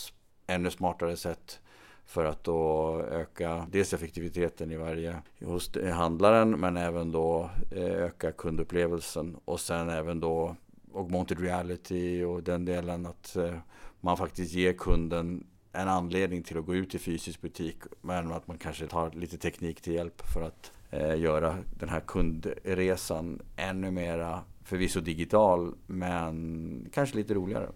ännu 0.47 0.71
smartare 0.71 1.17
sätt. 1.17 1.61
För 2.07 2.25
att 2.25 2.45
då 2.45 3.01
öka 3.11 3.67
dels 3.71 3.93
effektiviteten 3.93 4.73
i 4.73 4.77
varje 4.77 5.17
hos 5.41 5.71
handlaren. 5.93 6.51
Men 6.51 6.77
även 6.77 7.13
då 7.13 7.51
eh, 7.71 7.85
öka 7.85 8.33
kundupplevelsen. 8.33 9.37
Och 9.45 9.61
sen 9.61 9.89
även 9.89 10.21
då 10.21 10.57
augmented 10.95 11.41
reality 11.41 12.25
och 12.25 12.43
den 12.43 12.65
delen 12.65 13.07
att 13.07 13.37
eh, 13.37 13.59
man 14.01 14.17
faktiskt 14.17 14.55
ger 14.55 14.73
kunden 14.73 15.47
en 15.73 15.89
anledning 15.89 16.43
till 16.43 16.59
att 16.59 16.67
gå 16.67 16.75
ut 16.75 16.95
i 16.95 16.99
fysisk 16.99 17.41
butik. 17.41 17.77
Men 18.01 18.33
att 18.33 18.47
man 18.47 18.59
kanske 18.59 18.87
tar 18.87 19.11
lite 19.11 19.39
teknik 19.39 19.81
till 19.81 19.95
hjälp 19.95 20.23
för 20.35 20.43
att 20.43 20.73
eh, 20.91 21.21
göra 21.21 21.59
den 21.79 21.89
här 21.89 22.01
kundresan 22.01 23.43
ännu 23.57 23.91
mera 23.91 24.41
förvisso 24.69 25.01
digital 25.01 25.75
men 25.87 26.87
kanske 26.93 27.17
lite 27.17 27.35
roligare. 27.35 27.69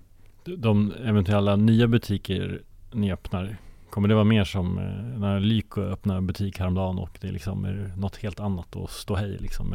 De 0.44 0.92
eventuella 0.92 1.57
nya 1.57 1.88
butiker 1.88 2.62
ni 2.92 3.12
öppnar, 3.12 3.57
kommer 3.90 4.09
det 4.09 4.14
vara 4.14 4.24
mer 4.24 4.44
som 4.44 4.78
eh, 4.78 5.18
när 5.20 5.40
Lyko 5.40 5.81
öppnar 5.81 6.20
butik 6.20 6.59
häromdagen 6.59 6.98
och 6.98 7.18
det 7.20 7.33
liksom 7.33 7.64
är 7.64 7.92
något 7.96 8.16
helt 8.16 8.40
annat 8.40 8.76
och 8.76 8.90
stå 8.90 9.14
hej 9.14 9.37
liksom? 9.40 9.74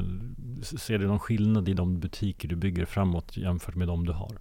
Ser 0.63 0.97
du 0.97 1.08
någon 1.08 1.19
skillnad 1.19 1.69
i 1.69 1.73
de 1.73 1.99
butiker 1.99 2.47
du 2.47 2.56
bygger 2.56 2.86
framåt 2.86 3.38
jämfört 3.38 3.75
med 3.75 3.88
de 3.88 4.06
du 4.06 4.12
har? 4.12 4.32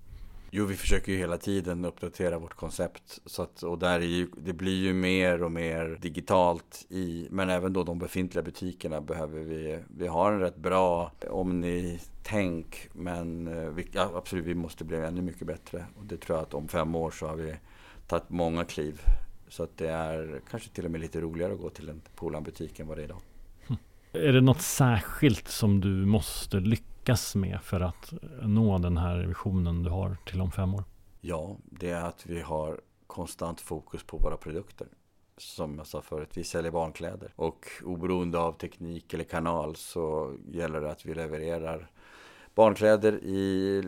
Jo, 0.51 0.65
vi 0.65 0.77
försöker 0.77 1.13
ju 1.13 1.19
hela 1.19 1.39
tiden 1.39 1.85
uppdatera 1.85 2.39
vårt 2.39 2.55
koncept. 2.55 3.21
Så 3.27 3.43
att, 3.43 3.63
och 3.63 3.79
där 3.79 4.01
är 4.01 4.07
ju, 4.07 4.29
det 4.37 4.53
blir 4.53 4.85
ju 4.85 4.95
mer 4.95 5.43
och 5.43 5.53
mer 5.53 5.99
digitalt 6.01 6.87
i, 6.89 7.29
men 7.31 7.51
även 7.51 7.73
då 7.73 7.85
de 7.85 7.99
befintliga 7.99 8.43
butikerna 8.43 9.01
behöver 9.01 9.41
vi, 9.41 9.79
vi 9.89 10.07
har 10.07 10.33
en 10.33 10.41
rätt 10.41 10.57
bra 10.57 11.13
omni-tänk. 11.31 12.89
Men 12.93 13.49
eh, 13.49 13.71
vi, 13.71 13.89
ja, 13.93 14.11
absolut, 14.15 14.45
vi 14.45 14.55
måste 14.55 14.85
bli 14.85 14.97
ännu 14.97 15.23
mycket 15.23 15.47
bättre. 15.47 15.87
Och 15.97 16.05
det 16.05 16.17
tror 16.17 16.39
jag 16.39 16.43
att 16.43 16.55
om 16.55 16.69
fem 16.69 16.95
år 16.95 17.11
så 17.11 17.27
har 17.27 17.37
vi 17.37 17.55
tagit 18.07 18.31
många 18.31 18.65
kliv. 18.65 19.01
Så 19.49 19.63
att 19.63 19.77
det 19.77 19.89
är 19.89 20.41
kanske 20.51 20.69
till 20.69 20.85
och 20.85 20.91
med 20.91 21.01
lite 21.01 21.21
roligare 21.21 21.53
att 21.53 21.61
gå 21.61 21.71
till 21.71 21.89
en 21.89 22.03
Polan-butik 22.15 22.81
än 22.81 22.87
vad 22.87 22.99
det 22.99 23.03
är 23.03 23.05
idag. 23.05 23.21
Hm. 23.67 23.77
Är 24.13 24.33
det 24.33 24.41
något 24.41 24.63
särskilt 24.63 25.49
som 25.49 25.81
du 25.81 25.89
måste 25.89 26.61
lyckas 26.61 26.96
lyckas 27.07 27.35
med 27.35 27.59
för 27.63 27.81
att 27.81 28.13
nå 28.43 28.79
den 28.79 28.97
här 28.97 29.19
visionen 29.19 29.83
du 29.83 29.91
har 29.91 30.17
till 30.27 30.41
om 30.41 30.53
fem 30.53 30.75
år? 30.75 30.85
Ja, 31.21 31.57
det 31.65 31.91
är 31.91 32.05
att 32.05 32.27
vi 32.27 32.41
har 32.41 32.81
konstant 33.07 33.61
fokus 33.61 34.03
på 34.03 34.17
våra 34.17 34.37
produkter. 34.37 34.87
Som 35.37 35.79
jag 35.79 35.87
sa 35.87 36.03
förut, 36.03 36.31
vi 36.35 36.45
säljer 36.45 36.73
barnkläder. 36.73 37.33
Och 37.37 37.67
oberoende 37.85 38.39
av 38.39 38.53
teknik 38.53 39.15
eller 39.15 39.25
kanal 39.25 39.77
så 39.77 40.35
gäller 40.49 40.81
det 40.81 40.91
att 40.91 41.07
vi 41.07 41.15
levererar 41.15 41.91
barnkläder 42.55 43.25
i, 43.25 43.83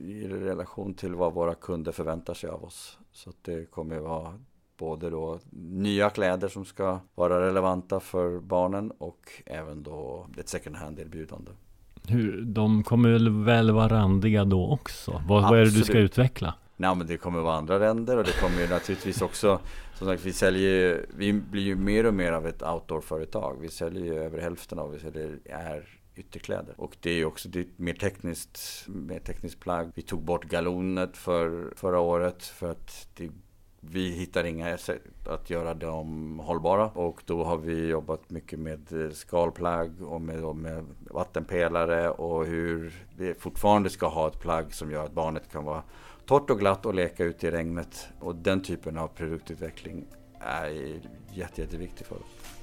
i 0.00 0.28
relation 0.28 0.94
till 0.94 1.14
vad 1.14 1.34
våra 1.34 1.54
kunder 1.54 1.92
förväntar 1.92 2.34
sig 2.34 2.50
av 2.50 2.64
oss. 2.64 2.98
Så 3.12 3.30
att 3.30 3.44
det 3.44 3.70
kommer 3.70 3.98
vara 3.98 4.40
både 4.76 5.10
då 5.10 5.38
nya 5.50 6.10
kläder 6.10 6.48
som 6.48 6.64
ska 6.64 7.00
vara 7.14 7.46
relevanta 7.46 8.00
för 8.00 8.40
barnen 8.40 8.90
och 8.90 9.42
även 9.46 9.82
då 9.82 10.26
ett 10.38 10.48
second 10.48 10.76
hand-erbjudande. 10.76 11.50
Hur, 12.08 12.42
de 12.42 12.82
kommer 12.82 13.44
väl 13.44 13.70
vara 13.70 13.88
randiga 13.88 14.44
då 14.44 14.68
också? 14.70 15.22
Vad, 15.28 15.42
vad 15.42 15.58
är 15.58 15.64
det 15.64 15.70
du 15.70 15.84
ska 15.84 15.98
utveckla? 15.98 16.54
Nej 16.76 16.94
men 16.94 17.06
det 17.06 17.16
kommer 17.16 17.40
vara 17.40 17.56
andra 17.56 17.78
länder 17.78 18.16
och 18.16 18.24
det 18.24 18.40
kommer 18.40 18.60
ju 18.60 18.68
naturligtvis 18.68 19.22
också 19.22 19.60
Som 19.94 20.06
sagt 20.06 20.24
vi 20.24 20.32
säljer 20.32 21.06
Vi 21.16 21.32
blir 21.32 21.62
ju 21.62 21.76
mer 21.76 22.06
och 22.06 22.14
mer 22.14 22.32
av 22.32 22.46
ett 22.46 22.62
outdoor-företag 22.62 23.56
Vi 23.60 23.68
säljer 23.68 24.04
ju 24.04 24.14
över 24.14 24.40
hälften 24.40 24.78
av 24.78 24.90
vi 24.90 24.98
säljer 24.98 25.38
är 25.44 25.82
ytterkläder. 26.16 26.74
Och 26.76 26.96
det 27.00 27.10
är 27.10 27.14
ju 27.14 27.24
också 27.24 27.48
det 27.48 27.60
är 27.60 27.66
mer 27.76 27.94
tekniskt, 27.94 28.84
mer 28.86 29.18
tekniskt 29.18 29.60
plagg. 29.60 29.90
Vi 29.94 30.02
tog 30.02 30.22
bort 30.22 30.44
galonet 30.44 31.16
för 31.16 31.72
förra 31.76 32.00
året 32.00 32.44
för 32.44 32.70
att 32.70 33.08
det 33.14 33.30
vi 33.90 34.10
hittar 34.10 34.44
inga 34.44 34.78
sätt 34.78 35.28
att 35.28 35.50
göra 35.50 35.74
dem 35.74 36.38
hållbara 36.44 36.88
och 36.88 37.22
då 37.26 37.44
har 37.44 37.56
vi 37.56 37.86
jobbat 37.86 38.30
mycket 38.30 38.58
med 38.58 39.10
skalplagg 39.12 40.02
och 40.02 40.20
med, 40.20 40.56
med 40.56 40.84
vattenpelare 41.10 42.10
och 42.10 42.46
hur 42.46 42.94
vi 43.16 43.34
fortfarande 43.34 43.90
ska 43.90 44.08
ha 44.08 44.28
ett 44.28 44.40
plagg 44.40 44.74
som 44.74 44.90
gör 44.90 45.04
att 45.04 45.12
barnet 45.12 45.52
kan 45.52 45.64
vara 45.64 45.82
torrt 46.26 46.50
och 46.50 46.58
glatt 46.58 46.86
och 46.86 46.94
leka 46.94 47.24
ute 47.24 47.46
i 47.46 47.50
regnet. 47.50 48.08
Och 48.20 48.34
den 48.34 48.62
typen 48.62 48.98
av 48.98 49.08
produktutveckling 49.08 50.04
är 50.40 50.68
jätte, 51.34 51.60
jätteviktig 51.60 52.06
för 52.06 52.14
oss. 52.14 52.56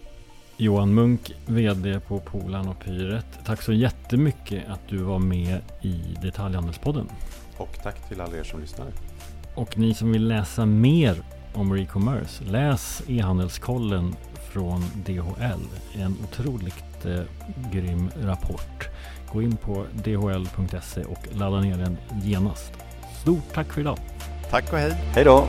Johan 0.58 0.94
Munk, 0.94 1.36
VD 1.48 2.00
på 2.00 2.20
Polan 2.20 2.68
och 2.68 2.80
Pyret. 2.80 3.26
Tack 3.46 3.62
så 3.62 3.74
jättemycket 3.74 4.70
att 4.70 4.88
du 4.88 4.98
var 4.98 5.20
med 5.20 5.62
i 5.82 6.18
Detaljhandelspodden. 6.22 7.10
Och 7.58 7.80
tack 7.84 8.10
till 8.10 8.22
alla 8.22 8.38
er 8.38 8.44
som 8.44 8.60
lyssnade. 8.60 8.92
Och 9.56 9.78
ni 9.78 9.94
som 9.94 10.12
vill 10.12 10.28
läsa 10.28 10.66
mer 10.66 11.16
om 11.54 11.74
Recommerce, 11.74 12.44
läs 12.44 13.04
e-handelskollen 13.08 14.16
från 14.52 14.82
DHL. 15.06 15.62
En 15.96 16.18
otroligt 16.24 17.06
eh, 17.06 17.22
grym 17.72 18.12
rapport. 18.22 18.90
Gå 19.34 19.42
in 19.42 19.58
på 19.58 19.86
dhl.se 19.94 21.04
och 21.04 21.28
ladda 21.32 21.62
ner 21.62 21.78
den 21.78 21.98
genast. 22.24 22.74
Stort 23.22 23.54
tack 23.54 23.74
för 23.74 23.82
idag! 23.82 23.98
Tack 24.50 24.74
och 24.74 24.80
hej! 24.80 24.92
Hej 24.92 25.24
då! 25.24 25.48